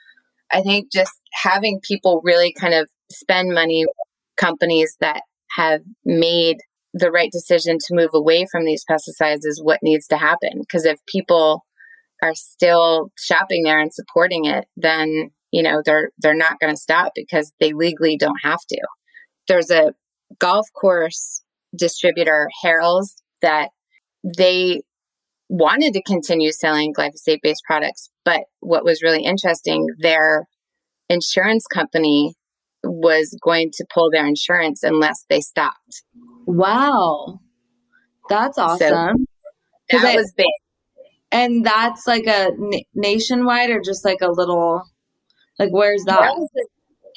I 0.52 0.62
think 0.62 0.92
just 0.92 1.12
having 1.32 1.80
people 1.82 2.20
really 2.24 2.52
kind 2.52 2.74
of 2.74 2.88
spend 3.10 3.54
money, 3.54 3.84
companies 4.36 4.96
that 5.00 5.22
have 5.56 5.82
made 6.04 6.58
the 6.92 7.10
right 7.10 7.30
decision 7.32 7.78
to 7.78 7.94
move 7.94 8.10
away 8.14 8.46
from 8.50 8.64
these 8.64 8.84
pesticides 8.88 9.40
is 9.42 9.60
what 9.62 9.82
needs 9.82 10.06
to 10.08 10.16
happen. 10.16 10.60
Because 10.60 10.84
if 10.84 10.98
people 11.06 11.64
are 12.22 12.34
still 12.34 13.10
shopping 13.18 13.62
there 13.64 13.80
and 13.80 13.92
supporting 13.92 14.44
it, 14.44 14.66
then 14.76 15.30
you 15.50 15.62
know 15.62 15.82
they're 15.84 16.10
they're 16.18 16.34
not 16.34 16.58
going 16.60 16.72
to 16.72 16.80
stop 16.80 17.12
because 17.14 17.52
they 17.60 17.72
legally 17.72 18.16
don't 18.16 18.40
have 18.42 18.60
to. 18.68 18.80
There's 19.48 19.70
a 19.70 19.92
golf 20.38 20.68
course 20.72 21.42
distributor, 21.76 22.48
Harrell's, 22.64 23.22
that 23.42 23.70
they 24.38 24.82
wanted 25.48 25.92
to 25.94 26.02
continue 26.02 26.52
selling 26.52 26.92
glyphosate 26.94 27.40
based 27.42 27.62
products, 27.66 28.10
but 28.24 28.42
what 28.60 28.84
was 28.84 29.02
really 29.02 29.24
interesting, 29.24 29.86
their 29.98 30.46
insurance 31.08 31.66
company 31.66 32.34
was 32.82 33.36
going 33.42 33.70
to 33.72 33.86
pull 33.92 34.10
their 34.10 34.26
insurance 34.26 34.82
unless 34.82 35.24
they 35.28 35.40
stopped. 35.40 36.02
Wow. 36.46 37.40
That's 38.28 38.58
awesome. 38.58 39.26
So 39.90 39.98
that 39.98 40.16
was 40.16 40.32
big. 40.36 40.46
And 41.30 41.64
that's 41.64 42.06
like 42.06 42.26
a 42.26 42.50
na- 42.56 42.78
nationwide 42.94 43.70
or 43.70 43.80
just 43.80 44.04
like 44.04 44.20
a 44.22 44.30
little, 44.30 44.82
like 45.58 45.70
where's 45.70 46.04
that? 46.04 46.32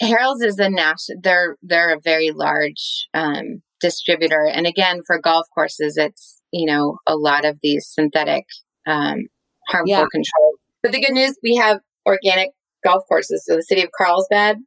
Harrell's 0.01 0.41
is 0.41 0.59
a 0.59 0.69
national. 0.69 1.21
They're 1.21 1.55
they're 1.63 1.93
a 1.93 1.99
very 1.99 2.31
large 2.31 3.07
um, 3.13 3.61
distributor, 3.79 4.47
and 4.47 4.67
again 4.67 5.01
for 5.05 5.19
golf 5.19 5.47
courses, 5.53 5.97
it's 5.97 6.41
you 6.51 6.65
know 6.65 6.97
a 7.07 7.15
lot 7.15 7.45
of 7.45 7.57
these 7.61 7.87
synthetic 7.87 8.45
um, 8.85 9.27
harmful 9.67 9.89
yeah. 9.89 10.05
controls. 10.11 10.59
But 10.83 10.91
the 10.91 11.01
good 11.01 11.13
news, 11.13 11.37
we 11.43 11.55
have 11.55 11.79
organic 12.05 12.49
golf 12.83 13.03
courses. 13.07 13.43
So 13.45 13.55
the 13.55 13.63
city 13.63 13.83
of 13.83 13.89
Carlsbad 13.97 14.57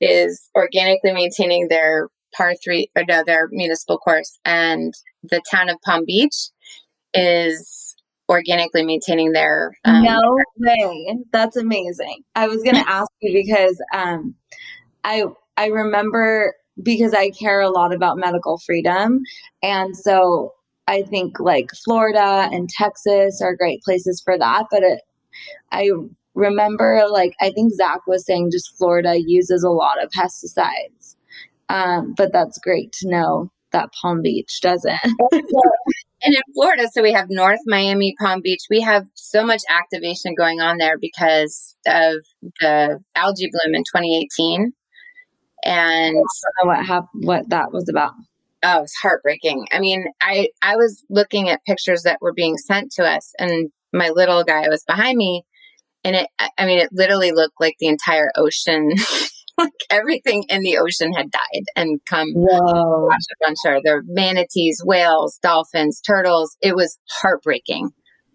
is 0.00 0.50
organically 0.56 1.12
maintaining 1.12 1.68
their 1.68 2.08
par 2.34 2.54
three 2.62 2.90
or 2.96 3.04
no, 3.08 3.22
their 3.24 3.48
municipal 3.50 3.98
course, 3.98 4.38
and 4.44 4.94
the 5.22 5.42
town 5.50 5.68
of 5.68 5.76
Palm 5.84 6.04
Beach 6.06 6.50
is 7.14 7.90
organically 8.30 8.84
maintaining 8.84 9.32
their 9.32 9.76
um, 9.84 10.04
no 10.04 10.20
way 10.58 11.18
that's 11.32 11.56
amazing 11.56 12.22
i 12.36 12.46
was 12.46 12.62
going 12.62 12.76
to 12.82 12.88
ask 12.88 13.10
you 13.20 13.42
because 13.42 13.82
um, 13.92 14.34
i 15.04 15.24
i 15.56 15.66
remember 15.66 16.54
because 16.82 17.14
i 17.14 17.30
care 17.30 17.60
a 17.60 17.70
lot 17.70 17.94
about 17.94 18.18
medical 18.18 18.58
freedom 18.58 19.20
and 19.62 19.96
so 19.96 20.52
i 20.88 21.02
think 21.02 21.38
like 21.40 21.68
florida 21.84 22.48
and 22.52 22.68
texas 22.68 23.40
are 23.42 23.56
great 23.56 23.82
places 23.82 24.20
for 24.24 24.38
that 24.38 24.64
but 24.70 24.82
it, 24.82 25.00
i 25.72 25.88
remember 26.34 27.04
like 27.10 27.34
i 27.40 27.50
think 27.50 27.72
zach 27.74 28.00
was 28.06 28.24
saying 28.24 28.50
just 28.52 28.76
florida 28.76 29.16
uses 29.26 29.62
a 29.62 29.70
lot 29.70 30.02
of 30.02 30.10
pesticides 30.10 31.16
Um, 31.68 32.14
but 32.16 32.32
that's 32.32 32.58
great 32.58 32.92
to 32.94 33.08
know 33.08 33.50
that 33.72 33.90
Palm 34.00 34.22
Beach 34.22 34.60
doesn't. 34.60 34.98
and 35.04 36.34
in 36.34 36.42
Florida, 36.54 36.88
so 36.92 37.02
we 37.02 37.12
have 37.12 37.26
North 37.30 37.60
Miami, 37.66 38.14
Palm 38.20 38.40
Beach. 38.42 38.62
We 38.68 38.80
have 38.80 39.06
so 39.14 39.44
much 39.44 39.62
activation 39.70 40.34
going 40.34 40.60
on 40.60 40.78
there 40.78 40.98
because 40.98 41.76
of 41.86 42.16
the 42.60 42.98
algae 43.14 43.50
bloom 43.50 43.74
in 43.74 43.82
2018. 43.82 44.72
And 45.64 46.16
what 46.62 46.84
happened, 46.84 47.24
what 47.24 47.48
that 47.50 47.72
was 47.72 47.88
about. 47.88 48.12
Oh, 48.62 48.82
it's 48.82 48.94
heartbreaking. 49.02 49.66
I 49.72 49.78
mean, 49.78 50.04
I 50.20 50.48
I 50.62 50.76
was 50.76 51.04
looking 51.08 51.48
at 51.48 51.64
pictures 51.64 52.02
that 52.02 52.18
were 52.20 52.34
being 52.34 52.56
sent 52.56 52.92
to 52.92 53.04
us, 53.04 53.32
and 53.38 53.70
my 53.92 54.10
little 54.10 54.44
guy 54.44 54.68
was 54.68 54.84
behind 54.84 55.16
me, 55.16 55.44
and 56.04 56.16
it. 56.16 56.28
I 56.58 56.66
mean, 56.66 56.78
it 56.78 56.90
literally 56.92 57.32
looked 57.32 57.60
like 57.60 57.76
the 57.78 57.88
entire 57.88 58.30
ocean 58.36 58.90
like 59.60 59.72
everything 59.90 60.44
in 60.48 60.62
the 60.62 60.78
ocean 60.78 61.12
had 61.12 61.30
died 61.30 61.64
and 61.76 62.00
come 62.08 62.28
Whoa. 62.34 63.06
washed 63.06 63.28
up 63.42 63.48
on 63.48 63.54
shore. 63.62 63.80
There 63.84 64.02
manatees, 64.06 64.82
whales, 64.84 65.38
dolphins, 65.42 66.00
turtles. 66.00 66.56
It 66.60 66.74
was 66.74 66.98
heartbreaking. 67.20 67.90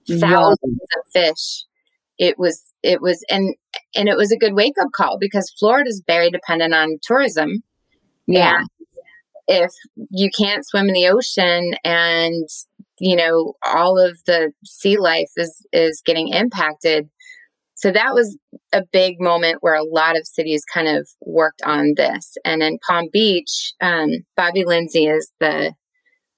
Thousands 0.08 0.60
Whoa. 0.62 1.00
of 1.00 1.12
fish. 1.14 1.66
It 2.18 2.38
was 2.38 2.64
it 2.84 3.02
was 3.02 3.24
and 3.30 3.56
and 3.96 4.10
it 4.10 4.18
was 4.18 4.32
a 4.32 4.38
good 4.38 4.54
wake 4.54 4.76
up 4.82 4.90
call 4.96 5.18
because 5.20 5.54
Florida 5.58 5.90
is 5.90 6.04
very 6.06 6.30
dependent 6.30 6.74
on 6.74 7.00
tourism. 7.02 7.64
Yeah. 8.28 8.60
And 8.60 8.70
if 9.48 9.72
you 10.10 10.30
can't 10.38 10.66
swim 10.66 10.88
in 10.88 10.94
the 10.94 11.08
ocean 11.08 11.76
and 11.84 12.48
you 13.00 13.16
know 13.16 13.54
all 13.64 14.00
of 14.00 14.18
the 14.26 14.52
sea 14.64 14.98
life 14.98 15.30
is 15.36 15.66
is 15.74 16.02
getting 16.06 16.30
impacted 16.30 17.10
so 17.76 17.92
that 17.92 18.14
was 18.14 18.38
a 18.74 18.84
big 18.92 19.20
moment 19.20 19.58
where 19.60 19.76
a 19.76 19.84
lot 19.84 20.18
of 20.18 20.26
cities 20.26 20.64
kind 20.74 20.88
of 20.88 21.10
worked 21.22 21.62
on 21.66 21.94
this. 21.98 22.38
And 22.46 22.64
in 22.64 22.80
Palm 22.88 23.10
Beach, 23.12 23.74
um, 23.82 24.10
Bobbie 24.38 24.64
Lindsay 24.66 25.08
is 25.08 25.30
the 25.40 25.74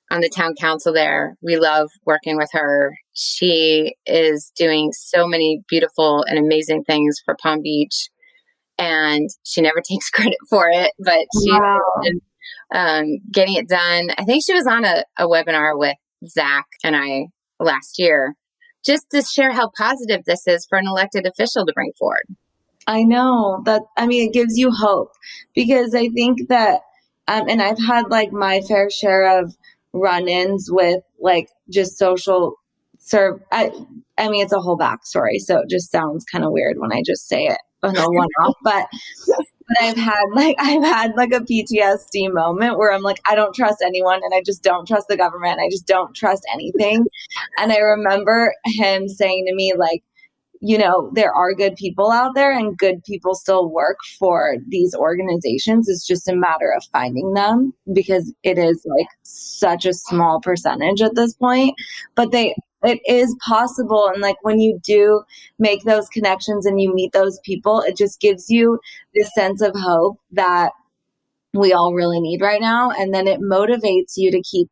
on 0.10 0.22
the 0.22 0.30
town 0.30 0.56
council 0.60 0.94
there. 0.94 1.38
We 1.42 1.58
love 1.58 1.90
working 2.06 2.38
with 2.38 2.50
her. 2.54 2.98
She 3.20 3.96
is 4.06 4.52
doing 4.56 4.92
so 4.94 5.28
many 5.28 5.64
beautiful 5.68 6.24
and 6.28 6.38
amazing 6.38 6.84
things 6.84 7.20
for 7.26 7.36
Palm 7.42 7.64
Beach, 7.64 8.10
and 8.78 9.28
she 9.44 9.62
never 9.62 9.82
takes 9.90 10.10
credit 10.12 10.38
for 10.50 10.70
it, 10.70 10.92
but 11.00 11.26
she's 11.42 11.52
wow. 11.52 11.80
um, 12.74 13.18
getting 13.32 13.56
it 13.56 13.68
done. 13.68 14.10
I 14.18 14.24
think 14.24 14.44
she 14.46 14.54
was 14.54 14.68
on 14.68 14.86
a, 14.86 15.04
a 15.18 15.28
webinar 15.28 15.78
with 15.78 15.98
Zach 16.28 16.66
and 16.84 16.96
I 16.96 17.28
last 17.60 17.98
year 17.98 18.36
just 18.86 19.10
to 19.12 19.24
share 19.24 19.52
how 19.52 19.72
positive 19.76 20.24
this 20.26 20.48
is 20.48 20.66
for 20.66 20.78
an 20.78 20.88
elected 20.88 21.26
official 21.26 21.66
to 21.66 21.74
bring 21.74 21.92
forward. 21.98 22.26
I 22.86 23.04
know 23.04 23.62
that, 23.66 23.82
I 23.98 24.06
mean, 24.06 24.30
it 24.30 24.34
gives 24.34 24.58
you 24.58 24.72
hope 24.72 25.12
because 25.56 25.94
I 25.94 26.08
think 26.10 26.48
that, 26.50 26.82
um, 27.28 27.50
and 27.50 27.62
I've 27.62 27.84
had 27.84 28.10
like 28.10 28.32
my 28.32 28.62
fair 28.62 28.90
share 28.90 29.40
of 29.40 29.58
run 29.92 30.28
ins 30.28 30.70
with 30.72 31.02
like 31.20 31.50
just 31.70 31.98
social 31.98 32.56
serve. 33.08 33.42
I, 33.52 33.72
I 34.18 34.30
mean, 34.30 34.44
it's 34.44 34.54
a 34.54 34.60
whole 34.60 34.78
backstory. 34.78 35.40
So 35.40 35.60
it 35.60 35.70
just 35.70 35.92
sounds 35.92 36.26
kind 36.26 36.44
of 36.44 36.52
weird 36.52 36.78
when 36.80 36.92
I 36.92 37.02
just 37.06 37.28
say 37.28 37.46
it 37.46 37.60
on 37.84 37.96
a 37.96 38.10
one 38.10 38.28
off, 38.42 38.56
but 38.64 38.88
but 39.28 39.82
I've 39.82 39.98
had 39.98 40.24
like 40.34 40.56
I've 40.60 40.84
had 40.84 41.12
like 41.16 41.34
a 41.34 41.42
PTSD 41.42 42.32
moment 42.34 42.78
where 42.78 42.92
I'm 42.92 43.02
like 43.02 43.20
I 43.26 43.36
don't 43.36 43.54
trust 43.54 43.84
anyone 43.86 44.22
and 44.24 44.34
I 44.34 44.42
just 44.46 44.64
don't 44.64 44.88
trust 44.88 45.08
the 45.08 45.18
government. 45.18 45.60
I 45.60 45.70
just 45.70 45.88
don't 45.88 46.16
trust 46.16 46.44
anything. 46.54 47.06
And 47.58 47.72
I 47.72 47.78
remember 47.78 48.54
him 48.66 49.08
saying 49.08 49.46
to 49.48 49.56
me 49.56 49.74
like 49.78 50.04
you 50.60 50.78
know, 50.78 51.12
there 51.14 51.32
are 51.34 51.54
good 51.54 51.76
people 51.76 52.12
out 52.12 52.34
there 52.34 52.52
and 52.52 52.78
good 52.78 53.04
people 53.04 53.36
still 53.36 53.70
work 53.70 53.98
for 54.18 54.56
these 54.68 54.96
organizations. 54.96 55.88
It's 55.88 56.06
just 56.06 56.28
a 56.28 56.36
matter 56.36 56.74
of 56.76 56.84
finding 56.92 57.34
them 57.34 57.74
because 57.94 58.34
it 58.44 58.58
is 58.58 58.84
like 58.90 59.08
such 59.24 59.86
a 59.86 59.94
small 59.94 60.42
percentage 60.42 61.02
at 61.02 61.16
this 61.16 61.34
point. 61.36 61.76
But 62.16 62.32
they 62.32 62.56
it 62.84 63.00
is 63.08 63.36
possible 63.46 64.08
and 64.08 64.22
like 64.22 64.36
when 64.44 64.60
you 64.60 64.80
do 64.84 65.24
make 65.58 65.84
those 65.84 66.08
connections 66.10 66.66
and 66.66 66.80
you 66.80 66.94
meet 66.94 67.12
those 67.12 67.40
people 67.44 67.82
it 67.82 67.98
just 67.98 68.20
gives 68.20 68.50
you 68.50 68.80
this 69.16 69.34
sense 69.34 69.62
of 69.62 69.74
hope 69.76 70.18
that 70.32 70.72
we 71.54 71.74
all 71.74 71.94
really 71.94 72.20
need 72.20 72.42
right 72.42 72.62
now 72.62 72.92
and 72.92 73.14
then 73.14 73.28
it 73.28 73.40
motivates 73.40 74.14
you 74.16 74.30
to 74.32 74.42
keep 74.42 74.70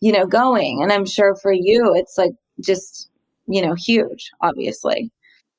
you 0.00 0.12
know 0.12 0.26
going 0.26 0.82
and 0.82 0.92
i'm 0.92 1.06
sure 1.06 1.34
for 1.36 1.52
you 1.52 1.94
it's 1.94 2.18
like 2.18 2.32
just 2.60 3.08
you 3.46 3.62
know 3.62 3.74
huge 3.74 4.30
obviously 4.42 5.10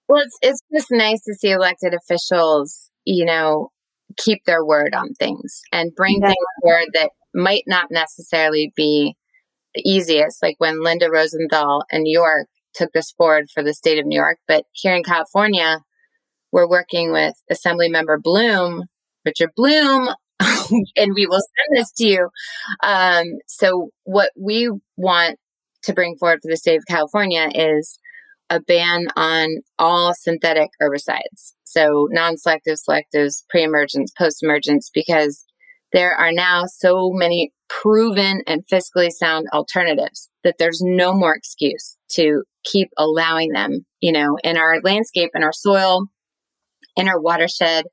well 0.07 0.21
it's 0.21 0.37
it's 0.41 0.61
just 0.73 0.91
nice 0.91 1.21
to 1.23 1.33
see 1.33 1.49
elected 1.49 1.93
officials 1.93 2.89
you 3.05 3.25
know 3.25 3.71
keep 4.17 4.43
their 4.45 4.63
word 4.63 4.93
on 4.93 5.13
things 5.15 5.61
and 5.71 5.95
bring 5.95 6.19
yeah. 6.21 6.27
things 6.27 6.37
forward 6.61 6.87
that 6.93 7.09
might 7.33 7.63
not 7.67 7.89
necessarily 7.91 8.71
be 8.75 9.15
the 9.77 9.89
easiest, 9.89 10.41
like 10.41 10.55
when 10.57 10.83
Linda 10.83 11.09
Rosenthal 11.09 11.83
in 11.91 12.03
New 12.03 12.17
York 12.17 12.47
took 12.73 12.91
this 12.93 13.11
forward 13.11 13.49
for 13.53 13.63
the 13.63 13.73
state 13.73 13.99
of 13.99 14.05
New 14.05 14.19
York. 14.19 14.39
But 14.47 14.65
here 14.71 14.95
in 14.95 15.03
California, 15.03 15.79
we're 16.51 16.69
working 16.69 17.11
with 17.11 17.33
Assembly 17.49 17.89
Member 17.89 18.17
Bloom, 18.17 18.85
Richard 19.25 19.51
Bloom, 19.55 20.09
and 20.39 21.13
we 21.13 21.27
will 21.27 21.41
send 21.41 21.79
this 21.79 21.91
to 21.93 22.07
you. 22.07 22.29
Um, 22.83 23.25
so, 23.47 23.89
what 24.03 24.31
we 24.37 24.71
want 24.95 25.37
to 25.83 25.93
bring 25.93 26.15
forward 26.17 26.39
for 26.41 26.49
the 26.49 26.57
state 26.57 26.77
of 26.77 26.85
California 26.87 27.49
is 27.53 27.99
a 28.49 28.59
ban 28.59 29.07
on 29.15 29.57
all 29.77 30.13
synthetic 30.13 30.69
herbicides. 30.81 31.53
So, 31.63 32.07
non 32.11 32.37
selective, 32.37 32.77
selectives, 32.77 33.43
pre 33.49 33.63
emergence, 33.63 34.11
post 34.17 34.43
emergence, 34.43 34.89
because 34.93 35.45
there 35.93 36.13
are 36.13 36.31
now 36.31 36.65
so 36.65 37.11
many 37.13 37.51
proven 37.69 38.41
and 38.47 38.63
fiscally 38.67 39.09
sound 39.11 39.47
alternatives 39.53 40.29
that 40.43 40.55
there's 40.59 40.81
no 40.81 41.13
more 41.13 41.35
excuse 41.35 41.97
to 42.09 42.43
keep 42.63 42.89
allowing 42.97 43.51
them, 43.51 43.85
you 44.01 44.11
know, 44.11 44.37
in 44.43 44.57
our 44.57 44.81
landscape, 44.83 45.31
in 45.33 45.43
our 45.43 45.53
soil, 45.53 46.05
in 46.95 47.07
our 47.07 47.19
watershed. 47.19 47.85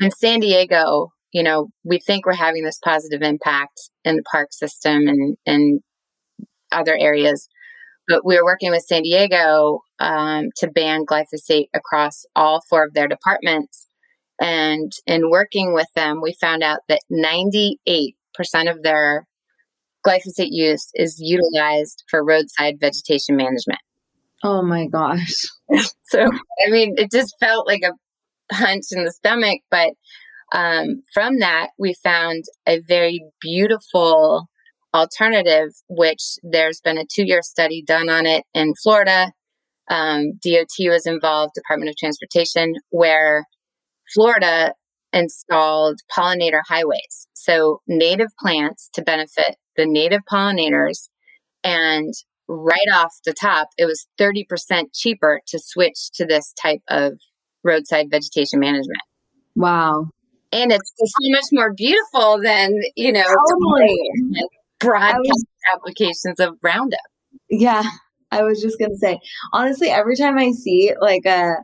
In 0.00 0.10
San 0.10 0.40
Diego, 0.40 1.08
you 1.32 1.42
know, 1.42 1.68
we 1.84 1.98
think 1.98 2.26
we're 2.26 2.34
having 2.34 2.64
this 2.64 2.78
positive 2.82 3.22
impact 3.22 3.80
in 4.04 4.16
the 4.16 4.22
park 4.30 4.52
system 4.52 5.06
and, 5.06 5.36
and 5.46 5.80
other 6.72 6.96
areas. 6.98 7.48
But 8.08 8.24
we're 8.24 8.44
working 8.44 8.70
with 8.70 8.82
San 8.82 9.02
Diego 9.02 9.80
um, 10.00 10.46
to 10.56 10.68
ban 10.68 11.04
glyphosate 11.04 11.68
across 11.74 12.24
all 12.34 12.62
four 12.68 12.84
of 12.84 12.94
their 12.94 13.06
departments 13.06 13.86
and 14.40 14.90
in 15.06 15.30
working 15.30 15.74
with 15.74 15.88
them, 15.94 16.20
we 16.22 16.34
found 16.40 16.62
out 16.62 16.80
that 16.88 17.02
98% 17.12 18.14
of 18.70 18.82
their 18.82 19.26
glyphosate 20.06 20.48
use 20.48 20.90
is 20.94 21.20
utilized 21.20 22.04
for 22.08 22.24
roadside 22.24 22.80
vegetation 22.80 23.36
management. 23.36 23.80
Oh 24.42 24.62
my 24.62 24.86
gosh. 24.86 25.44
so, 26.04 26.22
I 26.22 26.70
mean, 26.70 26.94
it 26.96 27.10
just 27.12 27.34
felt 27.38 27.66
like 27.66 27.82
a 27.82 27.92
punch 28.54 28.84
in 28.92 29.04
the 29.04 29.12
stomach. 29.12 29.60
But 29.70 29.90
um, 30.52 31.02
from 31.12 31.40
that, 31.40 31.68
we 31.78 31.94
found 32.02 32.44
a 32.66 32.80
very 32.80 33.22
beautiful 33.42 34.48
alternative, 34.94 35.68
which 35.88 36.22
there's 36.42 36.80
been 36.80 36.98
a 36.98 37.04
two 37.04 37.24
year 37.24 37.42
study 37.42 37.82
done 37.86 38.08
on 38.08 38.26
it 38.26 38.44
in 38.54 38.74
Florida. 38.82 39.32
Um, 39.90 40.32
DOT 40.42 40.88
was 40.88 41.04
involved, 41.04 41.52
Department 41.54 41.90
of 41.90 41.96
Transportation, 41.96 42.74
where 42.90 43.44
Florida 44.12 44.74
installed 45.12 46.00
pollinator 46.16 46.60
highways. 46.68 47.28
So, 47.34 47.80
native 47.86 48.28
plants 48.38 48.90
to 48.94 49.02
benefit 49.02 49.56
the 49.76 49.86
native 49.86 50.20
pollinators. 50.30 51.08
And 51.64 52.12
right 52.48 52.88
off 52.94 53.12
the 53.24 53.32
top, 53.32 53.68
it 53.78 53.86
was 53.86 54.06
30% 54.18 54.86
cheaper 54.94 55.40
to 55.48 55.58
switch 55.58 56.10
to 56.14 56.26
this 56.26 56.52
type 56.60 56.80
of 56.88 57.14
roadside 57.64 58.10
vegetation 58.10 58.58
management. 58.60 59.02
Wow. 59.54 60.08
And 60.52 60.72
it's 60.72 60.92
so 60.96 61.30
much 61.30 61.44
more 61.52 61.72
beautiful 61.74 62.40
than, 62.42 62.80
you 62.96 63.12
know, 63.12 63.22
totally. 63.22 64.00
broad 64.80 65.14
was, 65.16 65.44
applications 65.74 66.40
of 66.40 66.56
Roundup. 66.62 66.98
Yeah. 67.48 67.84
I 68.32 68.42
was 68.42 68.60
just 68.60 68.78
going 68.78 68.90
to 68.90 68.96
say, 68.96 69.18
honestly, 69.52 69.88
every 69.88 70.16
time 70.16 70.38
I 70.38 70.50
see 70.52 70.92
like 71.00 71.24
a, 71.26 71.54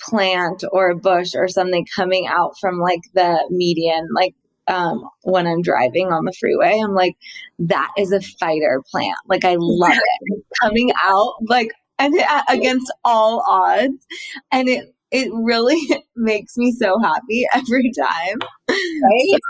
plant 0.00 0.64
or 0.72 0.90
a 0.90 0.96
bush 0.96 1.34
or 1.34 1.48
something 1.48 1.86
coming 1.94 2.26
out 2.26 2.54
from 2.60 2.78
like 2.78 3.00
the 3.14 3.46
median, 3.50 4.08
like 4.14 4.34
um, 4.68 5.08
when 5.22 5.46
I'm 5.46 5.62
driving 5.62 6.12
on 6.12 6.24
the 6.24 6.32
freeway, 6.38 6.80
I'm 6.82 6.94
like, 6.94 7.16
that 7.58 7.90
is 7.98 8.12
a 8.12 8.20
fighter 8.20 8.82
plant. 8.90 9.18
Like 9.26 9.44
I 9.44 9.56
love 9.58 9.92
it 9.92 10.44
coming 10.62 10.92
out 11.02 11.34
like 11.48 11.72
and 11.98 12.14
against 12.48 12.92
all 13.04 13.44
odds, 13.46 14.06
and 14.50 14.68
it 14.68 14.94
it 15.12 15.28
really 15.32 15.78
makes 16.16 16.56
me 16.56 16.72
so 16.72 16.98
happy 17.00 17.46
every 17.54 17.92
time. 17.98 18.38
Right. 18.68 19.40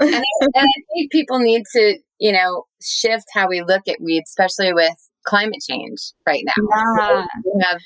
and, 0.00 0.14
I, 0.14 0.22
and 0.40 0.52
I 0.56 0.66
think 0.94 1.12
people 1.12 1.38
need 1.38 1.62
to, 1.74 1.98
you 2.18 2.32
know, 2.32 2.64
shift 2.82 3.26
how 3.32 3.48
we 3.48 3.62
look 3.62 3.86
at 3.86 4.00
weeds, 4.00 4.30
especially 4.30 4.72
with 4.72 4.94
climate 5.24 5.60
change 5.68 6.12
right 6.26 6.42
now. 6.44 6.96
Yeah. 6.98 7.26
We 7.44 7.64
have 7.70 7.80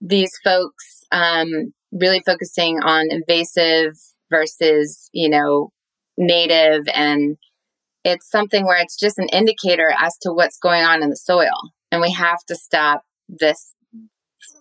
these 0.00 0.32
folks 0.44 1.04
um, 1.12 1.72
really 1.92 2.22
focusing 2.24 2.80
on 2.80 3.10
invasive 3.10 3.94
versus, 4.30 5.08
you 5.12 5.28
know, 5.28 5.70
native 6.16 6.82
and 6.94 7.36
it's 8.04 8.30
something 8.30 8.64
where 8.64 8.80
it's 8.80 8.98
just 8.98 9.18
an 9.18 9.28
indicator 9.28 9.92
as 10.00 10.16
to 10.18 10.32
what's 10.32 10.58
going 10.58 10.84
on 10.84 11.02
in 11.02 11.10
the 11.10 11.16
soil. 11.16 11.72
And 11.90 12.00
we 12.00 12.12
have 12.12 12.38
to 12.48 12.54
stop 12.54 13.02
this 13.28 13.74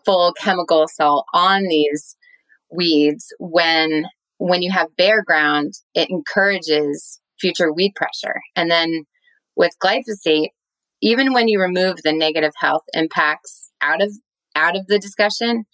full 0.06 0.34
chemical 0.34 0.84
assault 0.84 1.26
on 1.34 1.64
these 1.64 2.16
weeds 2.72 3.28
when 3.40 4.06
when 4.40 4.62
you 4.62 4.72
have 4.72 4.96
bare 4.98 5.24
ground, 5.24 5.74
it 5.96 6.10
encourages 6.10 7.20
future 7.40 7.74
weed 7.74 7.94
pressure. 7.96 8.40
And 8.56 8.70
then 8.70 9.06
with 9.56 9.72
glyphosate, 9.84 10.50
even 11.02 11.34
when 11.34 11.48
you 11.48 11.60
remove 11.60 11.98
the 12.04 12.14
negative 12.14 12.54
health 12.58 12.84
impacts 12.94 13.72
out 13.82 14.02
of 14.02 14.12
out 14.58 14.76
of 14.76 14.88
the 14.88 15.00
discussion, 15.00 15.66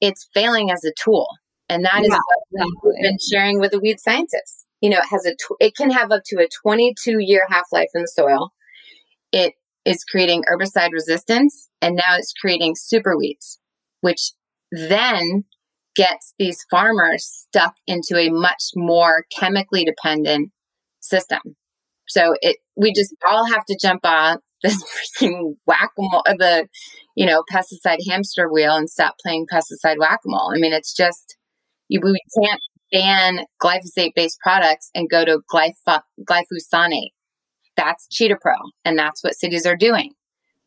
it's 0.00 0.28
failing 0.34 0.70
as 0.70 0.84
a 0.84 0.92
tool. 0.98 1.28
And 1.68 1.84
that 1.84 2.00
yeah, 2.00 2.08
is 2.08 2.10
what 2.10 2.38
exactly. 2.52 2.90
we've 2.90 3.02
been 3.02 3.18
sharing 3.30 3.60
with 3.60 3.70
the 3.70 3.80
weed 3.80 3.98
scientists. 4.00 4.66
You 4.80 4.90
know, 4.90 4.98
it 4.98 5.08
has 5.08 5.24
a 5.24 5.34
tw- 5.34 5.56
it 5.60 5.74
can 5.76 5.90
have 5.90 6.10
up 6.10 6.22
to 6.26 6.36
a 6.42 6.48
22 6.62 7.18
year 7.20 7.46
half 7.48 7.64
life 7.72 7.88
in 7.94 8.02
the 8.02 8.08
soil. 8.08 8.52
It 9.32 9.54
is 9.84 10.04
creating 10.04 10.44
herbicide 10.44 10.92
resistance, 10.92 11.70
and 11.80 11.96
now 11.96 12.16
it's 12.16 12.32
creating 12.32 12.74
super 12.76 13.16
weeds, 13.16 13.58
which 14.02 14.32
then 14.70 15.44
gets 15.96 16.34
these 16.38 16.64
farmers 16.70 17.24
stuck 17.24 17.74
into 17.86 18.16
a 18.18 18.28
much 18.28 18.72
more 18.74 19.24
chemically 19.34 19.84
dependent 19.84 20.50
system. 21.00 21.40
So 22.08 22.34
it 22.42 22.58
we 22.76 22.92
just 22.92 23.14
all 23.26 23.46
have 23.46 23.64
to 23.66 23.78
jump 23.80 24.04
off 24.04 24.38
this 24.64 24.82
freaking 25.20 25.54
whack-a-mole 25.66 26.24
the 26.38 26.66
you 27.14 27.26
know 27.26 27.44
pesticide 27.52 27.98
hamster 28.08 28.50
wheel 28.50 28.74
and 28.74 28.90
stop 28.90 29.14
playing 29.22 29.46
pesticide 29.52 29.98
whack-a-mole. 29.98 30.52
I 30.54 30.58
mean 30.58 30.72
it's 30.72 30.92
just 30.92 31.36
you, 31.88 32.00
we 32.02 32.18
can't 32.42 32.60
ban 32.90 33.44
glyphosate 33.62 34.14
based 34.16 34.40
products 34.40 34.90
and 34.94 35.08
go 35.08 35.24
to 35.24 35.40
glyph- 35.52 36.02
glyphosate. 36.28 37.10
That's 37.76 38.08
Cheetah 38.08 38.38
Pro 38.40 38.54
and 38.84 38.98
that's 38.98 39.22
what 39.22 39.34
cities 39.34 39.66
are 39.66 39.76
doing. 39.76 40.12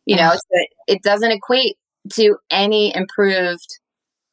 You 0.06 0.16
know, 0.16 0.32
so 0.32 0.66
it 0.88 1.04
doesn't 1.04 1.32
equate 1.32 1.76
to 2.14 2.38
any 2.50 2.96
improved 2.96 3.68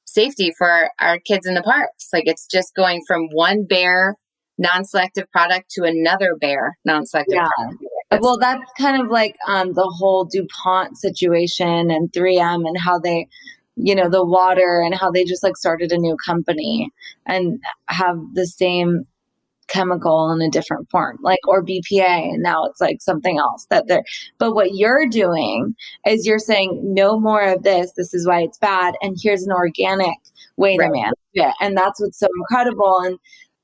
safety 0.04 0.52
for 0.56 0.90
our 1.00 1.18
kids 1.18 1.46
in 1.48 1.54
the 1.54 1.62
parks. 1.62 2.08
Like 2.12 2.24
it's 2.26 2.46
just 2.46 2.76
going 2.76 3.02
from 3.08 3.28
one 3.32 3.66
Bayer 3.68 4.14
non-selective 4.56 5.28
product 5.32 5.70
to 5.72 5.82
another 5.82 6.36
Bayer 6.40 6.74
non-selective 6.84 7.34
yeah. 7.34 7.48
product. 7.56 7.82
Well, 8.20 8.38
that's 8.38 8.62
kind 8.78 9.02
of 9.02 9.10
like 9.10 9.36
um, 9.48 9.72
the 9.72 9.90
whole 9.98 10.24
DuPont 10.24 10.96
situation 10.98 11.90
and 11.90 12.12
3M 12.12 12.66
and 12.66 12.76
how 12.78 12.98
they, 12.98 13.28
you 13.76 13.94
know, 13.94 14.08
the 14.08 14.24
water 14.24 14.82
and 14.84 14.94
how 14.94 15.10
they 15.10 15.24
just 15.24 15.42
like 15.42 15.56
started 15.56 15.92
a 15.92 15.98
new 15.98 16.16
company 16.24 16.90
and 17.26 17.60
have 17.88 18.16
the 18.34 18.46
same 18.46 19.06
chemical 19.68 20.30
in 20.30 20.42
a 20.42 20.50
different 20.50 20.88
form, 20.90 21.18
like 21.22 21.40
or 21.48 21.64
BPA, 21.64 22.32
and 22.32 22.42
now 22.42 22.64
it's 22.64 22.80
like 22.80 23.00
something 23.00 23.38
else 23.38 23.66
that 23.70 23.86
they're. 23.86 24.04
But 24.38 24.54
what 24.54 24.74
you're 24.74 25.06
doing 25.06 25.74
is 26.06 26.26
you're 26.26 26.38
saying 26.38 26.80
no 26.82 27.18
more 27.18 27.42
of 27.42 27.62
this. 27.62 27.92
This 27.96 28.14
is 28.14 28.26
why 28.26 28.42
it's 28.42 28.58
bad, 28.58 28.94
and 29.02 29.16
here's 29.20 29.44
an 29.44 29.52
organic 29.52 30.18
way 30.56 30.76
right. 30.78 30.86
to 30.86 30.92
manage 30.92 31.14
it, 31.34 31.54
and 31.60 31.76
that's 31.76 32.00
what's 32.00 32.18
so 32.18 32.28
incredible. 32.40 33.00
And 33.00 33.18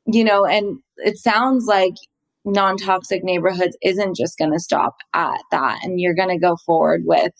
you 0.07 0.25
know, 0.25 0.45
and 0.45 0.79
it 0.99 1.19
sounds 1.19 1.67
like 1.67 1.95
non-toxic 2.45 3.23
neighborhoods 3.23 3.77
isn't 3.83 4.17
just 4.17 4.39
going 4.39 4.53
to 4.53 4.61
stop 4.61 4.97
at 5.15 5.41
that, 5.51 5.81
and 5.83 6.01
you're 6.01 6.15
going 6.15 6.29
to 6.31 6.39
go 6.39 6.57
forward 6.57 7.03
with 7.05 7.33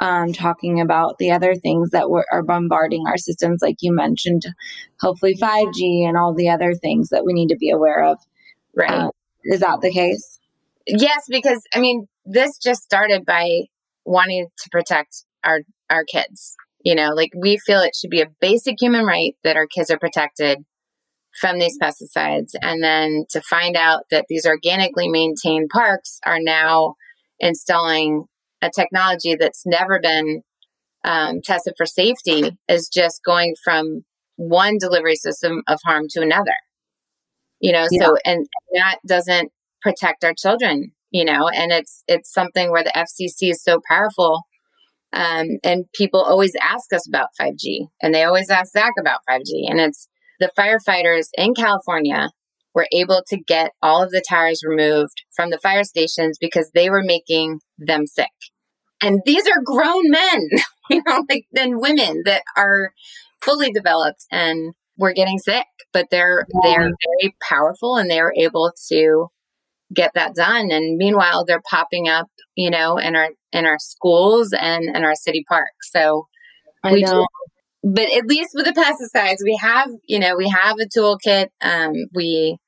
um, 0.00 0.32
talking 0.32 0.80
about 0.80 1.18
the 1.18 1.30
other 1.30 1.54
things 1.54 1.90
that 1.90 2.10
were, 2.10 2.26
are 2.32 2.42
bombarding 2.42 3.04
our 3.06 3.16
systems, 3.16 3.60
like 3.60 3.76
you 3.80 3.92
mentioned, 3.92 4.42
hopefully 5.00 5.34
5G 5.34 6.06
and 6.06 6.16
all 6.16 6.32
the 6.32 6.48
other 6.48 6.74
things 6.74 7.08
that 7.08 7.24
we 7.24 7.32
need 7.32 7.48
to 7.48 7.56
be 7.56 7.70
aware 7.70 8.04
of. 8.04 8.18
Right. 8.74 8.90
Uh, 8.90 9.10
is 9.44 9.60
that 9.60 9.80
the 9.80 9.90
case? 9.90 10.38
Yes, 10.86 11.24
because 11.28 11.62
I 11.74 11.80
mean, 11.80 12.06
this 12.24 12.58
just 12.58 12.82
started 12.82 13.24
by 13.26 13.62
wanting 14.04 14.46
to 14.58 14.70
protect 14.70 15.24
our 15.44 15.60
our 15.88 16.04
kids. 16.04 16.56
You 16.82 16.94
know, 16.94 17.10
like 17.10 17.32
we 17.36 17.58
feel 17.58 17.80
it 17.80 17.94
should 17.94 18.10
be 18.10 18.22
a 18.22 18.30
basic 18.40 18.76
human 18.80 19.04
right 19.04 19.34
that 19.44 19.56
our 19.56 19.66
kids 19.66 19.90
are 19.90 19.98
protected 19.98 20.64
from 21.38 21.58
these 21.58 21.78
pesticides. 21.80 22.52
And 22.60 22.82
then 22.82 23.24
to 23.30 23.40
find 23.42 23.76
out 23.76 24.04
that 24.10 24.26
these 24.28 24.46
organically 24.46 25.08
maintained 25.08 25.70
parks 25.70 26.18
are 26.24 26.40
now 26.40 26.94
installing 27.38 28.24
a 28.62 28.70
technology 28.70 29.36
that's 29.38 29.64
never 29.64 30.00
been 30.00 30.42
um, 31.04 31.40
tested 31.42 31.74
for 31.76 31.86
safety 31.86 32.56
is 32.68 32.88
just 32.88 33.22
going 33.24 33.54
from 33.64 34.04
one 34.36 34.78
delivery 34.78 35.16
system 35.16 35.62
of 35.66 35.78
harm 35.84 36.06
to 36.10 36.20
another. 36.20 36.54
You 37.60 37.72
know, 37.72 37.86
yeah. 37.90 38.06
so 38.06 38.16
and 38.24 38.46
that 38.74 38.98
doesn't 39.06 39.50
protect 39.82 40.24
our 40.24 40.34
children. 40.34 40.92
You 41.10 41.24
know, 41.24 41.48
and 41.48 41.72
it's 41.72 42.04
it's 42.06 42.32
something 42.32 42.70
where 42.70 42.84
the 42.84 42.92
FCC 42.96 43.50
is 43.50 43.62
so 43.62 43.80
powerful. 43.88 44.42
Um, 45.12 45.58
and 45.64 45.86
people 45.92 46.22
always 46.22 46.54
ask 46.62 46.92
us 46.92 47.08
about 47.08 47.30
5G, 47.40 47.88
and 48.00 48.14
they 48.14 48.22
always 48.22 48.48
ask 48.48 48.72
Zach 48.72 48.92
about 48.98 49.20
5G. 49.28 49.68
And 49.68 49.80
it's 49.80 50.08
the 50.40 50.50
firefighters 50.58 51.28
in 51.36 51.54
California 51.54 52.30
were 52.74 52.86
able 52.92 53.22
to 53.28 53.36
get 53.36 53.72
all 53.82 54.02
of 54.02 54.10
the 54.10 54.24
tires 54.28 54.62
removed 54.64 55.22
from 55.34 55.50
the 55.50 55.58
fire 55.58 55.84
stations 55.84 56.38
because 56.40 56.70
they 56.74 56.88
were 56.88 57.02
making 57.02 57.60
them 57.78 58.06
sick. 58.06 58.28
And 59.02 59.20
these 59.24 59.46
are 59.46 59.62
grown 59.64 60.10
men, 60.10 60.48
you 60.90 61.02
know, 61.06 61.24
like 61.28 61.46
then 61.52 61.80
women 61.80 62.22
that 62.24 62.42
are 62.56 62.92
fully 63.42 63.70
developed 63.72 64.26
and 64.30 64.74
we're 64.96 65.14
getting 65.14 65.38
sick, 65.38 65.66
but 65.92 66.06
they're 66.10 66.46
yeah. 66.52 66.60
they're 66.62 66.90
very 67.20 67.34
powerful 67.42 67.96
and 67.96 68.10
they're 68.10 68.32
able 68.36 68.72
to 68.90 69.28
get 69.94 70.12
that 70.14 70.34
done. 70.34 70.70
And 70.70 70.96
meanwhile, 70.96 71.44
they're 71.44 71.62
popping 71.68 72.08
up, 72.08 72.28
you 72.54 72.70
know, 72.70 72.98
in 72.98 73.16
our 73.16 73.30
in 73.52 73.66
our 73.66 73.78
schools 73.78 74.52
and 74.52 74.84
in 74.94 75.04
our 75.04 75.14
city 75.14 75.44
parks. 75.48 75.90
So 75.90 76.26
I 76.84 76.92
we 76.92 77.02
know. 77.02 77.12
Do, 77.12 77.26
but 77.82 78.10
at 78.12 78.26
least 78.26 78.50
with 78.54 78.66
the 78.66 78.72
pesticides, 78.72 79.38
we 79.42 79.56
have, 79.56 79.88
you 80.04 80.18
know, 80.18 80.36
we 80.36 80.48
have 80.48 80.76
a 80.78 80.86
toolkit. 80.86 81.48
Um, 81.62 81.92
we 82.14 82.58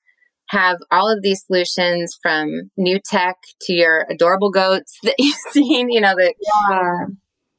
have 0.49 0.79
all 0.91 1.11
of 1.11 1.23
these 1.23 1.45
solutions 1.47 2.17
from 2.23 2.71
new 2.77 2.99
tech 3.05 3.37
to 3.63 3.73
your 3.73 4.07
adorable 4.11 4.51
goats 4.51 4.99
that 5.03 5.15
you've 5.19 5.37
seen, 5.51 5.91
you 5.91 6.01
know, 6.01 6.15
that 6.17 6.35
yeah. 6.41 7.07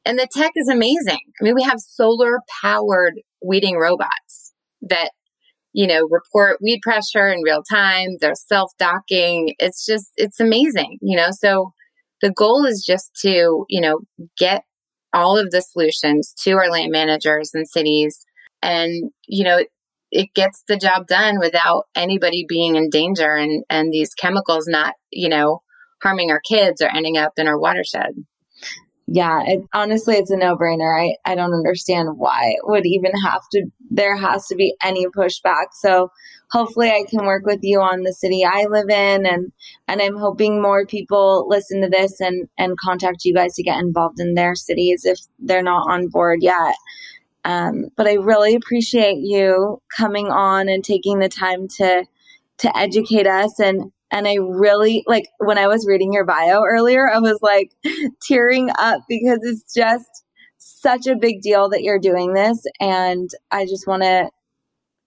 and 0.04 0.18
the 0.18 0.28
tech 0.32 0.52
is 0.56 0.68
amazing. 0.68 1.20
I 1.40 1.44
mean, 1.44 1.54
we 1.54 1.62
have 1.62 1.80
solar 1.80 2.38
powered 2.62 3.14
weeding 3.42 3.76
robots 3.76 4.52
that, 4.82 5.10
you 5.72 5.86
know, 5.86 6.06
report 6.08 6.58
weed 6.60 6.80
pressure 6.82 7.28
in 7.28 7.42
real 7.42 7.62
time. 7.62 8.16
They're 8.20 8.34
self 8.34 8.72
docking. 8.78 9.54
It's 9.58 9.84
just, 9.84 10.10
it's 10.16 10.40
amazing, 10.40 10.98
you 11.02 11.16
know. 11.16 11.28
So 11.30 11.72
the 12.20 12.30
goal 12.30 12.64
is 12.64 12.84
just 12.86 13.14
to, 13.22 13.64
you 13.68 13.80
know, 13.80 14.00
get 14.38 14.64
all 15.14 15.38
of 15.38 15.50
the 15.50 15.62
solutions 15.62 16.34
to 16.42 16.52
our 16.52 16.68
land 16.68 16.92
managers 16.92 17.52
and 17.54 17.68
cities. 17.68 18.26
And, 18.62 19.10
you 19.26 19.44
know, 19.44 19.60
it 20.14 20.32
gets 20.34 20.62
the 20.68 20.76
job 20.76 21.06
done 21.06 21.38
without 21.38 21.84
anybody 21.94 22.46
being 22.48 22.76
in 22.76 22.88
danger 22.88 23.34
and 23.34 23.64
and 23.68 23.92
these 23.92 24.14
chemicals 24.14 24.66
not 24.68 24.94
you 25.10 25.28
know 25.28 25.60
harming 26.02 26.30
our 26.30 26.40
kids 26.40 26.80
or 26.80 26.88
ending 26.88 27.18
up 27.18 27.32
in 27.36 27.48
our 27.48 27.58
watershed 27.58 28.14
yeah 29.06 29.42
it, 29.46 29.60
honestly 29.74 30.14
it's 30.16 30.30
a 30.30 30.36
no-brainer. 30.36 30.98
I, 30.98 31.30
I 31.30 31.34
don't 31.34 31.52
understand 31.52 32.16
why 32.16 32.54
it 32.56 32.60
would 32.64 32.86
even 32.86 33.12
have 33.24 33.42
to 33.52 33.66
there 33.90 34.16
has 34.16 34.46
to 34.48 34.54
be 34.54 34.74
any 34.82 35.06
pushback. 35.06 35.66
So 35.72 36.10
hopefully 36.50 36.90
i 36.90 37.04
can 37.08 37.24
work 37.24 37.44
with 37.46 37.60
you 37.62 37.80
on 37.80 38.02
the 38.02 38.12
city 38.12 38.44
i 38.44 38.66
live 38.68 38.88
in 38.88 39.26
and 39.26 39.50
and 39.88 40.02
i'm 40.02 40.16
hoping 40.16 40.60
more 40.60 40.86
people 40.86 41.46
listen 41.48 41.80
to 41.80 41.88
this 41.88 42.20
and 42.20 42.48
and 42.58 42.76
contact 42.78 43.24
you 43.24 43.34
guys 43.34 43.54
to 43.54 43.62
get 43.62 43.80
involved 43.80 44.20
in 44.20 44.34
their 44.34 44.54
cities 44.54 45.04
if 45.04 45.18
they're 45.38 45.62
not 45.62 45.90
on 45.90 46.08
board 46.08 46.40
yet. 46.42 46.74
Um, 47.44 47.88
but 47.96 48.06
I 48.06 48.14
really 48.14 48.54
appreciate 48.54 49.18
you 49.18 49.82
coming 49.94 50.28
on 50.28 50.68
and 50.68 50.82
taking 50.82 51.18
the 51.18 51.28
time 51.28 51.68
to 51.76 52.04
to 52.58 52.76
educate 52.76 53.26
us 53.26 53.58
and 53.58 53.90
and 54.10 54.28
I 54.28 54.34
really 54.34 55.02
like 55.06 55.24
when 55.38 55.58
I 55.58 55.66
was 55.66 55.86
reading 55.86 56.12
your 56.12 56.24
bio 56.24 56.62
earlier, 56.62 57.10
I 57.10 57.18
was 57.18 57.38
like 57.42 57.70
tearing 58.22 58.70
up 58.78 59.02
because 59.08 59.40
it's 59.42 59.72
just 59.74 60.06
such 60.58 61.06
a 61.06 61.16
big 61.16 61.40
deal 61.42 61.68
that 61.70 61.82
you're 61.82 61.98
doing 61.98 62.32
this. 62.32 62.62
And 62.80 63.28
I 63.50 63.64
just 63.64 63.86
want 63.86 64.02
to 64.02 64.30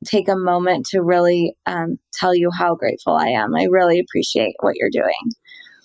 take 0.06 0.28
a 0.28 0.36
moment 0.36 0.86
to 0.88 1.02
really 1.02 1.56
um, 1.66 1.98
tell 2.14 2.36
you 2.36 2.52
how 2.52 2.76
grateful 2.76 3.14
I 3.14 3.30
am. 3.30 3.56
I 3.56 3.64
really 3.64 4.00
appreciate 4.00 4.56
what 4.60 4.76
you're 4.76 4.90
doing. 4.92 5.32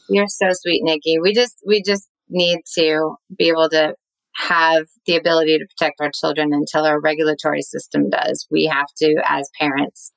You're 0.09 0.29
so 0.29 0.49
sweet, 0.53 0.83
Nikki. 0.85 1.19
We 1.19 1.33
just 1.33 1.57
we 1.67 1.83
just 1.83 2.09
need 2.29 2.61
to 2.75 3.15
be 3.37 3.49
able 3.49 3.69
to 3.71 3.95
have 4.35 4.87
the 5.07 5.17
ability 5.17 5.59
to 5.59 5.67
protect 5.67 6.01
our 6.01 6.11
children 6.19 6.53
until 6.53 6.85
our 6.85 7.01
regulatory 7.01 7.63
system 7.63 8.11
does. 8.11 8.47
We 8.51 8.65
have 8.67 8.87
to, 8.99 9.23
as 9.27 9.49
parents, 9.59 10.13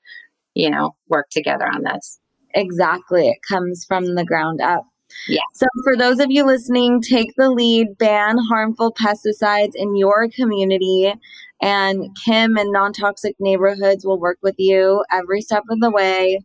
you 0.54 0.70
know, 0.70 0.96
work 1.10 1.28
together 1.32 1.66
on 1.66 1.84
this. 1.84 2.20
Exactly. 2.56 3.28
It 3.28 3.38
comes 3.48 3.86
from 3.86 4.16
the 4.16 4.26
ground 4.26 4.62
up. 4.62 4.86
Yeah. 5.28 5.42
So, 5.54 5.68
for 5.84 5.96
those 5.96 6.20
of 6.20 6.28
you 6.30 6.46
listening, 6.46 7.02
take 7.02 7.30
the 7.38 7.52
lead, 7.52 7.98
ban 7.98 8.38
harmful 8.50 8.94
pesticides 8.94 9.74
in 9.76 9.96
your 9.96 10.28
community, 10.30 11.14
and 11.62 12.10
Kim 12.26 12.58
and 12.58 12.72
Non 12.72 12.92
Toxic 12.92 13.36
Neighborhoods 13.40 14.06
will 14.06 14.20
work 14.20 14.40
with 14.42 14.56
you 14.58 15.04
every 15.12 15.42
step 15.42 15.64
of 15.70 15.80
the 15.80 15.92
way. 15.92 16.40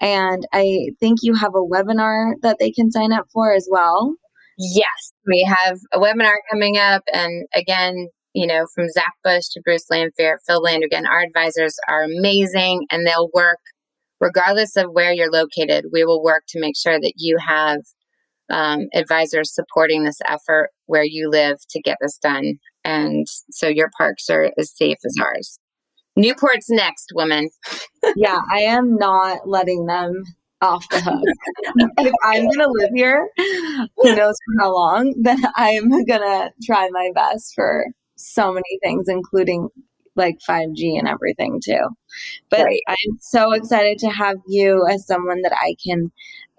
And 0.00 0.46
I 0.52 0.90
think 1.00 1.20
you 1.22 1.34
have 1.34 1.54
a 1.54 1.64
webinar 1.64 2.34
that 2.42 2.58
they 2.60 2.70
can 2.70 2.90
sign 2.92 3.12
up 3.12 3.26
for 3.32 3.52
as 3.52 3.68
well. 3.70 4.14
Yes, 4.58 5.12
we 5.26 5.44
have 5.48 5.78
a 5.92 5.98
webinar 5.98 6.34
coming 6.50 6.78
up. 6.78 7.02
And 7.12 7.46
again, 7.54 8.08
you 8.32 8.46
know, 8.46 8.66
from 8.74 8.88
Zach 8.88 9.14
Bush 9.24 9.48
to 9.52 9.60
Bruce 9.64 9.86
Lanphear, 9.90 10.36
Phil 10.46 10.62
Landrigan, 10.62 11.08
our 11.08 11.22
advisors 11.22 11.76
are 11.88 12.04
amazing 12.04 12.86
and 12.90 13.06
they'll 13.06 13.30
work 13.34 13.58
regardless 14.20 14.76
of 14.76 14.90
where 14.92 15.12
you're 15.12 15.30
located. 15.30 15.86
We 15.92 16.04
will 16.04 16.22
work 16.22 16.44
to 16.48 16.60
make 16.60 16.76
sure 16.76 17.00
that 17.00 17.14
you 17.16 17.38
have 17.46 17.80
um, 18.50 18.88
advisors 18.94 19.54
supporting 19.54 20.04
this 20.04 20.20
effort 20.26 20.70
where 20.86 21.04
you 21.04 21.28
live 21.30 21.58
to 21.70 21.80
get 21.80 21.98
this 22.00 22.18
done. 22.18 22.54
And 22.84 23.26
so 23.50 23.68
your 23.68 23.90
parks 23.96 24.28
are 24.30 24.52
as 24.58 24.74
safe 24.74 24.98
as 25.04 25.14
ours. 25.20 25.58
Newport's 26.16 26.68
next, 26.68 27.12
woman. 27.14 27.50
yeah, 28.16 28.40
I 28.52 28.60
am 28.60 28.96
not 28.96 29.46
letting 29.46 29.86
them 29.86 30.24
off 30.60 30.88
the 30.88 31.00
hook. 31.00 31.22
if 31.98 32.12
I'm 32.24 32.44
going 32.44 32.58
to 32.58 32.68
live 32.68 32.90
here, 32.94 33.28
who 33.96 34.16
knows 34.16 34.34
for 34.34 34.62
how 34.62 34.74
long, 34.74 35.14
then 35.22 35.38
I'm 35.56 35.88
going 35.88 36.06
to 36.06 36.50
try 36.64 36.88
my 36.90 37.10
best 37.14 37.52
for 37.54 37.86
so 38.16 38.52
many 38.52 38.78
things, 38.82 39.06
including 39.08 39.68
like 40.18 40.38
5G 40.48 40.98
and 40.98 41.08
everything 41.08 41.60
too. 41.64 41.80
But 42.50 42.64
right. 42.64 42.82
I'm 42.88 43.18
so 43.20 43.52
excited 43.52 43.98
to 44.00 44.08
have 44.08 44.36
you 44.46 44.86
as 44.90 45.06
someone 45.06 45.42
that 45.42 45.52
I 45.54 45.76
can 45.82 46.10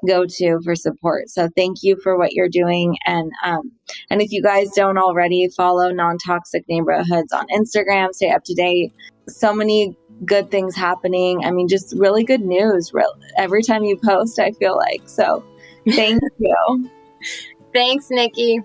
go 0.07 0.25
to 0.25 0.59
for 0.63 0.75
support. 0.75 1.29
So 1.29 1.49
thank 1.55 1.83
you 1.83 1.97
for 2.01 2.17
what 2.17 2.33
you're 2.33 2.49
doing. 2.49 2.97
And 3.05 3.31
um, 3.43 3.71
and 4.09 4.21
if 4.21 4.31
you 4.31 4.41
guys 4.41 4.71
don't 4.75 4.97
already 4.97 5.47
follow 5.55 5.91
non 5.91 6.17
toxic 6.17 6.63
neighborhoods 6.67 7.33
on 7.33 7.45
Instagram, 7.53 8.13
stay 8.13 8.31
up 8.31 8.43
to 8.45 8.53
date. 8.53 8.93
So 9.27 9.53
many 9.53 9.97
good 10.25 10.49
things 10.49 10.75
happening. 10.75 11.45
I 11.45 11.51
mean, 11.51 11.67
just 11.67 11.93
really 11.97 12.23
good 12.23 12.41
news. 12.41 12.93
Real, 12.93 13.13
every 13.37 13.63
time 13.63 13.83
you 13.83 13.97
post, 13.97 14.39
I 14.39 14.51
feel 14.51 14.77
like 14.77 15.01
so. 15.05 15.43
Thank 15.89 16.21
you. 16.39 16.89
Thanks, 17.73 18.07
Nikki. 18.09 18.61